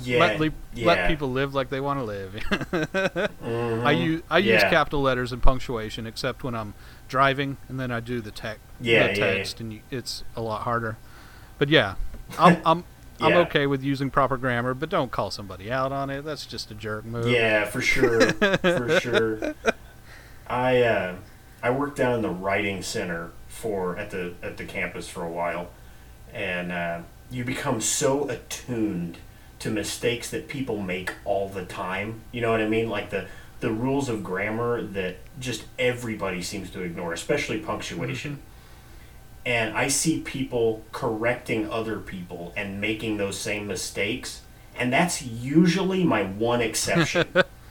yeah. 0.00 0.20
let 0.20 0.38
le- 0.38 0.50
yeah. 0.72 0.86
let 0.86 1.08
people 1.08 1.32
live 1.32 1.52
like 1.56 1.70
they 1.70 1.80
want 1.80 1.98
to 1.98 2.04
live. 2.04 2.34
Mhm. 3.42 3.84
I 3.84 3.90
use 3.90 4.22
I 4.30 4.38
use 4.38 4.62
Yeah. 4.62 4.70
capital 4.70 5.02
letters 5.02 5.32
and 5.32 5.42
punctuation, 5.42 6.06
except 6.06 6.44
when 6.44 6.54
I'm 6.54 6.74
driving, 7.08 7.56
and 7.68 7.78
then 7.80 7.90
I 7.90 8.00
do 8.00 8.20
the 8.20 8.30
tech 8.30 8.58
Yeah, 8.80 9.08
the 9.08 9.18
yeah, 9.18 9.26
yeah. 9.26 9.34
text, 9.34 9.60
and 9.60 9.72
you, 9.72 9.80
it's 9.90 10.24
a 10.36 10.40
lot 10.42 10.62
harder. 10.62 10.96
But 11.58 11.68
yeah, 11.68 11.94
I'm 12.38 12.60
I'm 12.66 12.84
I'm 13.20 13.34
okay 13.38 13.66
with 13.66 13.82
using 13.82 14.10
proper 14.10 14.36
grammar, 14.36 14.74
but 14.74 14.88
don't 14.88 15.10
call 15.10 15.30
somebody 15.30 15.72
out 15.72 15.90
on 15.92 16.08
it. 16.10 16.24
That's 16.24 16.46
just 16.46 16.70
a 16.70 16.74
jerk 16.74 17.04
move. 17.04 17.26
Yeah, 17.28 17.64
for 17.64 17.80
sure, 17.80 18.32
for 18.32 19.00
sure. 19.02 19.54
I 20.46 20.82
uh, 20.82 21.16
I 21.62 21.70
worked 21.70 21.96
down 21.96 22.14
in 22.14 22.22
the 22.22 22.30
writing 22.30 22.82
center 22.82 23.30
for 23.48 23.96
at 23.96 24.10
the 24.10 24.34
at 24.42 24.56
the 24.56 24.64
campus 24.64 25.08
for 25.08 25.24
a 25.24 25.30
while, 25.30 25.70
and 26.32 26.70
uh, 26.70 27.00
you 27.30 27.44
become 27.44 27.80
so 27.80 28.28
attuned 28.28 29.18
to 29.58 29.70
mistakes 29.70 30.30
that 30.30 30.46
people 30.46 30.78
make 30.78 31.12
all 31.24 31.48
the 31.48 31.64
time. 31.64 32.20
You 32.30 32.40
know 32.40 32.52
what 32.52 32.60
I 32.60 32.68
mean? 32.68 32.88
Like 32.88 33.10
the 33.10 33.26
the 33.60 33.70
rules 33.72 34.08
of 34.08 34.22
grammar 34.22 34.82
that 34.82 35.16
just 35.40 35.64
everybody 35.78 36.42
seems 36.42 36.70
to 36.70 36.82
ignore, 36.82 37.12
especially 37.12 37.58
punctuation. 37.58 38.32
Mm-hmm. 38.32 38.42
And 39.46 39.76
I 39.76 39.88
see 39.88 40.20
people 40.20 40.84
correcting 40.92 41.70
other 41.70 41.98
people 41.98 42.52
and 42.56 42.80
making 42.80 43.16
those 43.16 43.38
same 43.38 43.66
mistakes, 43.66 44.42
and 44.76 44.92
that's 44.92 45.22
usually 45.22 46.04
my 46.04 46.22
one 46.22 46.60
exception. 46.60 47.26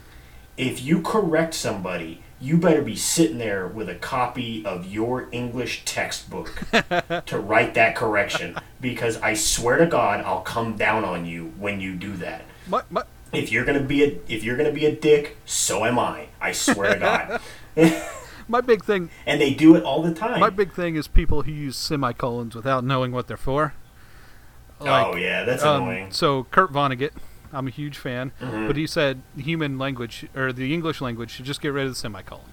if 0.58 0.82
you 0.82 1.02
correct 1.02 1.54
somebody, 1.54 2.24
you 2.40 2.58
better 2.58 2.82
be 2.82 2.96
sitting 2.96 3.38
there 3.38 3.68
with 3.68 3.90
a 3.90 3.96
copy 3.96 4.66
of 4.66 4.86
your 4.86 5.28
English 5.32 5.84
textbook 5.86 6.64
to 7.26 7.40
write 7.40 7.74
that 7.74 7.96
correction 7.96 8.56
because 8.80 9.18
I 9.18 9.34
swear 9.34 9.78
to 9.78 9.88
God, 9.88 10.22
I'll 10.22 10.42
come 10.42 10.78
down 10.78 11.04
on 11.04 11.26
you 11.26 11.54
when 11.58 11.80
you 11.80 11.96
do 11.96 12.16
that. 12.18 12.44
My, 12.68 12.84
my, 12.90 13.04
If 13.34 13.52
you're 13.52 13.66
gonna 13.66 13.82
be 13.82 14.04
a 14.04 14.18
if 14.28 14.44
you're 14.44 14.58
gonna 14.58 14.72
be 14.72 14.86
a 14.86 14.96
dick, 14.96 15.38
so 15.46 15.86
am 15.86 16.00
I. 16.00 16.28
I 16.40 16.52
swear 16.54 16.94
to 16.94 17.00
God. 17.00 17.42
my 18.48 18.62
big 18.62 18.84
thing 18.84 19.10
and 19.26 19.42
they 19.42 19.54
do 19.54 19.76
it 19.76 19.84
all 19.84 20.02
the 20.02 20.14
time. 20.14 20.40
my 20.40 20.50
big 20.50 20.72
thing 20.74 20.96
is 20.96 21.08
people 21.08 21.42
who 21.42 21.52
use 21.52 21.76
semicolons 21.76 22.56
without 22.56 22.84
knowing 22.84 23.12
what 23.12 23.28
they're 23.28 23.36
for. 23.38 23.74
oh 24.80 25.16
yeah, 25.16 25.44
that's 25.44 25.64
um, 25.64 25.84
annoying. 25.84 26.12
So 26.12 26.46
Kurt 26.52 26.72
Vonnegut, 26.72 27.12
I'm 27.52 27.68
a 27.68 27.72
huge 27.72 27.98
fan, 27.98 28.32
Mhm. 28.42 28.68
but 28.68 28.76
he 28.78 28.88
said 28.88 29.22
human 29.36 29.78
language 29.78 30.28
or 30.36 30.54
the 30.54 30.74
English 30.74 31.02
language 31.02 31.32
should 31.32 31.46
just 31.46 31.62
get 31.62 31.70
rid 31.74 31.84
of 31.86 31.92
the 31.92 31.96
semicolon. 31.96 32.46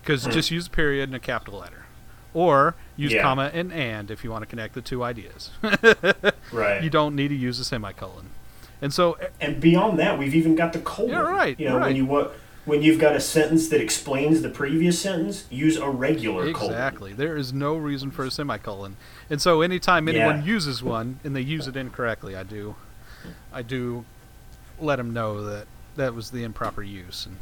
Because 0.00 0.24
Hmm. 0.24 0.30
just 0.30 0.50
use 0.50 0.66
a 0.66 0.70
period 0.70 1.08
and 1.08 1.16
a 1.16 1.20
capital 1.20 1.60
letter, 1.60 1.84
or 2.32 2.74
use 2.96 3.12
Yeah. 3.12 3.22
comma 3.22 3.50
and 3.52 3.72
and 3.72 4.10
if 4.10 4.24
you 4.24 4.30
want 4.30 4.42
to 4.42 4.46
connect 4.46 4.74
the 4.74 4.80
two 4.82 5.02
ideas. 5.04 5.50
Right. 6.52 6.82
you 6.82 6.90
don't 6.90 7.14
need 7.16 7.28
to 7.28 7.34
use 7.34 7.58
a 7.58 7.64
semicolon. 7.64 8.30
And 8.82 8.92
so 8.92 9.12
eh, 9.14 9.28
And 9.40 9.60
beyond 9.60 9.98
that, 9.98 10.18
we've 10.18 10.34
even 10.34 10.54
got 10.54 10.72
the 10.72 10.80
colon. 10.80 11.10
Yeah, 11.12 11.20
right, 11.20 11.58
You 11.58 11.68
know, 11.68 11.76
right. 11.78 11.86
when 11.88 11.96
you 11.96 12.06
wa- 12.06 12.28
when 12.66 12.82
you've 12.82 12.98
got 12.98 13.14
a 13.14 13.20
sentence 13.20 13.68
that 13.68 13.80
explains 13.80 14.42
the 14.42 14.48
previous 14.48 15.00
sentence, 15.00 15.44
use 15.50 15.76
a 15.76 15.88
regular 15.88 16.52
colon. 16.52 16.72
Exactly. 16.72 17.12
There 17.12 17.36
is 17.36 17.52
no 17.52 17.76
reason 17.76 18.10
for 18.10 18.24
a 18.24 18.30
semicolon. 18.30 18.96
And 19.30 19.40
so 19.40 19.62
anytime 19.62 20.08
anyone 20.08 20.38
Yeah. 20.38 20.44
uses 20.54 20.82
one 20.82 21.20
and 21.22 21.34
they 21.36 21.42
use 21.42 21.68
it 21.68 21.76
incorrectly, 21.76 22.34
I 22.36 22.42
do 22.42 22.74
I 23.52 23.62
do 23.62 24.04
let 24.80 24.96
them 24.96 25.12
know 25.12 25.42
that 25.44 25.66
that 25.96 26.14
was 26.14 26.30
the 26.30 26.42
improper 26.44 26.82
use. 26.82 27.24
And 27.26 27.36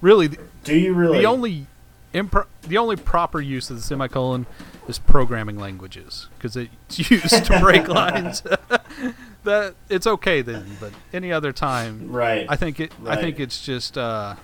really 0.00 0.26
the, 0.26 0.38
Do 0.64 0.76
you 0.76 0.92
really? 0.92 1.18
the 1.20 1.26
only 1.26 1.66
impro- 2.12 2.46
the 2.62 2.76
only 2.78 2.96
proper 2.96 3.40
use 3.40 3.70
of 3.70 3.76
the 3.76 3.82
semicolon 3.82 4.46
is 4.88 4.98
programming 4.98 5.58
languages 5.58 6.26
because 6.36 6.56
it's 6.56 6.98
used 7.10 7.44
to 7.44 7.60
break 7.60 7.86
lines. 8.02 8.42
that 9.44 9.74
it's 9.88 10.06
okay 10.06 10.42
then, 10.42 10.76
but 10.80 10.92
any 11.12 11.32
other 11.32 11.52
time 11.52 12.10
right. 12.10 12.46
I 12.48 12.56
think 12.56 12.80
it 12.80 12.92
I 13.06 13.16
think 13.16 13.40
it's 13.40 13.64
just 13.64 13.96
uh, 13.96 14.36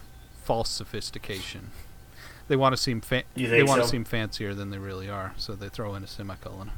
false 0.44 0.70
sophistication. 0.70 1.70
They 2.48 2.56
want 2.56 2.74
to 2.74 2.76
seem 2.76 3.00
fa- 3.00 3.24
they 3.36 3.62
want 3.62 3.80
to 3.80 3.86
so? 3.86 3.92
seem 3.92 4.04
fancier 4.04 4.54
than 4.54 4.70
they 4.70 4.78
really 4.78 5.08
are, 5.08 5.34
so 5.36 5.54
they 5.54 5.68
throw 5.68 5.94
in 5.94 6.02
a 6.02 6.06
semicolon. 6.06 6.72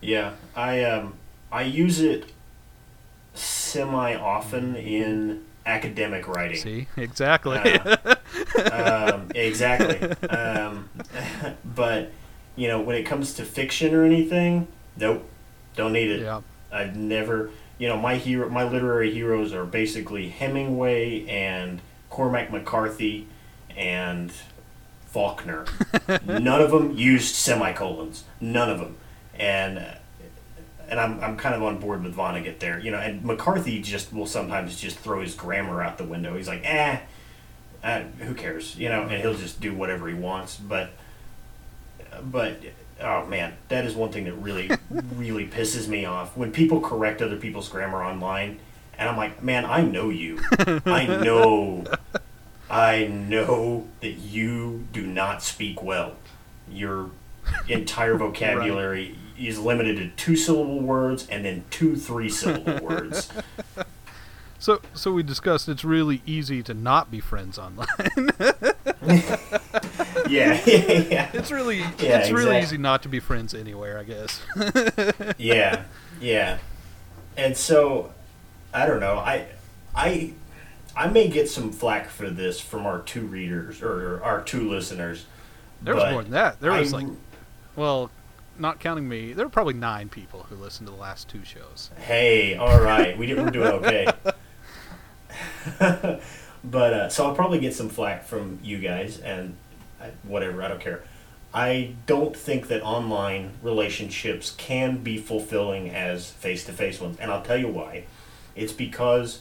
Yeah, 0.00 0.34
I 0.54 0.82
um 0.84 1.14
I 1.50 1.62
use 1.62 2.00
it 2.00 2.32
semi 3.34 4.14
often 4.14 4.76
in 4.76 5.44
academic 5.66 6.26
writing. 6.26 6.56
See, 6.56 6.86
exactly. 6.96 7.58
Uh, 7.58 8.16
um, 8.72 9.30
exactly. 9.34 10.28
Um, 10.28 10.88
but 11.64 12.10
you 12.56 12.68
know, 12.68 12.80
when 12.80 12.96
it 12.96 13.04
comes 13.04 13.34
to 13.34 13.44
fiction 13.44 13.94
or 13.94 14.04
anything, 14.04 14.66
nope, 14.96 15.28
don't 15.76 15.92
need 15.92 16.10
it. 16.10 16.22
yeah, 16.22 16.40
I've 16.72 16.96
never, 16.96 17.50
you 17.78 17.88
know, 17.88 17.96
my 17.96 18.16
hero, 18.16 18.48
my 18.48 18.64
literary 18.64 19.12
heroes 19.12 19.52
are 19.52 19.64
basically 19.64 20.28
Hemingway 20.28 21.26
and 21.26 21.80
Cormac 22.10 22.50
McCarthy 22.50 23.26
and 23.76 24.32
Faulkner. 25.06 25.66
None 26.26 26.60
of 26.60 26.70
them 26.70 26.92
used 26.96 27.34
semicolons. 27.34 28.24
None 28.40 28.70
of 28.70 28.78
them, 28.78 28.96
and 29.34 29.84
and 30.88 31.00
I'm 31.00 31.20
I'm 31.20 31.36
kind 31.36 31.54
of 31.54 31.62
on 31.62 31.78
board 31.78 32.02
with 32.02 32.14
Vonnegut 32.14 32.58
there. 32.58 32.78
You 32.78 32.90
know, 32.90 32.98
and 32.98 33.24
McCarthy 33.24 33.80
just 33.80 34.12
will 34.12 34.26
sometimes 34.26 34.78
just 34.80 34.98
throw 34.98 35.20
his 35.20 35.34
grammar 35.34 35.82
out 35.82 35.98
the 35.98 36.04
window. 36.04 36.36
He's 36.36 36.48
like, 36.48 36.62
eh, 36.64 37.00
uh, 37.82 38.00
who 38.20 38.34
cares? 38.34 38.76
You 38.76 38.88
know, 38.88 39.02
and 39.02 39.22
he'll 39.22 39.34
just 39.34 39.60
do 39.60 39.74
whatever 39.74 40.08
he 40.08 40.14
wants. 40.14 40.56
But 40.56 40.90
but 42.22 42.60
oh 43.00 43.26
man, 43.26 43.54
that 43.68 43.84
is 43.84 43.94
one 43.94 44.10
thing 44.10 44.24
that 44.24 44.34
really, 44.34 44.70
really 45.14 45.46
pisses 45.46 45.88
me 45.88 46.04
off 46.04 46.36
when 46.36 46.52
people 46.52 46.80
correct 46.80 47.22
other 47.22 47.36
people's 47.36 47.68
grammar 47.68 48.02
online, 48.02 48.58
and 48.98 49.08
I'm 49.08 49.16
like, 49.16 49.42
man, 49.42 49.64
I 49.64 49.82
know 49.82 50.10
you, 50.10 50.40
I 50.86 51.06
know, 51.22 51.84
I 52.68 53.06
know 53.06 53.86
that 54.00 54.12
you 54.12 54.86
do 54.92 55.06
not 55.06 55.42
speak 55.42 55.82
well. 55.82 56.16
Your 56.70 57.10
entire 57.68 58.14
vocabulary 58.18 59.16
is 59.38 59.58
limited 59.58 59.96
to 59.96 60.08
two 60.22 60.36
syllable 60.36 60.80
words 60.80 61.26
and 61.28 61.44
then 61.44 61.64
two 61.70 61.96
three 61.96 62.28
syllable 62.28 62.84
words. 62.84 63.30
so 64.58 64.80
so 64.92 65.12
we 65.12 65.22
discussed 65.22 65.68
it's 65.68 65.84
really 65.84 66.22
easy 66.26 66.62
to 66.62 66.74
not 66.74 67.10
be 67.10 67.20
friends 67.20 67.58
online. 67.58 68.30
Yeah, 70.30 70.60
yeah, 70.66 71.04
yeah. 71.10 71.30
it's 71.32 71.50
really 71.50 71.78
Yeah, 71.78 72.18
it's 72.18 72.30
really 72.30 72.58
easy 72.58 72.78
not 72.78 73.02
to 73.02 73.08
be 73.08 73.20
friends 73.20 73.54
anywhere, 73.54 73.98
I 73.98 74.04
guess. 74.04 74.40
yeah, 75.38 75.84
yeah. 76.20 76.58
And 77.36 77.56
so, 77.56 78.12
I 78.74 78.86
don't 78.86 79.00
know. 79.00 79.14
I, 79.16 79.46
I, 79.94 80.32
I 80.96 81.08
may 81.08 81.28
get 81.28 81.48
some 81.48 81.72
flack 81.72 82.08
for 82.08 82.28
this 82.30 82.60
from 82.60 82.84
our 82.84 83.00
two 83.00 83.22
readers 83.22 83.82
or 83.82 84.22
our 84.22 84.42
two 84.42 84.68
listeners. 84.68 85.26
there 85.82 85.94
was 85.94 86.12
more 86.12 86.22
than 86.22 86.32
that. 86.32 86.60
There 86.60 86.72
was 86.72 86.92
I- 86.92 86.98
like, 86.98 87.06
well, 87.76 88.10
not 88.58 88.80
counting 88.80 89.08
me, 89.08 89.32
there 89.32 89.46
were 89.46 89.50
probably 89.50 89.74
nine 89.74 90.08
people 90.08 90.44
who 90.50 90.56
listened 90.56 90.88
to 90.88 90.92
the 90.92 90.98
last 91.00 91.28
two 91.28 91.44
shows. 91.44 91.90
Hey, 91.96 92.56
all 92.56 92.80
right, 92.80 93.16
we 93.16 93.26
did, 93.26 93.38
we're 93.38 93.50
doing 93.50 93.68
okay. 93.68 94.06
but 96.64 96.92
uh, 96.92 97.08
so 97.08 97.26
I'll 97.26 97.34
probably 97.34 97.60
get 97.60 97.74
some 97.74 97.88
flack 97.88 98.24
from 98.24 98.58
you 98.62 98.78
guys 98.78 99.18
and 99.20 99.54
Whatever. 100.22 100.62
I 100.62 100.68
don't 100.68 100.80
care. 100.80 101.02
I 101.52 101.94
don't 102.06 102.36
think 102.36 102.68
that 102.68 102.82
online 102.82 103.52
relationships 103.62 104.54
can 104.58 104.98
be 104.98 105.16
fulfilling 105.16 105.90
as 105.90 106.30
face 106.30 106.64
to 106.66 106.72
face 106.72 107.00
ones, 107.00 107.18
and 107.20 107.30
I'll 107.30 107.42
tell 107.42 107.56
you 107.56 107.68
why. 107.68 108.04
It's 108.54 108.72
because 108.72 109.40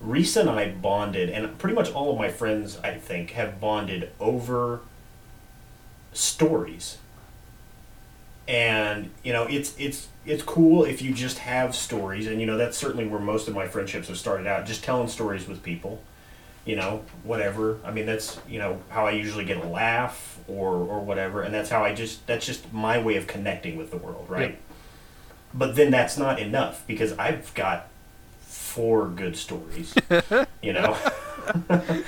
Reese 0.00 0.36
and 0.36 0.48
I 0.48 0.70
bonded, 0.70 1.28
and 1.28 1.58
pretty 1.58 1.74
much 1.74 1.92
all 1.92 2.12
of 2.12 2.18
my 2.18 2.30
friends, 2.30 2.78
I 2.82 2.94
think, 2.94 3.32
have 3.32 3.60
bonded 3.60 4.10
over 4.20 4.80
stories 6.12 6.98
and 8.46 9.10
you 9.22 9.32
know 9.32 9.44
it's 9.44 9.74
it's 9.78 10.08
it's 10.26 10.42
cool 10.42 10.84
if 10.84 11.00
you 11.00 11.12
just 11.12 11.38
have 11.38 11.74
stories 11.74 12.26
and 12.26 12.40
you 12.40 12.46
know 12.46 12.56
that's 12.56 12.76
certainly 12.76 13.06
where 13.06 13.20
most 13.20 13.48
of 13.48 13.54
my 13.54 13.66
friendships 13.66 14.08
have 14.08 14.18
started 14.18 14.46
out 14.46 14.66
just 14.66 14.84
telling 14.84 15.08
stories 15.08 15.48
with 15.48 15.62
people 15.62 16.02
you 16.64 16.76
know 16.76 17.02
whatever 17.22 17.78
i 17.84 17.90
mean 17.90 18.06
that's 18.06 18.38
you 18.48 18.58
know 18.58 18.80
how 18.88 19.06
i 19.06 19.10
usually 19.10 19.44
get 19.44 19.56
a 19.58 19.66
laugh 19.68 20.38
or 20.48 20.74
or 20.76 21.00
whatever 21.00 21.42
and 21.42 21.52
that's 21.54 21.70
how 21.70 21.84
i 21.84 21.94
just 21.94 22.26
that's 22.26 22.46
just 22.46 22.72
my 22.72 22.98
way 23.00 23.16
of 23.16 23.26
connecting 23.26 23.76
with 23.76 23.90
the 23.90 23.96
world 23.96 24.24
right 24.28 24.50
Yep. 24.50 24.60
but 25.54 25.76
then 25.76 25.90
that's 25.90 26.16
not 26.16 26.38
enough 26.40 26.86
because 26.86 27.12
i've 27.18 27.52
got 27.54 27.88
four 28.40 29.08
good 29.08 29.36
stories 29.36 29.94
you 30.62 30.72
know 30.72 30.96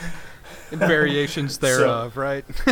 variations 0.71 1.59
thereof, 1.59 2.17
right? 2.17 2.45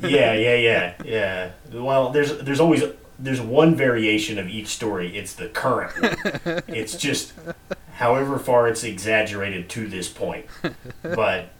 yeah, 0.00 0.32
yeah, 0.34 0.54
yeah, 0.54 0.94
yeah. 1.04 1.50
Well, 1.72 2.10
there's 2.10 2.38
there's 2.38 2.60
always 2.60 2.84
there's 3.22 3.40
one 3.40 3.74
variation 3.76 4.38
of 4.38 4.48
each 4.48 4.68
story. 4.68 5.16
It's 5.16 5.34
the 5.34 5.48
current 5.48 5.92
one. 6.02 6.62
It's 6.68 6.96
just 6.96 7.32
however 7.94 8.38
far 8.38 8.68
it's 8.68 8.82
exaggerated 8.82 9.68
to 9.70 9.86
this 9.86 10.08
point. 10.08 10.46
But 11.02 11.50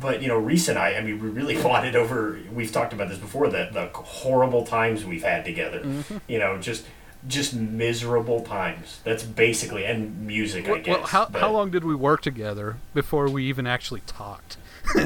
but 0.00 0.22
you 0.22 0.28
know, 0.28 0.38
Reese 0.38 0.68
and 0.68 0.78
I, 0.78 0.94
I 0.94 1.02
mean, 1.02 1.22
we 1.22 1.28
really 1.28 1.60
bonded 1.62 1.94
over. 1.94 2.38
We've 2.52 2.72
talked 2.72 2.92
about 2.92 3.08
this 3.10 3.18
before. 3.18 3.48
The 3.48 3.68
the 3.72 3.90
horrible 3.94 4.64
times 4.64 5.04
we've 5.04 5.22
had 5.22 5.44
together. 5.44 5.80
Mm-hmm. 5.80 6.18
You 6.26 6.38
know, 6.38 6.58
just 6.58 6.86
just 7.28 7.54
miserable 7.54 8.40
times. 8.40 9.00
That's 9.04 9.22
basically 9.22 9.84
and 9.84 10.26
music. 10.26 10.68
I 10.68 10.72
well, 10.72 10.80
guess. 10.80 10.96
well, 10.96 11.06
how, 11.06 11.26
but 11.26 11.42
how 11.42 11.52
long 11.52 11.70
did 11.70 11.84
we 11.84 11.94
work 11.94 12.22
together 12.22 12.78
before 12.94 13.28
we 13.28 13.44
even 13.44 13.66
actually 13.66 14.00
talked? 14.06 14.56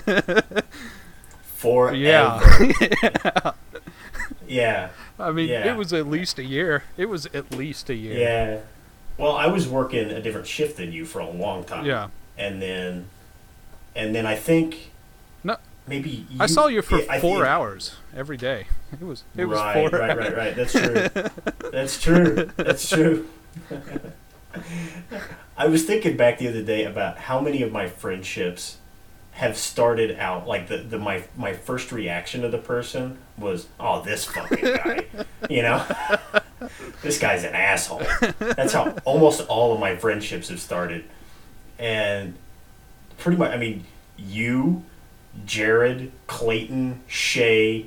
Forever. 1.42 1.96
Yeah. 1.96 2.72
yeah. 2.80 3.52
I 5.18 5.30
mean, 5.32 5.48
Yeah. 5.48 5.72
it 5.72 5.76
was 5.76 5.92
at 5.92 6.06
least 6.06 6.38
a 6.38 6.44
year. 6.44 6.84
It 6.96 7.06
was 7.06 7.26
at 7.26 7.52
least 7.52 7.90
a 7.90 7.94
year. 7.94 8.18
Yeah. 8.18 8.58
Well, 9.16 9.32
I 9.36 9.46
was 9.46 9.68
working 9.68 10.10
a 10.10 10.20
different 10.20 10.46
shift 10.46 10.76
than 10.76 10.92
you 10.92 11.04
for 11.04 11.20
a 11.20 11.30
long 11.30 11.64
time. 11.64 11.84
Yeah. 11.86 12.08
And 12.36 12.60
then, 12.60 13.06
and 13.94 14.14
then 14.14 14.26
I 14.26 14.34
think. 14.36 14.90
No. 15.42 15.56
Maybe 15.86 16.26
you, 16.30 16.38
I 16.40 16.46
saw 16.46 16.66
you 16.66 16.80
for 16.80 17.00
I 17.10 17.20
four 17.20 17.44
hours 17.44 17.96
every 18.16 18.38
day. 18.38 18.66
It 18.92 19.02
was 19.02 19.24
it 19.36 19.44
was 19.44 19.58
right, 19.58 19.74
four 19.74 19.98
right, 19.98 20.10
hours. 20.10 20.18
right, 20.18 20.36
right. 20.36 20.56
That's 20.56 20.72
true. 20.72 21.08
That's 21.70 22.00
true. 22.00 22.50
That's 22.56 22.88
true. 22.88 23.28
I 25.56 25.66
was 25.66 25.84
thinking 25.84 26.16
back 26.16 26.38
the 26.38 26.48
other 26.48 26.62
day 26.62 26.84
about 26.84 27.18
how 27.18 27.40
many 27.40 27.62
of 27.62 27.72
my 27.72 27.86
friendships 27.88 28.78
have 29.34 29.56
started 29.58 30.16
out 30.20 30.46
like 30.46 30.68
the, 30.68 30.76
the 30.78 30.98
my 30.98 31.24
my 31.36 31.52
first 31.52 31.90
reaction 31.90 32.42
to 32.42 32.48
the 32.48 32.58
person 32.58 33.18
was, 33.36 33.66
"Oh, 33.80 34.00
this 34.00 34.24
fucking 34.26 34.64
guy," 34.64 35.06
you 35.50 35.62
know. 35.62 35.84
this 37.02 37.18
guy's 37.18 37.42
an 37.42 37.54
asshole. 37.54 38.02
That's 38.38 38.72
how 38.72 38.96
almost 39.04 39.40
all 39.48 39.74
of 39.74 39.80
my 39.80 39.96
friendships 39.96 40.48
have 40.48 40.60
started, 40.60 41.04
and 41.80 42.34
pretty 43.18 43.36
much. 43.36 43.50
I 43.50 43.56
mean, 43.56 43.84
you, 44.16 44.84
Jared, 45.44 46.12
Clayton, 46.28 47.02
Shay. 47.08 47.86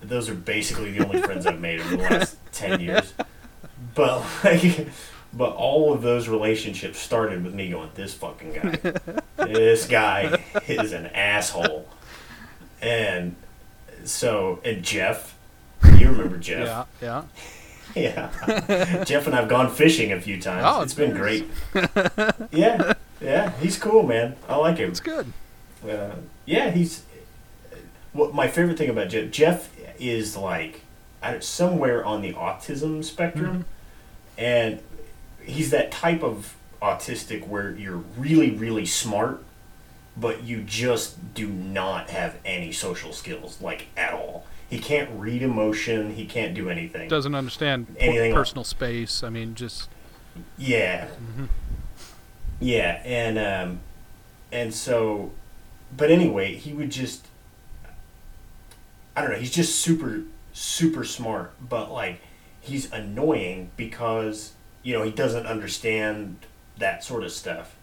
Those 0.00 0.30
are 0.30 0.34
basically 0.34 0.92
the 0.92 1.04
only 1.04 1.20
friends 1.20 1.46
I've 1.46 1.60
made 1.60 1.80
over 1.80 1.96
the 1.96 2.02
last 2.02 2.38
ten 2.52 2.80
years. 2.80 3.12
But 3.94 4.24
like, 4.42 4.88
but 5.32 5.50
all 5.54 5.92
of 5.92 6.02
those 6.02 6.28
relationships 6.28 6.98
started 6.98 7.44
with 7.44 7.54
me 7.54 7.70
going, 7.70 7.90
"This 7.94 8.14
fucking 8.14 8.52
guy, 8.52 8.92
this 9.36 9.86
guy 9.86 10.42
is 10.66 10.92
an 10.92 11.06
asshole," 11.06 11.88
and 12.80 13.36
so 14.04 14.60
and 14.64 14.82
Jeff, 14.82 15.36
you 15.98 16.08
remember 16.08 16.38
Jeff? 16.38 16.88
Yeah, 17.00 17.02
yeah. 17.02 17.24
Yeah. 17.94 19.04
Jeff 19.04 19.26
and 19.26 19.34
I've 19.34 19.48
gone 19.48 19.70
fishing 19.70 20.12
a 20.12 20.20
few 20.20 20.38
times. 20.38 20.64
Oh, 20.66 20.82
it's 20.82 20.92
been 20.92 21.14
great. 21.14 21.48
yeah, 22.52 22.92
yeah, 23.22 23.52
he's 23.58 23.78
cool, 23.78 24.02
man. 24.02 24.36
I 24.46 24.56
like 24.56 24.76
him. 24.76 24.90
It's 24.90 25.00
good. 25.00 25.32
Uh, 25.82 26.10
yeah, 26.44 26.70
he's. 26.72 27.04
What 28.12 28.34
my 28.34 28.48
favorite 28.48 28.76
thing 28.76 28.90
about 28.90 29.08
Jeff, 29.08 29.30
Jeff 29.30 29.70
is 29.98 30.36
like 30.36 30.82
somewhere 31.40 32.04
on 32.04 32.20
the 32.20 32.34
autism 32.34 33.02
spectrum, 33.02 33.64
and 34.36 34.80
he's 35.46 35.70
that 35.70 35.90
type 35.90 36.22
of 36.22 36.54
autistic 36.82 37.46
where 37.46 37.70
you're 37.74 38.02
really 38.18 38.50
really 38.50 38.86
smart, 38.86 39.42
but 40.16 40.42
you 40.42 40.62
just 40.62 41.34
do 41.34 41.48
not 41.48 42.10
have 42.10 42.36
any 42.44 42.72
social 42.72 43.12
skills 43.12 43.60
like 43.60 43.86
at 43.96 44.12
all. 44.12 44.46
He 44.68 44.78
can't 44.78 45.08
read 45.14 45.42
emotion. 45.42 46.14
He 46.14 46.26
can't 46.26 46.52
do 46.52 46.68
anything. 46.68 47.08
Doesn't 47.08 47.34
understand 47.34 47.94
Anything 47.98 48.34
personal 48.34 48.64
space. 48.64 49.22
I 49.22 49.30
mean, 49.30 49.54
just 49.54 49.88
Yeah. 50.58 51.08
Yeah, 52.58 53.02
and 53.04 53.38
um, 53.38 53.80
and 54.50 54.74
so, 54.74 55.32
but 55.94 56.10
anyway, 56.10 56.54
he 56.54 56.72
would 56.72 56.90
just, 56.90 57.26
I 59.14 59.20
don't 59.20 59.30
know. 59.30 59.36
He's 59.36 59.50
just 59.50 59.78
super 59.78 60.22
super 60.56 61.04
smart, 61.04 61.52
but 61.60 61.92
like 61.92 62.20
he's 62.60 62.90
annoying 62.90 63.70
because 63.76 64.52
you 64.86 64.92
know 64.92 65.02
he 65.02 65.10
doesn't 65.10 65.46
understand 65.46 66.36
that 66.78 67.02
sort 67.02 67.24
of 67.24 67.32
stuff. 67.32 67.74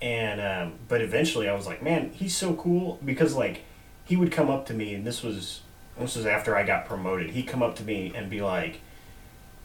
And 0.00 0.40
um, 0.40 0.78
but 0.86 1.00
eventually, 1.00 1.48
I 1.48 1.54
was 1.54 1.66
like, 1.66 1.82
man, 1.82 2.12
he's 2.12 2.36
so 2.36 2.54
cool 2.54 3.00
because 3.04 3.34
like 3.34 3.64
he 4.04 4.14
would 4.14 4.30
come 4.30 4.48
up 4.48 4.64
to 4.66 4.72
me, 4.72 4.94
and 4.94 5.04
this 5.04 5.24
was 5.24 5.62
this 5.98 6.14
was 6.14 6.26
after 6.26 6.56
I 6.56 6.64
got 6.64 6.86
promoted. 6.86 7.30
He'd 7.30 7.48
come 7.48 7.64
up 7.64 7.74
to 7.76 7.82
me 7.82 8.12
and 8.14 8.30
be 8.30 8.40
like, 8.40 8.80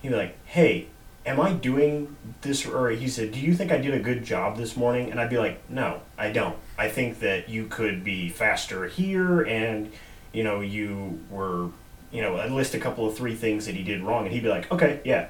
he'd 0.02 0.10
be 0.10 0.16
like, 0.16 0.36
hey, 0.46 0.88
am 1.24 1.40
I 1.40 1.54
doing 1.54 2.16
this? 2.42 2.66
Or 2.66 2.90
he 2.90 3.08
said, 3.08 3.32
do 3.32 3.40
you 3.40 3.54
think 3.54 3.72
I 3.72 3.78
did 3.78 3.94
a 3.94 4.00
good 4.00 4.26
job 4.26 4.58
this 4.58 4.76
morning? 4.76 5.12
And 5.12 5.20
I'd 5.20 5.30
be 5.30 5.38
like, 5.38 5.70
no, 5.70 6.02
I 6.18 6.32
don't. 6.32 6.58
I 6.80 6.90
think 6.90 7.20
that 7.20 7.48
you 7.48 7.68
could 7.68 8.04
be 8.04 8.30
faster 8.30 8.88
here, 8.88 9.44
and 9.44 9.92
you 10.34 10.44
know, 10.44 10.62
you 10.62 11.22
were, 11.30 11.70
you 12.12 12.24
know, 12.24 12.38
I'd 12.38 12.52
list 12.52 12.74
a 12.74 12.80
couple 12.80 13.06
of 13.06 13.16
three 13.16 13.36
things 13.36 13.68
that 13.68 13.76
he 13.76 13.84
did 13.84 14.02
wrong, 14.02 14.26
and 14.26 14.34
he'd 14.34 14.44
be 14.44 14.50
like, 14.50 14.72
okay, 14.72 15.00
yeah. 15.06 15.28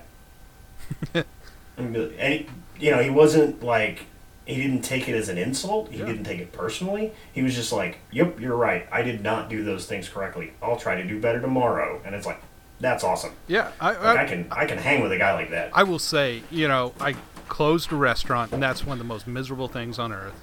and, 1.78 1.96
he, 1.96 2.48
you 2.80 2.92
know, 2.92 3.02
he 3.02 3.10
wasn't 3.10 3.64
like 3.64 4.06
he 4.46 4.56
didn't 4.62 4.82
take 4.84 5.10
it 5.10 5.16
as 5.16 5.28
an 5.30 5.38
insult. 5.40 5.90
He 5.92 5.98
Yeah. 6.00 6.06
didn't 6.06 6.24
take 6.26 6.40
it 6.40 6.52
personally. 6.54 7.12
He 7.34 7.42
was 7.42 7.56
just 7.56 7.72
like, 7.74 7.98
"Yep, 8.12 8.40
you're 8.40 8.56
right. 8.56 8.88
I 8.92 9.02
did 9.02 9.24
not 9.24 9.50
do 9.50 9.64
those 9.64 9.88
things 9.88 10.08
correctly. 10.08 10.52
I'll 10.62 10.78
try 10.78 10.96
to 10.96 11.04
do 11.04 11.20
better 11.20 11.42
tomorrow." 11.42 12.00
And 12.06 12.14
it's 12.14 12.28
like, 12.28 12.40
that's 12.80 13.04
awesome. 13.04 13.32
yeah. 13.48 13.72
I, 13.82 13.92
Like 13.94 14.18
I, 14.20 14.24
I 14.24 14.28
can 14.28 14.48
I 14.52 14.66
can 14.66 14.78
hang 14.78 15.02
with 15.02 15.12
a 15.12 15.18
guy 15.18 15.34
like 15.34 15.50
that. 15.52 15.72
I 15.74 15.84
will 15.84 15.98
say, 16.00 16.44
you 16.52 16.68
know, 16.68 16.94
I 17.00 17.16
closed 17.48 17.92
a 17.92 17.96
restaurant, 17.96 18.52
and 18.52 18.62
that's 18.62 18.86
one 18.86 18.94
of 18.94 19.00
the 19.00 19.08
most 19.08 19.26
miserable 19.28 19.68
things 19.68 19.98
on 19.98 20.12
earth. 20.12 20.34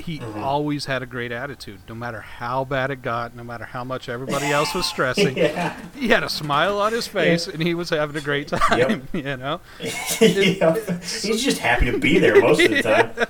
He 0.00 0.18
Mm-hmm. 0.18 0.42
always 0.42 0.84
had 0.86 1.02
a 1.02 1.06
great 1.06 1.32
attitude, 1.32 1.80
no 1.88 1.94
matter 1.94 2.20
how 2.20 2.64
bad 2.64 2.90
it 2.90 3.02
got, 3.02 3.34
no 3.36 3.42
matter 3.44 3.64
how 3.64 3.84
much 3.84 4.08
everybody 4.08 4.46
else 4.46 4.74
was 4.74 4.86
stressing. 4.86 5.36
yeah. 5.36 5.76
He 5.94 6.08
had 6.08 6.22
a 6.22 6.28
smile 6.28 6.78
on 6.80 6.92
his 6.92 7.06
face, 7.06 7.46
and 7.46 7.62
he 7.62 7.74
was 7.74 7.90
having 7.90 8.16
a 8.16 8.20
great 8.20 8.48
time. 8.48 9.06
You 9.12 9.36
know, 9.36 9.60
yeah. 9.80 10.74
He's 11.00 11.42
just 11.44 11.58
happy 11.58 11.90
to 11.90 11.98
be 11.98 12.18
there 12.18 12.40
most 12.40 12.60
of 12.62 12.70
the 12.70 12.82
time. 12.82 13.26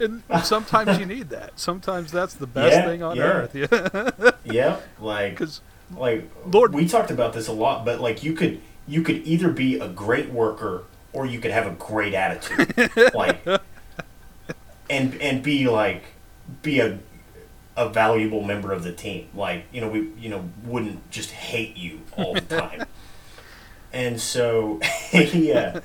and 0.00 0.22
sometimes 0.44 0.98
you 0.98 1.06
need 1.06 1.30
that. 1.30 1.58
Sometimes 1.58 2.10
that's 2.12 2.34
the 2.34 2.46
best 2.46 2.74
Yeah, 2.76 2.86
thing 2.86 3.02
on 3.02 3.16
yeah. 3.16 3.22
earth. 3.22 3.54
Yeah, 3.54 4.30
Yeah, 4.44 4.80
like 5.00 5.32
because 5.32 5.60
like 5.96 6.30
Lord- 6.46 6.74
we 6.74 6.86
talked 6.86 7.10
about 7.10 7.32
this 7.32 7.48
a 7.48 7.52
lot, 7.52 7.84
but 7.84 8.00
like 8.00 8.22
you 8.22 8.32
could 8.34 8.60
you 8.86 9.02
could 9.02 9.26
either 9.26 9.48
be 9.50 9.78
a 9.78 9.88
great 9.88 10.30
worker 10.30 10.84
or 11.12 11.26
you 11.26 11.40
could 11.40 11.50
have 11.50 11.66
a 11.66 11.70
great 11.72 12.14
attitude. 12.14 12.90
like 13.14 13.44
and 14.90 15.20
and 15.20 15.42
be 15.42 15.68
like 15.68 16.02
be 16.62 16.80
a 16.80 16.98
a 17.76 17.88
valuable 17.88 18.42
member 18.42 18.72
of 18.72 18.82
the 18.82 18.92
team. 18.92 19.28
Like, 19.34 19.64
you 19.72 19.80
know, 19.80 19.88
we 19.88 20.08
you 20.18 20.28
know, 20.28 20.50
wouldn't 20.64 21.10
just 21.10 21.30
hate 21.30 21.76
you 21.76 22.00
all 22.16 22.34
the 22.34 22.40
time. 22.40 22.84
and 23.92 24.20
so 24.20 24.80
he 25.10 25.52
uh 25.52 25.80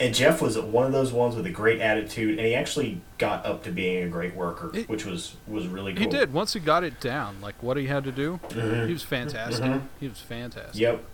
and 0.00 0.14
Jeff 0.14 0.40
was 0.40 0.58
one 0.58 0.86
of 0.86 0.92
those 0.92 1.12
ones 1.12 1.36
with 1.36 1.44
a 1.44 1.50
great 1.50 1.78
attitude, 1.82 2.38
and 2.38 2.46
he 2.46 2.54
actually 2.54 3.02
got 3.18 3.44
up 3.44 3.62
to 3.64 3.70
being 3.70 4.02
a 4.02 4.08
great 4.08 4.34
worker, 4.34 4.70
He- 4.72 4.82
which 4.84 5.04
was 5.04 5.36
was 5.46 5.66
really 5.66 5.92
cool. 5.92 6.00
he 6.04 6.08
did 6.08 6.32
once 6.32 6.54
he 6.54 6.60
got 6.60 6.84
it 6.84 7.00
down, 7.00 7.40
like 7.42 7.62
what 7.62 7.76
he 7.76 7.86
had 7.86 8.04
to 8.04 8.12
do. 8.12 8.40
Mhm. 8.48 8.86
He 8.86 8.92
was 8.94 9.02
fantastic. 9.02 9.64
Mhm. 9.64 9.82
He 10.00 10.08
was 10.08 10.20
fantastic. 10.20 10.80
Yep. 10.80 11.04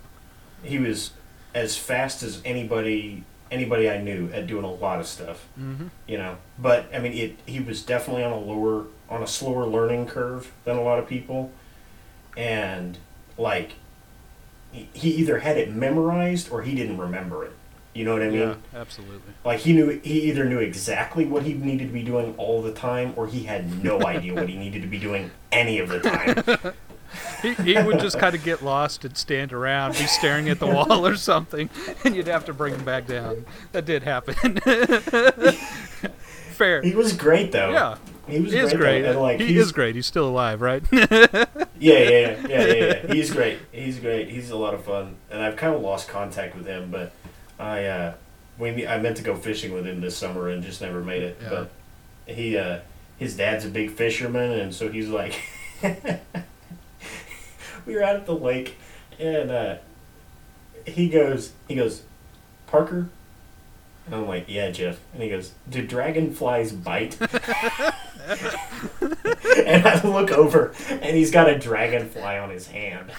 He 0.63 0.79
was 0.79 1.11
as 1.55 1.77
fast 1.77 2.23
as 2.23 2.41
anybody 2.45 3.25
anybody 3.51 3.89
I 3.91 3.99
knew 4.01 4.31
at 4.33 4.47
doing 4.47 4.65
a 4.65 4.73
lot 4.73 5.01
of 5.01 5.07
stuff. 5.07 5.47
hmm 5.55 5.89
You 6.07 6.19
know. 6.19 6.37
But 6.59 6.87
I 6.95 6.99
mean 6.99 7.13
it 7.13 7.37
he 7.47 7.61
was 7.61 7.83
definitely 7.83 8.25
on 8.25 8.33
a 8.33 8.39
lower 8.39 8.87
on 9.09 9.23
a 9.23 9.27
slower 9.27 9.67
learning 9.67 10.07
curve 10.07 10.53
than 10.65 10.77
a 10.77 10.83
lot 10.83 10.99
of 10.99 11.07
people. 11.07 11.51
And 12.37 12.99
like 13.39 13.73
he 14.73 14.89
he 14.93 15.11
either 15.15 15.39
had 15.41 15.57
it 15.57 15.71
memorized 15.73 16.51
or 16.51 16.63
he 16.63 16.75
didn't 16.75 16.99
remember 16.99 17.45
it. 17.45 17.53
You 17.95 18.05
know 18.05 18.13
what 18.13 18.23
I 18.23 18.29
mean? 18.29 18.41
Yeah, 18.41 18.55
absolutely. 18.75 19.33
Like 19.43 19.61
he 19.61 19.73
knew 19.73 19.89
he 20.03 20.23
either 20.23 20.45
knew 20.45 20.59
exactly 20.59 21.25
what 21.25 21.45
he 21.45 21.55
needed 21.55 21.87
to 21.87 21.93
be 21.95 22.03
doing 22.03 22.35
all 22.37 22.61
the 22.61 22.73
time 22.73 23.15
or 23.17 23.27
he 23.27 23.45
had 23.45 23.83
no 23.83 24.03
idea 24.07 24.35
what 24.35 24.49
he 24.49 24.57
needed 24.57 24.83
to 24.83 24.89
be 24.89 24.99
doing 24.99 25.31
any 25.51 25.79
of 25.79 25.89
the 25.89 26.01
time. 26.01 26.75
He, 27.43 27.55
he 27.55 27.83
would 27.83 28.01
just 28.01 28.19
kind 28.19 28.35
of 28.35 28.43
get 28.45 28.63
lost 28.63 29.05
and 29.05 29.17
stand 29.17 29.53
around, 29.53 29.93
be 29.93 30.07
staring 30.07 30.49
at 30.49 30.59
the 30.59 30.67
wall 30.67 31.07
or 31.07 31.17
something, 31.17 31.69
and 32.05 32.15
you'd 32.17 32.27
have 32.27 32.45
to 32.47 32.53
bring 32.53 32.75
him 32.75 32.85
back 32.85 33.07
down. 33.07 33.45
That 33.73 33.85
did 33.85 34.03
happen. 34.03 34.35
Fair. 36.57 36.81
He 36.83 36.95
was 36.95 37.13
great 37.13 37.53
though. 37.53 37.71
Yeah, 37.71 37.97
He 38.27 38.41
was 38.41 38.53
he 38.53 38.59
is 38.59 38.71
great. 38.73 39.03
great. 39.03 39.05
and, 39.05 39.21
like, 39.21 39.41
he 39.41 39.59
is 39.59 39.73
great. 39.73 39.95
He's 39.95 40.07
still 40.07 40.29
alive, 40.29 40.61
right? 40.61 40.83
Yeah, 41.79 41.99
yeah, 41.99 42.09
yeah, 42.09 42.37
yeah, 42.49 42.65
yeah, 42.65 42.75
yeah. 43.05 43.13
He's 43.13 43.31
great. 43.31 43.59
He's 43.71 43.99
great. 44.01 44.31
He's 44.31 44.49
a 44.51 44.57
lot 44.57 44.73
of 44.73 44.83
fun, 44.85 45.17
and 45.31 45.43
I've 45.43 45.57
kind 45.57 45.75
of 45.75 45.83
lost 45.83 46.09
contact 46.09 46.57
with 46.57 46.67
him. 46.67 46.91
But 46.91 47.13
I, 47.61 47.85
uh, 47.85 48.15
we, 48.59 48.87
I 48.87 48.99
meant 48.99 49.19
to 49.19 49.23
go 49.23 49.37
fishing 49.37 49.75
with 49.75 49.87
him 49.87 50.01
this 50.01 50.17
summer 50.17 50.49
and 50.49 50.63
just 50.63 50.81
never 50.81 51.03
made 51.03 51.23
it. 51.23 51.37
Yeah. 51.43 51.49
But 51.51 51.71
he, 52.35 52.57
uh, 52.57 52.79
his 53.19 53.37
dad's 53.37 53.67
a 53.67 53.69
big 53.69 53.91
fisherman, 53.91 54.53
and 54.53 54.75
so 54.75 54.89
he's 54.89 55.11
like, 55.11 55.39
we 57.93 57.95
were 57.95 58.03
out 58.03 58.17
at 58.17 58.27
the 58.27 58.35
lake, 58.35 58.77
and 59.19 59.51
uh, 59.51 59.77
he 60.85 61.09
goes, 61.09 61.53
he 61.69 61.75
goes, 61.75 62.03
Parker. 62.67 63.09
And 64.07 64.15
I'm 64.15 64.29
like, 64.29 64.45
yeah, 64.49 64.71
Jeff. 64.71 65.01
And 65.15 65.23
he 65.23 65.29
goes, 65.29 65.53
do 65.69 65.85
dragonflies 65.85 66.73
bite? 66.73 67.21
and 67.21 67.33
I 69.87 70.01
look 70.05 70.31
over, 70.31 70.75
and 70.89 71.17
he's 71.17 71.31
got 71.31 71.49
a 71.49 71.59
dragonfly 71.59 72.39
on 72.39 72.51
his 72.51 72.69
hand. 72.69 73.11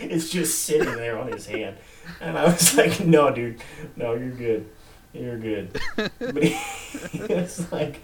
it's 0.00 0.30
just 0.30 0.60
sitting 0.60 0.94
there 0.96 1.18
on 1.18 1.32
his 1.32 1.46
hand. 1.46 1.76
And 2.20 2.38
I 2.38 2.44
was 2.44 2.76
like, 2.76 3.00
no, 3.00 3.32
dude. 3.32 3.60
No, 3.96 4.14
you're 4.14 4.30
good. 4.30 4.68
You're 5.12 5.38
good. 5.38 5.80
But 5.96 6.42
he, 6.42 6.50
he 7.10 7.34
was 7.34 7.70
like, 7.72 8.00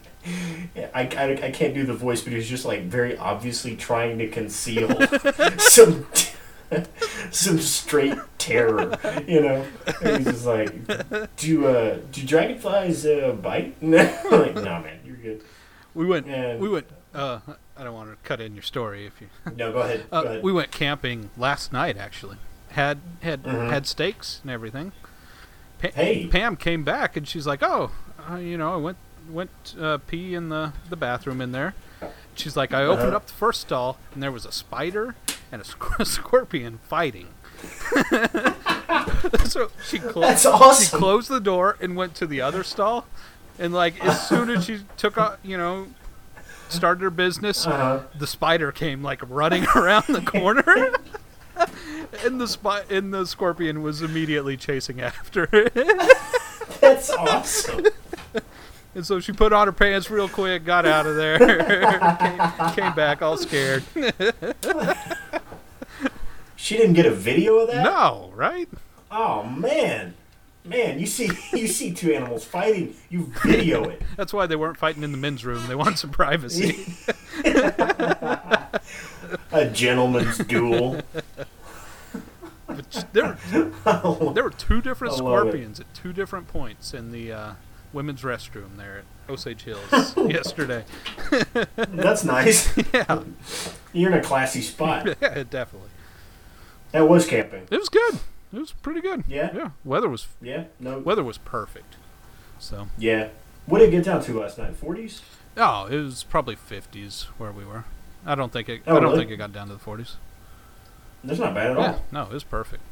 I, 0.95 1.03
I, 1.16 1.39
I 1.47 1.51
can't 1.51 1.74
do 1.74 1.85
the 1.85 1.95
voice, 1.95 2.22
but 2.22 2.33
he's 2.33 2.49
just 2.49 2.64
like 2.64 2.83
very 2.85 3.16
obviously 3.16 3.77
trying 3.77 4.18
to 4.18 4.29
conceal 4.29 4.89
some 5.59 6.07
some 7.31 7.59
straight 7.59 8.14
terror, 8.39 8.99
you 9.27 9.41
know. 9.41 9.64
And 10.03 10.16
he's 10.18 10.27
just 10.27 10.47
like, 10.47 10.72
"Do 11.37 11.66
uh, 11.66 11.99
do 12.12 12.22
dragonflies 12.24 13.07
uh, 13.07 13.37
bite?" 13.41 13.74
I'm 13.83 13.91
like, 14.31 14.55
"No, 14.55 14.62
man, 14.81 14.99
you're 15.05 15.16
good." 15.16 15.43
we 15.95 16.07
went. 16.07 16.27
And- 16.27 16.61
We 16.61 16.68
went. 16.68 16.87
Uh, 17.14 17.39
I 17.79 17.85
don't 17.85 17.95
want 17.95 18.11
to 18.11 18.16
cut 18.29 18.41
in 18.43 18.55
your 18.55 18.62
story 18.62 19.07
if 19.07 19.20
you. 19.20 19.29
No, 19.57 19.72
go 19.72 19.79
ahead. 19.79 20.05
Uh, 20.12 20.22
go 20.22 20.29
ahead. 20.29 20.43
we 20.43 20.53
went 20.53 20.70
camping 20.70 21.31
last 21.37 21.72
night. 21.72 21.97
Actually, 21.97 22.37
had 22.70 22.99
had 23.22 23.45
Mhm. 23.45 23.70
had 23.70 23.87
steaks 23.87 24.41
and 24.43 24.51
everything. 24.51 24.93
Pa- 25.81 25.89
Hey. 25.95 26.27
Pam 26.27 26.57
came 26.57 26.85
back 26.85 27.16
and 27.16 27.27
she's 27.29 27.47
like, 27.47 27.62
"Oh, 27.62 27.91
uh, 28.31 28.37
you 28.37 28.59
know, 28.59 28.72
I 28.72 28.77
went 28.77 28.97
went 29.31 29.74
uh, 29.81 29.99
pee 30.07 30.35
in 30.35 30.49
the 30.49 30.72
the 30.91 30.97
bathroom 30.97 31.41
in 31.41 31.53
there." 31.53 31.74
She's 32.35 32.57
like, 32.57 32.72
"I 32.74 32.83
opened 32.85 33.09
Uh-huh. 33.09 33.16
up 33.16 33.27
the 33.27 33.33
first 33.33 33.62
stall 33.62 33.99
and 34.14 34.22
there 34.22 34.33
was 34.33 34.45
a 34.45 34.53
spider 34.53 35.14
and 35.51 35.62
a 35.62 35.64
sc- 35.64 36.03
scorpion 36.05 36.79
fighting." 36.89 37.29
so 39.45 39.70
she 39.85 39.99
closed. 39.99 40.29
That's 40.29 40.47
awesome. 40.47 40.85
She 40.85 40.97
closed 41.03 41.29
the 41.29 41.41
door 41.41 41.77
and 41.81 41.97
went 41.97 42.14
to 42.16 42.27
the 42.27 42.41
other 42.41 42.62
stall, 42.62 43.07
and 43.59 43.72
like 43.72 44.03
as 44.05 44.29
soon 44.29 44.51
as 44.51 44.64
she 44.64 44.81
took 44.97 45.16
off, 45.18 45.39
you 45.43 45.57
know, 45.57 45.87
started 46.68 47.03
her 47.03 47.11
business, 47.11 47.66
Uh-huh. 47.66 48.01
the 48.18 48.27
spider 48.27 48.72
came 48.72 49.03
like 49.03 49.20
running 49.29 49.64
around 49.77 50.05
the 50.09 50.20
corner. 50.22 50.93
And 52.24 52.39
the 52.39 52.47
spy 52.47 52.83
and 52.91 53.12
the 53.14 53.24
scorpion 53.27 53.81
was 53.83 54.03
immediately 54.03 54.59
chasing 54.59 55.01
after 55.01 55.49
it. 55.53 55.72
That's 56.81 57.09
awesome. 57.11 57.87
And 58.97 59.07
so 59.07 59.20
she 59.20 59.32
put 59.32 59.53
on 59.53 59.68
her 59.68 59.72
pants 59.72 60.11
real 60.11 60.26
quick, 60.26 60.64
got 60.64 60.86
out 60.86 61.07
of 61.07 61.16
there, 61.16 61.38
came, 61.38 62.70
came 62.74 62.94
back 62.94 63.20
all 63.22 63.36
scared. 63.36 63.84
She 66.57 66.76
didn't 66.76 66.94
get 66.94 67.07
a 67.07 67.12
video 67.12 67.59
of 67.59 67.68
that. 67.70 67.84
No, 67.84 68.32
right? 68.34 68.68
Oh 69.09 69.44
man, 69.44 70.14
man, 70.64 70.99
you 70.99 71.07
see, 71.07 71.30
you 71.53 71.68
see 71.68 71.92
two 71.92 72.12
animals 72.12 72.44
fighting, 72.44 72.97
you 73.09 73.32
video 73.44 73.84
it. 73.84 74.03
That's 74.16 74.32
why 74.32 74.47
they 74.47 74.57
weren't 74.57 74.76
fighting 74.76 75.05
in 75.05 75.12
the 75.12 75.18
men's 75.18 75.44
room. 75.44 75.68
They 75.68 75.76
want 75.76 75.99
some 75.99 76.11
privacy. 76.11 76.86
A 79.53 79.70
gentleman's 79.72 80.38
duel. 80.38 81.03
But 82.66 83.07
there, 83.12 83.38
there 83.53 84.42
were 84.42 84.51
two 84.51 84.82
different 84.82 85.14
love 85.18 85.47
it. 85.47 85.51
scorpions 85.51 85.78
at 85.78 85.94
two 85.94 86.12
different 86.12 86.49
points 86.49 86.92
in 86.92 87.12
the 87.12 87.32
uh, 87.32 87.53
women's 87.97 88.22
restroom 88.22 88.76
there 88.76 88.99
at 88.99 89.05
Osage 89.32 89.62
Hills 89.64 90.14
yesterday. 90.16 90.84
That's 91.76 92.24
nice. 92.24 92.72
Yeah, 92.94 93.22
You're 93.92 94.12
in 94.12 94.18
a 94.18 94.22
classy 94.22 94.61
spot. 94.61 95.07
yeah, 95.20 95.42
definitely. 95.49 95.88
That 96.92 97.09
was 97.09 97.26
camping. 97.26 97.66
It 97.70 97.78
was 97.78 97.88
good. 97.88 98.20
It 98.53 98.59
was 98.61 98.72
pretty 98.72 99.01
good. 99.01 99.24
Yeah? 99.26 99.51
yeah. 99.55 99.70
Weather 99.84 100.09
was 100.09 100.28
Yeah. 100.40 100.64
No. 100.78 100.99
weather 100.99 101.24
was 101.24 101.38
perfect. 101.38 101.97
So 102.59 102.88
Yeah. 102.99 103.28
What 103.66 103.80
did 103.80 103.88
it 103.88 103.92
get 103.92 104.05
down 104.05 104.22
to 104.22 104.38
last 104.40 104.59
night? 104.59 104.76
Forties. 104.76 105.22
oh, 105.57 105.86
it 105.86 105.97
was 105.99 106.22
probably 106.22 106.55
fifties 106.55 107.24
where 107.38 107.51
we 107.51 107.64
were. 107.64 107.84
I 108.24 108.34
don't 108.36 108.53
think 108.53 108.68
it. 108.68 108.82
Oh, 108.86 108.92
I 108.97 109.01
don't 109.01 109.05
really? 109.11 109.18
think 109.18 109.30
it 109.32 109.36
got 109.38 109.53
down 109.53 109.66
to 109.68 109.72
the 109.72 109.78
forties. 109.80 110.16
That's 111.24 111.40
not 111.40 111.55
bad 111.55 111.72
at 111.72 111.78
Yeah, 111.78 111.86
all. 111.92 112.05
no, 112.12 112.22
it 112.22 112.32
was 112.32 112.44
perfect. 112.44 112.82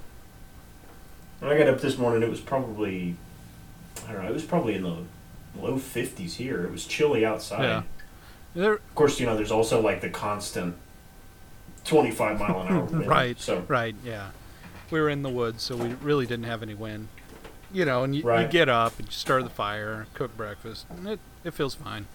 When 1.38 1.52
I 1.52 1.58
got 1.58 1.68
up 1.68 1.80
this 1.80 1.96
morning, 1.98 2.22
it 2.22 2.30
was 2.30 2.40
probably, 2.40 3.16
I 4.08 4.12
don't 4.12 4.22
know, 4.22 4.28
it 4.28 4.34
was 4.34 4.44
probably 4.44 4.74
in 4.74 4.82
the 4.82 4.96
low 5.60 5.76
50s 5.76 6.34
here. 6.34 6.64
It 6.64 6.70
was 6.72 6.86
chilly 6.86 7.24
outside. 7.24 7.62
Yeah. 7.62 7.82
There, 8.54 8.72
Of 8.74 8.94
course, 8.94 9.18
you 9.20 9.26
know, 9.26 9.36
there's 9.36 9.50
also 9.52 9.80
like 9.80 10.00
the 10.00 10.08
constant 10.10 10.76
25 11.84 12.38
mile 12.38 12.60
an 12.62 12.68
hour 12.68 12.84
wind. 12.84 13.06
Right. 13.06 13.38
So, 13.40 13.64
Right, 13.68 13.94
yeah. 14.04 14.30
We 14.90 15.00
were 15.00 15.08
in 15.08 15.22
the 15.22 15.30
woods, 15.30 15.62
so 15.62 15.76
we 15.76 15.88
really 15.94 16.26
didn't 16.26 16.44
have 16.44 16.62
any 16.62 16.74
wind. 16.74 17.08
You 17.72 17.84
know, 17.84 18.04
and 18.04 18.14
you, 18.14 18.22
you 18.38 18.46
get 18.46 18.68
up 18.68 18.96
and 18.98 19.08
you 19.08 19.12
start 19.12 19.42
the 19.42 19.50
fire, 19.50 20.06
cook 20.14 20.36
breakfast, 20.36 20.86
and 20.90 21.08
it, 21.08 21.20
it 21.42 21.54
feels 21.54 21.74
fine. 21.74 22.06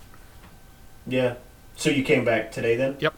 yeah. 1.06 1.36
So 1.76 1.90
you 1.90 2.04
came 2.04 2.26
back 2.26 2.52
today 2.52 2.76
then? 2.76 2.98
Yep. 3.00 3.14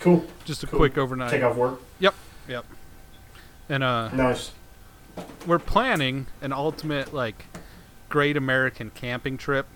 Cool. 0.00 0.24
Just 0.44 0.62
a 0.64 0.66
Cool. 0.66 0.78
quick 0.78 0.98
overnight. 0.98 1.30
Take 1.30 1.42
off 1.44 1.56
work. 1.56 1.80
Yep. 2.00 2.14
Yep. 2.48 2.64
And 3.68 3.82
uh, 3.84 4.08
Nice. 4.10 4.50
We're 5.46 5.58
planning 5.58 6.26
an 6.40 6.52
ultimate, 6.52 7.12
like, 7.14 7.46
great 8.08 8.36
American 8.36 8.90
camping 8.90 9.36
trip. 9.38 9.66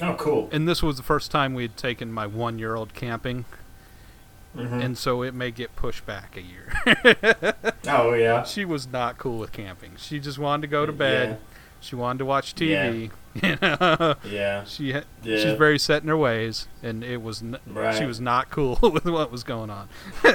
Oh, 0.00 0.14
cool. 0.14 0.48
And 0.52 0.66
this 0.68 0.82
was 0.82 0.96
the 0.96 1.02
first 1.02 1.30
time 1.30 1.54
we 1.54 1.62
had 1.62 1.76
taken 1.76 2.12
my 2.12 2.26
one 2.26 2.58
year 2.58 2.74
old 2.74 2.94
camping, 2.94 3.44
hmm 4.54 4.64
and 4.80 4.98
so 4.98 5.22
it 5.22 5.32
may 5.34 5.50
get 5.50 5.74
pushed 5.76 6.04
back 6.04 6.36
a 6.36 6.42
year. 6.42 6.72
oh, 7.88 8.12
yeah. 8.14 8.42
she 8.42 8.64
was 8.64 8.86
not 8.86 9.16
cool 9.18 9.38
with 9.38 9.52
camping. 9.52 9.92
She 9.96 10.18
just 10.20 10.38
wanted 10.38 10.62
to 10.62 10.68
go 10.68 10.84
to 10.86 10.92
bed. 10.92 11.28
Yeah. 11.30 11.36
She 11.80 11.96
wanted 11.96 12.18
to 12.20 12.24
watch 12.26 12.54
TV. 12.54 13.10
You 13.42 13.56
know? 13.62 14.14
Yeah. 14.28 14.64
She 14.64 14.92
ha- 14.92 15.04
Yeah. 15.22 15.38
she's 15.38 15.56
very 15.56 15.78
set 15.78 16.02
in 16.02 16.08
her 16.10 16.16
ways, 16.18 16.68
and 16.82 17.02
it 17.02 17.22
was 17.22 17.40
n- 17.40 17.56
Right. 17.66 17.96
she 17.96 18.04
was 18.04 18.20
not 18.20 18.50
cool 18.50 18.78
with 18.82 19.06
what 19.06 19.32
was 19.32 19.42
going 19.42 19.70
on. 19.70 19.88
I 20.22 20.28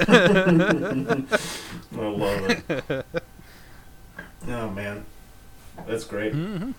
love 1.96 2.50
it. 2.50 3.06
Oh, 4.46 4.68
man. 4.70 5.04
That's 5.86 6.04
great. 6.04 6.32
hmm 6.32 6.72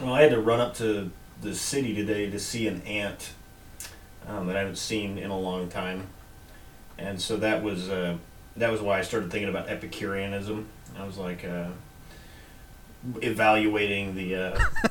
Well, 0.00 0.12
I 0.14 0.22
had 0.22 0.30
to 0.30 0.40
run 0.40 0.60
up 0.60 0.74
to 0.76 1.10
the 1.40 1.54
city 1.54 1.94
today 1.94 2.30
to 2.30 2.38
see 2.38 2.66
an 2.68 2.82
aunt 2.82 3.32
um, 4.26 4.46
that 4.46 4.56
I 4.56 4.60
haven't 4.60 4.78
seen 4.78 5.18
in 5.18 5.30
a 5.30 5.38
long 5.38 5.68
time, 5.68 6.06
and 6.98 7.20
so 7.20 7.36
that 7.38 7.62
was 7.62 7.90
uh, 7.90 8.16
that 8.56 8.70
was 8.72 8.80
why 8.80 8.98
I 8.98 9.02
started 9.02 9.30
thinking 9.30 9.50
about 9.50 9.68
Epicureanism. 9.68 10.66
I 10.98 11.04
was 11.04 11.18
like 11.18 11.44
uh, 11.44 11.68
evaluating 13.20 14.14
the 14.14 14.34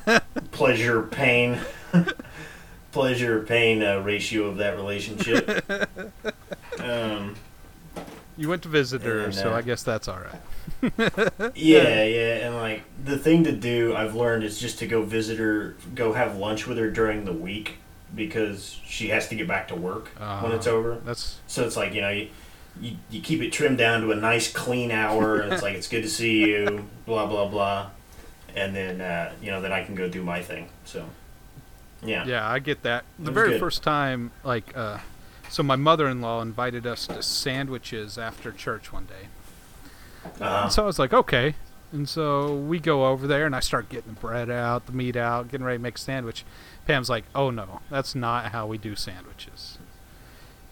uh, 0.06 0.20
pleasure 0.52 1.02
pain 1.02 1.58
pleasure 2.92 3.42
pain 3.42 3.82
uh, 3.82 3.98
ratio 4.00 4.44
of 4.44 4.56
that 4.58 4.76
relationship. 4.76 5.64
Um, 6.80 7.36
You 8.36 8.48
went 8.48 8.62
to 8.62 8.68
visit 8.68 9.02
her, 9.02 9.20
And, 9.20 9.34
so 9.34 9.52
uh, 9.52 9.56
I 9.58 9.62
guess 9.62 9.82
that's 9.82 10.08
all 10.08 10.18
right. 10.18 10.92
Yeah, 11.54 12.04
yeah, 12.04 12.46
and 12.46 12.56
like 12.56 12.82
the 13.04 13.16
thing 13.18 13.44
to 13.44 13.52
do 13.52 13.94
I've 13.94 14.14
learned 14.14 14.44
is 14.44 14.58
just 14.58 14.78
to 14.80 14.86
go 14.86 15.02
visit 15.02 15.38
her, 15.38 15.76
go 15.94 16.12
have 16.14 16.36
lunch 16.36 16.66
with 16.66 16.78
her 16.78 16.90
during 16.90 17.24
the 17.24 17.32
week 17.32 17.76
because 18.14 18.78
she 18.86 19.08
has 19.08 19.28
to 19.28 19.34
get 19.34 19.46
back 19.48 19.68
to 19.68 19.74
work 19.74 20.08
when 20.42 20.52
it's 20.52 20.66
Uh, 20.66 20.70
over. 20.72 21.00
That's 21.04 21.38
So 21.46 21.64
it's 21.64 21.76
like 21.76 21.94
you 21.94 22.00
know 22.00 22.10
you, 22.10 22.28
you 22.80 22.96
you 23.10 23.20
keep 23.20 23.40
it 23.40 23.52
trimmed 23.52 23.78
down 23.78 24.00
to 24.02 24.10
a 24.12 24.16
nice 24.16 24.52
clean 24.52 24.90
hour, 24.90 25.40
and 25.40 25.52
it's 25.52 25.62
like 25.62 25.74
it's 25.74 25.88
good 25.88 26.02
to 26.02 26.10
see 26.10 26.46
you, 26.46 26.88
blah 27.06 27.26
blah 27.26 27.46
blah, 27.46 27.90
and 28.56 28.74
then 28.74 29.00
uh, 29.00 29.32
you 29.40 29.50
know 29.50 29.60
then 29.60 29.72
I 29.72 29.84
can 29.84 29.94
go 29.94 30.08
do 30.08 30.22
my 30.22 30.42
thing. 30.42 30.68
So 30.84 31.04
yeah, 32.02 32.24
yeah, 32.26 32.48
I 32.48 32.58
get 32.58 32.82
that. 32.82 33.04
The 33.18 33.30
very 33.30 33.50
good. 33.50 33.60
first 33.60 33.82
time, 33.82 34.30
like, 34.44 34.76
uh, 34.76 34.98
so 35.54 35.62
my 35.62 35.76
mother-in-law 35.76 36.42
invited 36.42 36.84
us 36.86 37.06
to 37.06 37.22
sandwiches 37.22 38.18
after 38.18 38.50
church 38.50 38.92
one 38.92 39.06
day. 39.06 39.28
Uh, 40.40 40.62
And 40.64 40.72
so 40.72 40.82
I 40.82 40.86
was 40.86 40.98
like, 40.98 41.12
okay. 41.12 41.54
And 41.92 42.08
so 42.08 42.54
we 42.56 42.80
go 42.80 43.06
over 43.06 43.28
there, 43.28 43.46
and 43.46 43.54
I 43.54 43.60
start 43.60 43.88
getting 43.88 44.14
the 44.14 44.20
bread 44.20 44.50
out, 44.50 44.86
the 44.86 44.92
meat 44.92 45.14
out, 45.14 45.48
getting 45.50 45.64
ready 45.64 45.78
to 45.78 45.82
make 45.82 45.94
a 45.94 46.00
sandwich. 46.00 46.44
Pam's 46.86 47.08
like, 47.08 47.24
oh 47.36 47.50
no, 47.50 47.80
that's 47.88 48.16
not 48.16 48.50
how 48.50 48.66
we 48.66 48.78
do 48.78 48.96
sandwiches. 48.96 49.78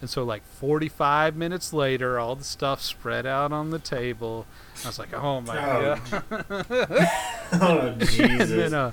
And 0.01 0.09
so, 0.09 0.25
like 0.25 0.43
45 0.45 1.37
minutes 1.37 1.71
later, 1.71 2.19
all 2.19 2.35
the 2.35 2.43
stuff 2.43 2.81
spread 2.81 3.25
out 3.25 3.53
on 3.53 3.69
the 3.69 3.79
table. 3.79 4.45
I 4.83 4.87
was 4.87 4.99
like, 4.99 5.13
oh 5.13 5.39
my 5.39 5.57
Oh, 6.11 6.19
god. 6.29 7.09
oh 7.53 7.77
and 7.87 7.99
Jesus! 8.09 8.49
then, 8.49 8.73
uh, 8.73 8.91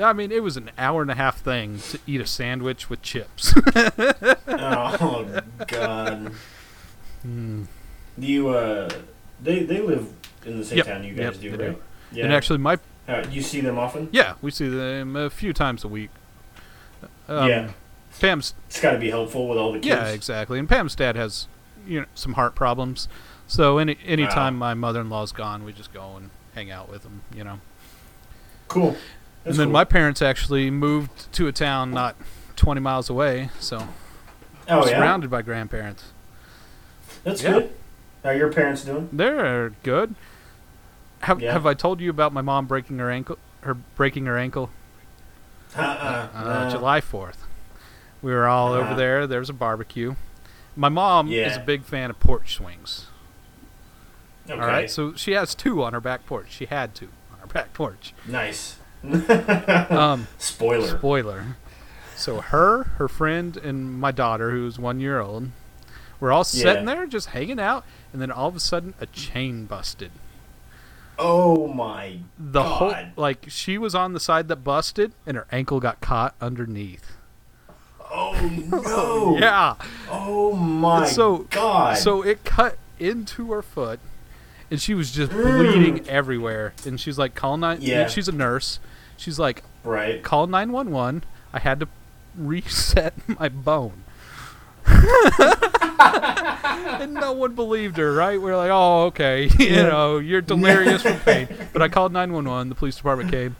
I 0.00 0.12
mean, 0.12 0.32
it 0.32 0.42
was 0.42 0.56
an 0.56 0.70
hour 0.78 1.02
and 1.02 1.10
a 1.10 1.14
half 1.14 1.40
thing 1.40 1.78
to 1.90 1.98
eat 2.06 2.20
a 2.20 2.26
sandwich 2.26 2.88
with 2.88 3.02
chips. 3.02 3.52
oh 4.48 5.40
God! 5.66 6.32
Hmm. 7.22 7.64
Do 8.18 8.26
you 8.26 8.48
uh 8.48 8.88
they 9.42 9.62
they 9.64 9.80
live 9.80 10.08
in 10.46 10.58
the 10.58 10.64
same 10.64 10.78
Yep, 10.78 10.86
town 10.86 11.04
you 11.04 11.14
yep, 11.14 11.32
guys 11.32 11.38
do, 11.38 11.50
they 11.50 11.56
do. 11.56 11.64
right? 11.70 11.82
Yeah. 12.12 12.24
And 12.24 12.32
actually, 12.32 12.58
my 12.58 12.78
Uh, 13.08 13.24
you 13.30 13.42
see 13.42 13.60
them 13.60 13.78
often? 13.78 14.08
yeah, 14.12 14.34
we 14.42 14.50
see 14.50 14.68
them 14.68 15.16
a 15.16 15.30
few 15.30 15.52
times 15.52 15.84
a 15.84 15.88
week. 15.88 16.10
Um, 17.28 17.48
yeah. 17.48 17.70
Pam's 18.20 18.54
It's 18.68 18.80
got 18.80 18.92
to 18.92 18.98
be 18.98 19.10
helpful 19.10 19.48
with 19.48 19.58
all 19.58 19.72
the 19.72 19.78
kids. 19.78 19.86
Yeah, 19.88 20.08
exactly. 20.08 20.58
And 20.58 20.68
Pam's 20.68 20.94
dad 20.94 21.16
has, 21.16 21.48
you 21.86 22.00
know, 22.00 22.06
some 22.14 22.34
heart 22.34 22.54
problems. 22.54 23.08
So 23.46 23.78
any 23.78 23.96
any 24.04 24.22
anytime 24.24 24.56
my 24.56 24.74
mother-in-law's 24.74 25.32
gone, 25.32 25.64
we 25.64 25.72
just 25.72 25.92
go 25.92 26.16
and 26.16 26.30
hang 26.54 26.70
out 26.70 26.90
with 26.90 27.02
them. 27.02 27.22
you 27.34 27.44
know. 27.44 27.60
Cool. 28.68 28.96
That's 29.44 29.56
and 29.56 29.60
then 29.60 29.66
cool. 29.68 29.72
my 29.72 29.84
parents 29.84 30.22
actually 30.22 30.70
moved 30.70 31.32
to 31.32 31.48
a 31.48 31.52
town 31.52 31.90
not 31.90 32.16
20 32.56 32.80
miles 32.80 33.10
away, 33.10 33.50
so 33.58 33.88
oh 34.68 34.80
we're 34.80 34.90
yeah, 34.90 34.98
surrounded 34.98 35.30
by 35.30 35.42
grandparents. 35.42 36.12
that's 37.24 37.42
Yeah. 37.42 37.50
good. 37.52 37.72
How 38.22 38.30
are 38.30 38.34
your 38.34 38.52
parents 38.52 38.84
doing? 38.84 39.08
They're 39.12 39.70
good. 39.82 40.14
Have 41.22 41.40
Yeah. 41.40 41.52
Have 41.52 41.66
I 41.66 41.74
told 41.74 42.00
you 42.00 42.08
about 42.10 42.32
my 42.32 42.40
mom 42.42 42.66
breaking 42.66 42.98
her 42.98 43.10
ankle? 43.10 43.38
Her 43.62 43.74
breaking 43.74 44.26
her 44.26 44.38
ankle 44.38 44.70
Uh-uh. 45.76 46.28
uh, 46.34 46.64
no. 46.64 46.70
July 46.70 47.00
4th. 47.00 47.38
We 48.20 48.30
were 48.32 48.46
all 48.46 48.72
over 48.72 48.82
Uh-huh. 48.88 48.94
there. 48.94 49.26
There 49.26 49.40
was 49.40 49.50
a 49.50 49.54
barbecue. 49.54 50.14
My 50.76 50.88
mom 50.88 51.32
is 51.32 51.56
a 51.56 51.60
big 51.60 51.82
fan 51.84 52.10
of 52.10 52.20
porch 52.20 52.54
swings. 52.54 53.06
Okay. 54.48 54.60
All 54.60 54.66
right, 54.66 54.90
so 54.90 55.14
she 55.14 55.32
has 55.32 55.54
two 55.54 55.82
on 55.82 55.92
her 55.92 56.00
back 56.00 56.26
porch. 56.26 56.46
She 56.50 56.66
had 56.66 56.94
two 56.94 57.08
on 57.32 57.38
her 57.40 57.46
back 57.46 57.72
porch. 57.72 58.12
nice. 58.26 58.76
Um, 59.04 60.28
Spoiler. 60.38 60.86
spoiler. 60.98 61.56
So 62.16 62.40
her, 62.40 62.84
her 62.98 63.08
friend, 63.08 63.56
and 63.56 63.98
my 63.98 64.12
daughter, 64.12 64.50
who's 64.50 64.78
one 64.78 65.00
year 65.00 65.20
old, 65.20 65.48
were 66.20 66.30
all 66.32 66.44
sitting 66.44 66.86
Yeah. 66.86 66.94
there 66.94 67.06
just 67.06 67.28
hanging 67.28 67.58
out, 67.58 67.84
and 68.12 68.22
then 68.22 68.30
all 68.30 68.48
of 68.48 68.56
a 68.56 68.60
sudden 68.60 68.94
a 69.00 69.06
chain 69.06 69.66
busted. 69.66 70.12
Oh 71.18 71.66
my 71.68 72.18
The 72.38 72.62
whole 72.62 72.94
like 73.16 73.46
she 73.48 73.76
was 73.76 73.94
on 73.94 74.12
the 74.12 74.20
side 74.20 74.48
that 74.48 74.56
busted, 74.64 75.12
and 75.26 75.36
her 75.36 75.46
ankle 75.52 75.78
got 75.80 76.00
caught 76.00 76.34
underneath. 76.40 77.16
Oh 78.10 78.34
no! 78.70 79.36
Yeah. 79.38 79.74
Oh 80.10 80.52
my 80.54 81.06
so 81.06 81.38
god! 81.50 81.98
so 81.98 82.22
it 82.22 82.44
cut 82.44 82.78
into 82.98 83.50
her 83.52 83.62
foot, 83.62 84.00
and 84.72 84.80
she 84.80 84.94
was 84.94 85.12
just 85.12 85.30
bleeding 85.30 86.08
everywhere. 86.08 86.72
And 86.86 86.98
she's 86.98 87.18
like, 87.18 87.34
"Call 87.34 87.56
nine." 87.58 87.78
Yeah. 87.80 88.08
She's 88.08 88.26
a 88.26 88.32
nurse. 88.32 88.80
She's 89.16 89.38
like, 89.38 89.62
right. 89.84 90.20
call 90.22 90.48
911. 90.48 91.22
I 91.52 91.60
had 91.60 91.78
to 91.78 91.88
reset 92.36 93.14
my 93.38 93.48
bone. 93.48 94.02
and 96.00 97.14
no 97.14 97.32
one 97.32 97.54
believed 97.54 97.98
her, 97.98 98.12
right? 98.12 98.40
We're 98.40 98.56
like, 98.56 98.70
oh, 98.72 99.04
okay, 99.06 99.44
you 99.58 99.76
know, 99.76 100.18
you're 100.18 100.40
delirious 100.40 101.02
from 101.02 101.20
pain. 101.20 101.46
But 101.72 101.82
I 101.82 101.88
called 101.88 102.12
911. 102.12 102.68
The 102.70 102.74
police 102.74 102.96
department 102.96 103.30
came. 103.30 103.54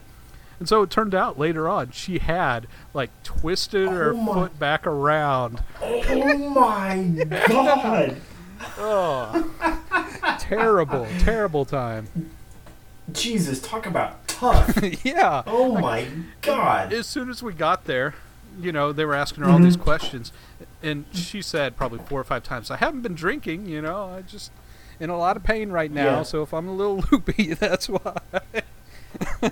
And 0.59 0.67
so 0.67 0.81
it 0.81 0.89
turned 0.89 1.15
out 1.15 1.39
later 1.39 1.69
on, 1.69 1.91
she 1.91 2.19
had 2.19 2.67
like 2.93 3.11
twisted 3.23 3.87
her 3.89 4.13
Oh 4.13 4.17
my- 4.17 4.33
foot 4.33 4.59
back 4.59 4.85
around. 4.85 5.63
Oh 5.81 6.49
my 6.49 7.25
god! 7.47 8.17
Oh, 8.77 9.49
terrible, 10.39 11.07
terrible 11.19 11.65
time. 11.65 12.07
Jesus, 13.11 13.61
talk 13.61 13.85
about 13.85 14.27
tough. 14.27 14.77
yeah. 15.03 15.43
Oh 15.45 15.77
my 15.79 16.07
god! 16.41 16.93
as 16.93 17.05
soon 17.07 17.29
as 17.29 17.43
we 17.43 17.53
got 17.53 17.85
there, 17.85 18.15
you 18.59 18.71
know, 18.71 18.91
they 18.93 19.05
were 19.05 19.15
asking 19.15 19.43
her 19.43 19.49
all 19.49 19.59
these 19.59 19.77
Mhm. 19.77 19.81
questions, 19.81 20.31
and 20.81 21.05
she 21.11 21.41
said 21.41 21.75
probably 21.75 21.99
four 22.05 22.21
or 22.21 22.23
five 22.23 22.43
times, 22.43 22.71
"I 22.71 22.77
haven't 22.77 23.01
been 23.01 23.15
drinking, 23.15 23.65
you 23.67 23.81
know, 23.81 24.05
I 24.17 24.21
just." 24.21 24.51
in 24.99 25.09
a 25.09 25.17
lot 25.17 25.35
of 25.35 25.43
pain 25.43 25.69
right 25.71 25.91
now. 25.91 26.17
Yeah. 26.17 26.21
So 26.23 26.43
if 26.43 26.53
I'm 26.53 26.67
a 26.67 26.71
little 26.71 27.03
loopy, 27.11 27.53
that's 27.59 27.89
why. 27.89 28.15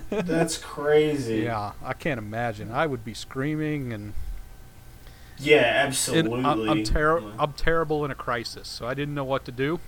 That's 0.08 0.56
crazy. 0.56 1.38
yeah, 1.40 1.72
I 1.84 1.92
can't 1.94 2.16
imagine. 2.18 2.70
I 2.70 2.86
would 2.86 3.04
be 3.04 3.12
screaming 3.12 3.92
and. 3.92 4.12
Yeah, 5.42 5.80
and 5.80 5.88
absolutely. 5.88 6.44
I'm, 6.44 6.68
I'm, 6.68 6.84
ter- 6.84 7.20
Like- 7.20 7.34
I'm 7.38 7.52
terrible 7.52 8.04
in 8.04 8.10
a 8.10 8.14
crisis, 8.14 8.68
so 8.68 8.86
I 8.86 8.94
didn't 8.94 9.14
know 9.14 9.24
what 9.24 9.44
to 9.46 9.52
do. 9.52 9.80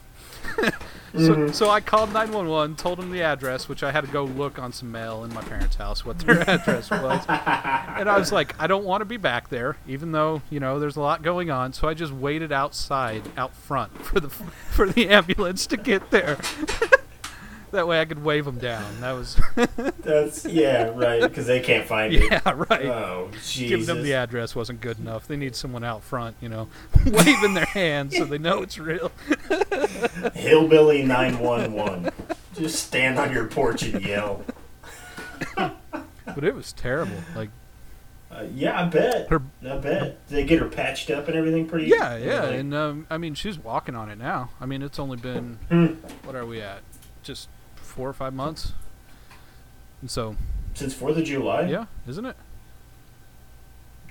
so, 0.57 0.71
Mhm. 1.15 1.55
so 1.55 1.71
I 1.71 1.81
called 1.81 2.13
911, 2.13 2.77
told 2.77 2.99
them 2.99 3.11
the 3.11 3.23
address, 3.23 3.67
which 3.69 3.83
I 3.83 3.91
had 3.93 4.03
to 4.05 4.11
go 4.11 4.25
look 4.25 4.59
on 4.59 4.73
some 4.73 4.93
mail 4.93 5.25
in 5.25 5.33
my 5.33 5.41
parents' 5.43 5.77
house 5.77 6.05
what 6.05 6.19
their 6.19 6.41
address 6.51 6.91
was. 6.91 7.25
And 7.29 8.11
I 8.11 8.19
was 8.19 8.31
like, 8.31 8.55
I 8.61 8.67
don't 8.67 8.85
want 8.85 9.01
to 9.01 9.05
be 9.07 9.17
back 9.17 9.49
there, 9.49 9.77
even 9.89 10.13
though 10.13 10.43
you 10.51 10.61
know 10.61 10.79
there's 10.79 10.97
a 10.97 11.01
lot 11.01 11.23
going 11.23 11.51
on. 11.51 11.73
So 11.73 11.89
I 11.89 11.95
just 11.95 12.13
waited 12.13 12.53
outside, 12.53 13.23
out 13.39 13.55
front, 13.57 13.97
for 14.05 14.21
the 14.21 14.29
for 14.29 14.87
the 14.89 15.09
ambulance 15.09 15.67
to 15.69 15.77
get 15.79 16.11
there. 16.11 16.37
That 17.75 17.87
way 17.87 18.01
I 18.01 18.05
could 18.07 18.25
wave 18.25 18.45
them 18.45 18.59
down. 18.59 19.01
That 19.01 19.13
was 19.13 19.41
That's 20.01 20.45
yeah, 20.47 20.91
right. 20.95 21.21
Because 21.23 21.47
they 21.47 21.61
can't 21.61 21.87
find 21.87 22.13
you. 22.13 22.27
yeah, 22.31 22.41
right. 22.55 22.87
Oh, 22.87 23.29
Jesus. 23.33 23.69
Giving 23.69 23.87
them 23.87 24.03
the 24.03 24.15
address 24.15 24.55
wasn't 24.57 24.81
good 24.81 24.99
enough. 24.99 25.27
They 25.29 25.37
need 25.37 25.55
someone 25.55 25.85
out 25.85 26.03
front, 26.03 26.37
you 26.41 26.49
know, 26.49 26.69
waving 27.07 27.55
their 27.55 27.65
hands 27.67 28.17
so 28.17 28.25
they 28.25 28.39
know 28.39 28.63
it's 28.63 28.79
real. 28.79 29.13
Hillbilly 30.35 31.03
911. 31.03 32.11
Just 32.55 32.87
stand 32.87 33.19
on 33.19 33.33
your 33.33 33.47
porch 33.47 33.83
and 33.83 34.03
yell. 34.05 34.45
But 35.57 36.43
it 36.43 36.55
was 36.55 36.73
terrible. 36.73 37.17
Like, 37.37 37.51
Uh, 38.31 38.45
yeah, 38.55 38.81
I 38.81 38.87
bet. 38.87 39.29
Her- 39.29 39.43
I 39.69 39.77
bet. 39.77 40.27
Did 40.29 40.37
they 40.37 40.45
get 40.45 40.59
her 40.61 40.69
patched 40.69 41.11
up 41.11 41.29
and 41.29 41.37
everything 41.37 41.67
pretty? 41.69 41.87
yeah, 41.87 42.17
yeah, 42.17 42.43
like- 42.45 42.55
and 42.61 42.75
um, 42.75 43.07
I 43.11 43.19
mean, 43.19 43.35
she's 43.35 43.59
walking 43.59 43.95
on 43.95 44.11
it 44.11 44.19
now. 44.19 44.51
I 44.61 44.67
mean, 44.67 44.83
it's 44.83 44.99
only 44.99 45.17
been 45.17 45.59
Hmm. 45.69 45.87
what 46.25 46.35
are 46.35 46.47
we 46.47 46.61
at? 46.61 46.83
Just 47.23 47.49
four 47.95 48.09
or 48.09 48.13
five 48.13 48.35
months. 48.35 48.73
And 50.01 50.11
so, 50.11 50.35
Since 50.75 50.95
4th 50.95 51.19
of 51.19 51.25
July? 51.25 51.63
yeah, 51.69 51.87
isn't 52.09 52.27
it? 52.27 52.37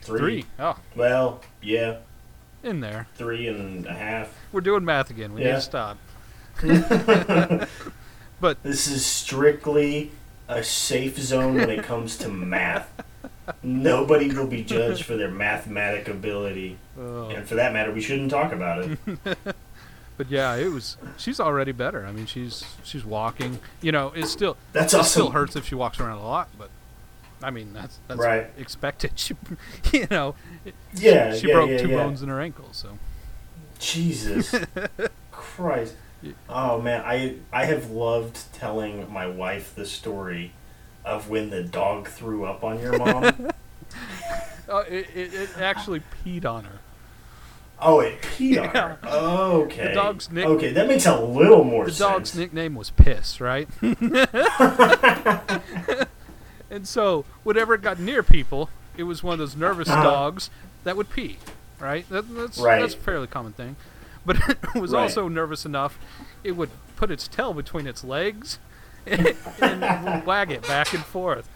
Three. 0.02 0.18
Three. 0.20 0.46
Oh, 0.58 0.78
Well, 0.96 1.42
yeah. 1.62 1.98
in 2.64 2.80
there. 2.80 3.08
Three 3.16 3.48
and 3.48 3.86
a 3.86 3.94
half. 3.94 4.34
We're 4.54 4.62
doing 4.62 4.86
math 4.86 5.10
again. 5.10 5.34
We 5.34 5.44
need 5.44 5.52
to 5.52 5.62
stop. 5.62 5.98
But 8.40 8.62
this 8.62 8.88
is 8.88 9.06
strictly 9.06 10.12
a 10.50 10.64
safe 10.66 11.18
zone 11.18 11.56
when 11.56 11.70
it 11.70 11.84
comes 11.86 12.18
to 12.18 12.28
math. 12.28 12.92
Nobody 13.62 14.30
will 14.34 14.48
be 14.48 14.64
judged 14.66 15.06
for 15.06 15.16
their 15.16 15.32
mathematic 15.32 16.10
ability. 16.10 16.78
Oh. 17.00 17.30
And 17.30 17.48
for 17.48 17.56
that 17.56 17.72
matter, 17.72 17.94
we 17.94 18.02
shouldn't 18.02 18.32
talk 18.32 18.52
about 18.52 18.84
it. 18.84 19.00
But 20.18 20.30
yeah, 20.30 20.56
it 20.56 20.70
was. 20.72 20.98
She's 21.18 21.40
already 21.40 21.72
better. 21.72 22.06
I 22.06 22.12
mean, 22.12 22.26
she's 22.26 22.64
she's 22.84 23.04
walking. 23.04 23.60
You 23.82 23.92
know, 23.92 24.12
it 24.16 24.28
still 24.28 24.58
That's 24.72 24.94
it 24.94 24.98
awesome. 25.00 25.10
still 25.10 25.30
hurts 25.32 25.56
if 25.56 25.66
she 25.68 25.76
walks 25.76 26.00
around 26.00 26.18
a 26.20 26.24
lot, 26.26 26.50
but 26.58 26.70
I 27.42 27.50
mean 27.50 27.74
that's 27.74 28.00
that's 28.08 28.20
Right. 28.20 28.48
expected. 28.58 29.12
She, 29.18 29.36
you 29.92 30.08
know, 30.12 30.36
Yeah, 30.94 31.34
she 31.36 31.48
yeah, 31.48 31.54
broke 31.54 31.70
yeah, 31.72 31.78
two 31.78 31.90
yeah. 31.90 31.96
bones 31.98 32.22
in 32.22 32.30
her 32.30 32.40
ankle, 32.40 32.70
so 32.72 32.98
Jesus 33.80 34.54
Christ. 35.32 35.96
Oh 36.48 36.80
man, 36.80 37.02
I 37.06 37.36
I 37.52 37.66
have 37.66 37.90
loved 37.92 38.54
telling 38.54 39.12
my 39.12 39.28
wife 39.28 39.74
the 39.76 39.86
story 39.86 40.54
of 41.04 41.30
when 41.30 41.50
the 41.50 41.64
dog 41.64 42.08
threw 42.08 42.46
up 42.46 42.64
on 42.64 42.80
your 42.80 42.98
mom. 42.98 43.50
oh, 44.70 44.78
it, 44.80 45.08
it, 45.14 45.34
it 45.34 45.50
actually 45.58 46.02
peed 46.26 46.46
on 46.46 46.64
her. 46.64 46.80
Oh, 47.84 48.00
it 48.00 48.22
peed 48.22 48.62
on 48.62 48.70
her. 48.70 48.98
Yeah. 49.04 49.10
Okay. 49.16 49.88
The 49.90 49.94
dog's 49.94 50.32
nick- 50.32 50.46
Okay, 50.46 50.72
that 50.74 50.88
makes 50.88 51.06
a 51.06 51.20
little 51.22 51.64
more 51.64 51.86
sense. 51.86 51.98
The 51.98 52.04
sense. 52.06 52.14
dog's 52.16 52.36
nickname 52.38 52.76
was 52.76 52.90
Piss, 52.92 53.40
right? 53.42 53.68
and 56.70 56.88
so, 56.88 57.26
whenever 57.44 57.74
it 57.74 57.82
got 57.82 58.00
near 58.00 58.24
people, 58.24 58.70
it 58.98 59.04
was 59.04 59.24
one 59.24 59.34
of 59.34 59.40
those 59.40 59.56
nervous 59.56 59.90
Uh-huh. 59.90 60.04
dogs 60.04 60.50
that 60.84 60.96
would 60.98 61.10
pee, 61.10 61.38
right? 61.80 62.08
That, 62.10 62.34
that's 62.36 62.58
Right. 62.60 62.82
that's 62.82 62.94
a 62.94 62.98
fairly 62.98 63.28
common 63.28 63.54
thing. 63.54 63.76
But 64.26 64.38
it 64.48 64.76
was 64.76 64.92
Right. 64.92 65.02
also 65.02 65.28
nervous 65.28 65.66
enough, 65.66 66.00
it 66.46 66.54
would 66.54 66.70
put 66.96 67.12
its 67.12 67.28
tail 67.28 67.54
between 67.54 67.86
its 67.88 68.06
legs 68.06 68.58
and, 69.06 69.36
and 69.62 70.26
wag 70.26 70.50
it 70.50 70.66
back 70.66 70.94
and 70.94 71.04
forth. 71.04 71.50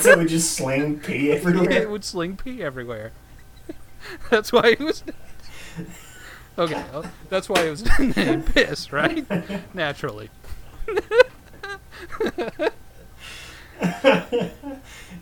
so 0.00 0.20
it 0.20 0.26
just 0.28 0.54
sling 0.56 0.98
pee 1.00 1.30
everywhere. 1.32 1.70
it 1.70 1.90
would 1.90 2.04
sling 2.04 2.36
pee 2.38 2.62
everywhere. 2.62 3.12
that's 4.30 4.52
why 4.52 4.74
he 4.74 4.84
was. 4.84 5.02
Okay, 6.58 6.82
that's 7.28 7.50
why 7.50 7.64
it 7.66 7.70
was 7.70 7.84
named 8.16 8.46
Piss, 8.46 8.90
right? 8.90 9.26
Naturally. 9.74 10.30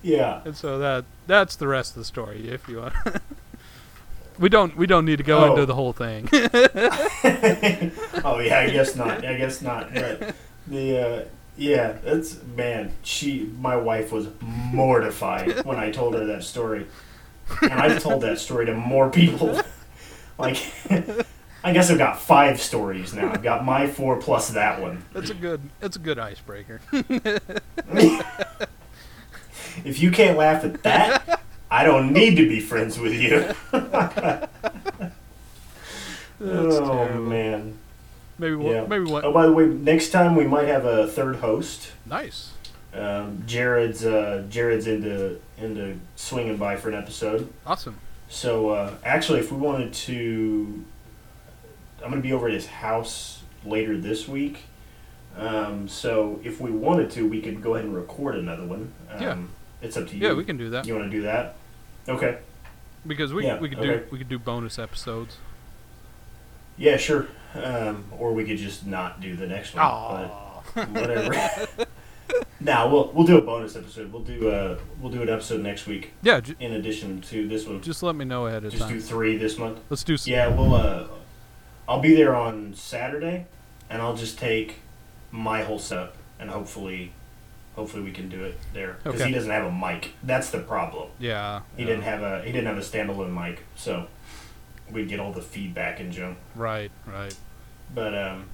yeah. 0.02 0.42
And 0.44 0.56
so 0.56 0.78
that 0.78 1.04
that's 1.26 1.56
the 1.56 1.66
rest 1.66 1.92
of 1.92 1.96
the 2.00 2.04
story. 2.04 2.48
If 2.48 2.68
you 2.68 2.78
want, 2.80 2.94
we 4.38 4.48
don't 4.48 4.76
we 4.76 4.86
don't 4.86 5.04
need 5.04 5.16
to 5.18 5.24
go 5.24 5.38
Oh. 5.40 5.50
into 5.50 5.66
the 5.66 5.74
whole 5.74 5.92
thing. 5.92 6.28
oh 8.24 8.38
yeah, 8.38 8.60
I 8.60 8.70
guess 8.70 8.94
not. 8.96 9.24
I 9.24 9.36
guess 9.36 9.60
not. 9.62 9.92
But 9.94 10.34
the 10.66 10.98
uh, 10.98 11.24
yeah, 11.56 11.92
that's 12.04 12.42
man. 12.56 12.92
She, 13.02 13.50
my 13.58 13.76
wife, 13.76 14.12
was 14.12 14.28
mortified 14.40 15.64
when 15.64 15.78
I 15.78 15.90
told 15.90 16.14
her 16.14 16.24
that 16.26 16.44
story, 16.44 16.86
and 17.62 17.72
I've 17.72 18.02
told 18.02 18.22
that 18.22 18.38
story 18.38 18.66
to 18.66 18.74
more 18.74 19.10
people. 19.10 19.60
like, 20.38 20.56
I 21.62 21.72
guess 21.72 21.90
I've 21.90 21.98
got 21.98 22.20
five 22.20 22.60
stories 22.60 23.14
now. 23.14 23.30
I've 23.32 23.42
got 23.42 23.64
my 23.64 23.86
four 23.86 24.16
plus 24.16 24.50
that 24.50 24.80
one. 24.80 25.04
that's 25.12 25.30
a 25.30 25.34
good 25.34 25.60
that's 25.80 25.96
a 25.96 26.00
good 26.00 26.18
icebreaker. 26.18 26.80
If 29.84 30.00
you 30.00 30.12
can't 30.12 30.38
laugh 30.38 30.62
at 30.64 30.84
that, 30.84 31.40
I 31.68 31.82
don't 31.82 32.12
need 32.12 32.36
to 32.36 32.48
be 32.48 32.60
friends 32.60 32.98
with 32.98 33.12
you. 33.14 33.52
Oh 36.40 36.80
terrible. 37.06 37.22
man. 37.22 37.78
Maybe 38.38 38.56
one, 38.56 38.72
Yeah. 38.74 38.86
maybe 38.86 39.04
one. 39.04 39.24
Oh, 39.24 39.32
by 39.32 39.46
the 39.46 39.52
way, 39.52 39.66
next 39.66 40.10
time 40.10 40.34
we 40.34 40.44
might 40.46 40.66
have 40.66 40.84
a 40.84 41.06
third 41.06 41.36
host. 41.36 41.92
Nice. 42.04 42.50
Um, 42.94 43.42
Jared's 43.46 44.04
uh, 44.04 44.44
Jared's 44.48 44.86
into 44.86 45.40
into 45.58 45.98
swinging 46.16 46.56
by 46.56 46.76
for 46.76 46.88
an 46.88 46.94
episode. 46.94 47.52
Awesome. 47.66 47.98
So 48.28 48.70
uh, 48.70 48.94
actually, 49.04 49.40
if 49.40 49.50
we 49.52 49.58
wanted 49.58 49.92
to, 49.94 50.84
I'm 52.02 52.10
going 52.10 52.22
to 52.22 52.26
be 52.26 52.32
over 52.32 52.48
at 52.48 52.54
his 52.54 52.66
house 52.66 53.42
later 53.64 53.96
this 53.98 54.26
week. 54.28 54.64
Um, 55.36 55.88
so 55.88 56.40
if 56.44 56.60
we 56.60 56.70
wanted 56.70 57.10
to, 57.12 57.28
we 57.28 57.40
could 57.40 57.60
go 57.60 57.74
ahead 57.74 57.84
and 57.84 57.94
record 57.94 58.36
another 58.36 58.64
one. 58.64 58.92
Um, 59.10 59.22
Yeah. 59.22 59.38
It's 59.82 59.96
up 59.96 60.08
to 60.08 60.16
you. 60.16 60.26
Yeah, 60.28 60.32
we 60.32 60.44
can 60.44 60.56
do 60.56 60.70
that 60.70 60.86
You 60.86 60.94
want 60.94 61.10
to 61.10 61.16
do 61.16 61.22
that? 61.24 61.56
Okay. 62.08 62.38
because 63.06 63.34
we 63.34 63.44
Yeah, 63.44 63.58
we 63.58 63.68
could 63.68 63.78
okay. 63.80 64.04
do 64.04 64.06
we 64.10 64.18
could 64.18 64.28
do 64.28 64.38
bonus 64.38 64.78
episodes. 64.78 65.36
Yeah, 66.76 66.96
sure. 66.96 67.26
Um, 67.54 68.04
or 68.18 68.32
we 68.32 68.44
could 68.44 68.56
just 68.58 68.86
not 68.86 69.20
do 69.20 69.36
the 69.36 69.46
next 69.46 69.74
one. 69.74 69.84
Aw. 69.84 70.62
But 70.74 71.88
whatever. 72.28 72.46
nah, 72.60 72.88
we'll 72.90 73.10
we'll 73.12 73.26
do 73.26 73.38
a 73.38 73.42
bonus 73.42 73.76
episode. 73.76 74.12
We'll 74.12 74.22
do 74.22 74.48
uh 74.50 74.78
we'll 75.00 75.12
do 75.12 75.22
an 75.22 75.28
episode 75.28 75.60
next 75.60 75.86
week 75.86 76.12
yeah, 76.22 76.40
j- 76.40 76.54
in 76.60 76.72
addition 76.72 77.20
to 77.22 77.46
this 77.48 77.66
one. 77.66 77.80
just 77.82 78.02
let 78.02 78.14
me 78.16 78.24
know 78.24 78.46
ahead 78.46 78.64
of 78.64 78.72
Just 78.72 78.88
do 78.88 79.00
three 79.00 79.36
this 79.36 79.58
month. 79.58 79.80
Let's 79.90 80.04
do. 80.04 80.14
s- 80.14 80.26
Yeah, 80.26 80.48
we'll. 80.48 80.74
Uh, 80.74 81.06
I'll 81.88 82.00
be 82.00 82.14
there 82.14 82.34
on 82.34 82.74
Saturday, 82.74 83.46
and 83.90 84.00
I'll 84.00 84.16
just 84.16 84.38
take 84.38 84.76
my 85.30 85.62
whole 85.62 85.78
setup, 85.78 86.16
and 86.40 86.48
hopefully, 86.48 87.12
hopefully 87.76 88.02
we 88.02 88.10
can 88.12 88.28
do 88.30 88.42
it 88.44 88.58
there 88.72 88.96
because 89.02 89.20
Okay. 89.20 89.28
he 89.28 89.34
doesn't 89.34 89.50
have 89.50 89.66
a 89.66 89.72
mic. 89.72 90.12
That's 90.22 90.50
the 90.50 90.60
problem. 90.60 91.10
Yeah. 91.18 91.60
He 91.76 91.82
yeah. 91.82 91.88
didn't 91.90 92.04
have 92.04 92.22
a 92.22 92.42
he 92.42 92.52
didn't 92.52 92.68
have 92.68 92.78
a 92.78 92.80
standalone 92.80 93.34
mic, 93.34 93.64
so 93.76 94.06
we'd 94.90 95.08
get 95.08 95.20
all 95.20 95.32
the 95.32 95.42
feedback 95.42 96.00
and 96.00 96.10
junk. 96.12 96.38
Right. 96.54 96.90
Right. 97.06 97.34
But 97.94 98.16
um, 98.16 98.46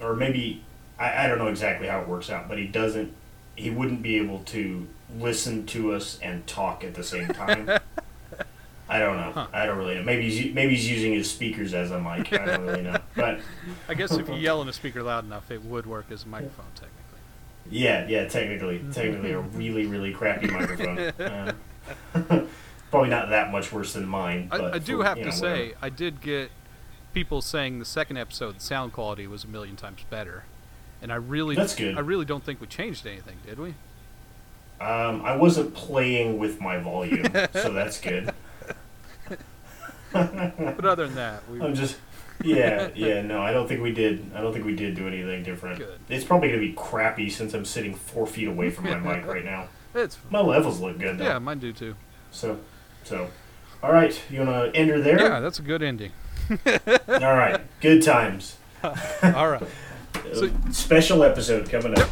or 0.00 0.14
maybe 0.14 0.62
I, 0.98 1.24
I 1.24 1.28
don't 1.28 1.38
know 1.38 1.48
exactly 1.48 1.88
how 1.88 2.00
it 2.00 2.08
works 2.08 2.30
out, 2.30 2.48
but 2.48 2.58
he 2.58 2.66
doesn't. 2.66 3.12
He 3.56 3.70
wouldn't 3.70 4.02
be 4.02 4.16
able 4.16 4.40
to 4.40 4.88
listen 5.18 5.66
to 5.66 5.92
us 5.92 6.18
and 6.20 6.46
talk 6.46 6.82
at 6.82 6.94
the 6.94 7.04
same 7.04 7.28
time. 7.28 7.68
I 8.88 8.98
don't 8.98 9.16
know. 9.16 9.32
Huh. 9.32 9.46
I 9.52 9.66
don't 9.66 9.78
really 9.78 9.94
know. 9.94 10.02
Maybe 10.02 10.28
he's 10.28 10.54
maybe 10.54 10.74
he's 10.74 10.90
using 10.90 11.14
his 11.14 11.30
speakers 11.30 11.72
as 11.72 11.90
a 11.90 12.00
mic. 12.00 12.32
I 12.32 12.44
don't 12.44 12.66
really 12.66 12.82
know. 12.82 12.98
But 13.16 13.38
I 13.88 13.94
guess 13.94 14.12
if 14.12 14.28
you 14.28 14.34
yell 14.34 14.60
in 14.60 14.68
a 14.68 14.72
speaker 14.72 15.02
loud 15.02 15.24
enough, 15.24 15.50
it 15.50 15.64
would 15.64 15.86
work 15.86 16.06
as 16.10 16.24
a 16.24 16.28
microphone 16.28 16.66
technically. 16.74 17.20
yeah, 17.70 18.06
yeah. 18.08 18.26
Technically, 18.26 18.84
technically, 18.92 19.30
a 19.30 19.40
really 19.40 19.86
really 19.86 20.12
crappy 20.12 20.48
microphone. 20.48 21.12
Um, 22.14 22.48
probably 22.90 23.08
not 23.08 23.30
that 23.30 23.50
much 23.50 23.72
worse 23.72 23.94
than 23.94 24.06
mine. 24.06 24.48
I, 24.50 24.72
I 24.72 24.78
do 24.78 24.98
for, 24.98 25.04
have 25.04 25.18
to 25.18 25.24
know, 25.24 25.30
say, 25.30 25.66
whatever. 25.68 25.78
I 25.82 25.88
did 25.90 26.20
get 26.20 26.50
people 27.12 27.40
saying 27.40 27.78
the 27.78 27.84
second 27.84 28.16
episode 28.16 28.60
sound 28.60 28.92
quality 28.92 29.26
was 29.26 29.44
a 29.44 29.48
million 29.48 29.76
times 29.76 30.00
better, 30.10 30.44
and 31.04 31.12
I 31.12 31.16
really, 31.16 31.54
That's 31.54 31.74
good. 31.74 31.98
I 31.98 32.00
really 32.00 32.24
don't 32.24 32.42
think 32.42 32.62
we 32.62 32.66
changed 32.66 33.06
anything, 33.06 33.36
did 33.46 33.58
we? 33.58 33.74
Um, 34.80 35.20
I 35.22 35.36
wasn't 35.36 35.74
playing 35.74 36.38
with 36.38 36.62
my 36.62 36.78
volume, 36.78 37.26
so 37.52 37.72
that's 37.72 38.00
good. 38.00 38.32
But 40.12 40.84
other 40.84 41.06
than 41.06 41.16
that, 41.16 41.42
we 41.50 41.60
I'm 41.60 41.74
just 41.74 41.96
yeah, 42.40 42.88
yeah, 42.94 43.20
no, 43.22 43.42
I 43.42 43.52
don't 43.52 43.66
think 43.66 43.82
we 43.82 43.90
did. 43.90 44.30
I 44.32 44.40
don't 44.40 44.52
think 44.52 44.64
we 44.64 44.76
did 44.76 44.94
do 44.94 45.08
anything 45.08 45.42
different. 45.42 45.78
Good. 45.78 45.98
It's 46.08 46.24
probably 46.24 46.50
gonna 46.50 46.60
be 46.60 46.72
crappy 46.72 47.28
since 47.28 47.52
I'm 47.52 47.64
sitting 47.64 47.96
four 47.96 48.24
feet 48.24 48.46
away 48.46 48.70
from 48.70 48.84
my 48.84 48.96
mic 48.96 49.26
right 49.26 49.44
now. 49.44 49.68
It's 49.96 50.16
My 50.30 50.40
levels 50.40 50.78
look 50.80 51.00
good 51.00 51.18
though. 51.18 51.24
yeah, 51.24 51.38
mine 51.40 51.58
do 51.58 51.72
too. 51.72 51.96
So, 52.30 52.60
so, 53.02 53.28
all 53.82 53.90
right, 53.92 54.20
you 54.30 54.38
wanna 54.38 54.70
end 54.72 54.90
her 54.90 55.00
there? 55.00 55.18
Yeah, 55.20 55.40
that's 55.40 55.58
a 55.58 55.62
good 55.62 55.82
ending. 55.82 56.12
All 57.08 57.34
right, 57.34 57.60
good 57.80 58.02
times. 58.02 58.56
All 58.84 59.50
right. 59.50 59.66
So- 60.32 60.50
Special 60.70 61.22
episode 61.22 61.68
coming 61.70 61.98
up. 61.98 62.08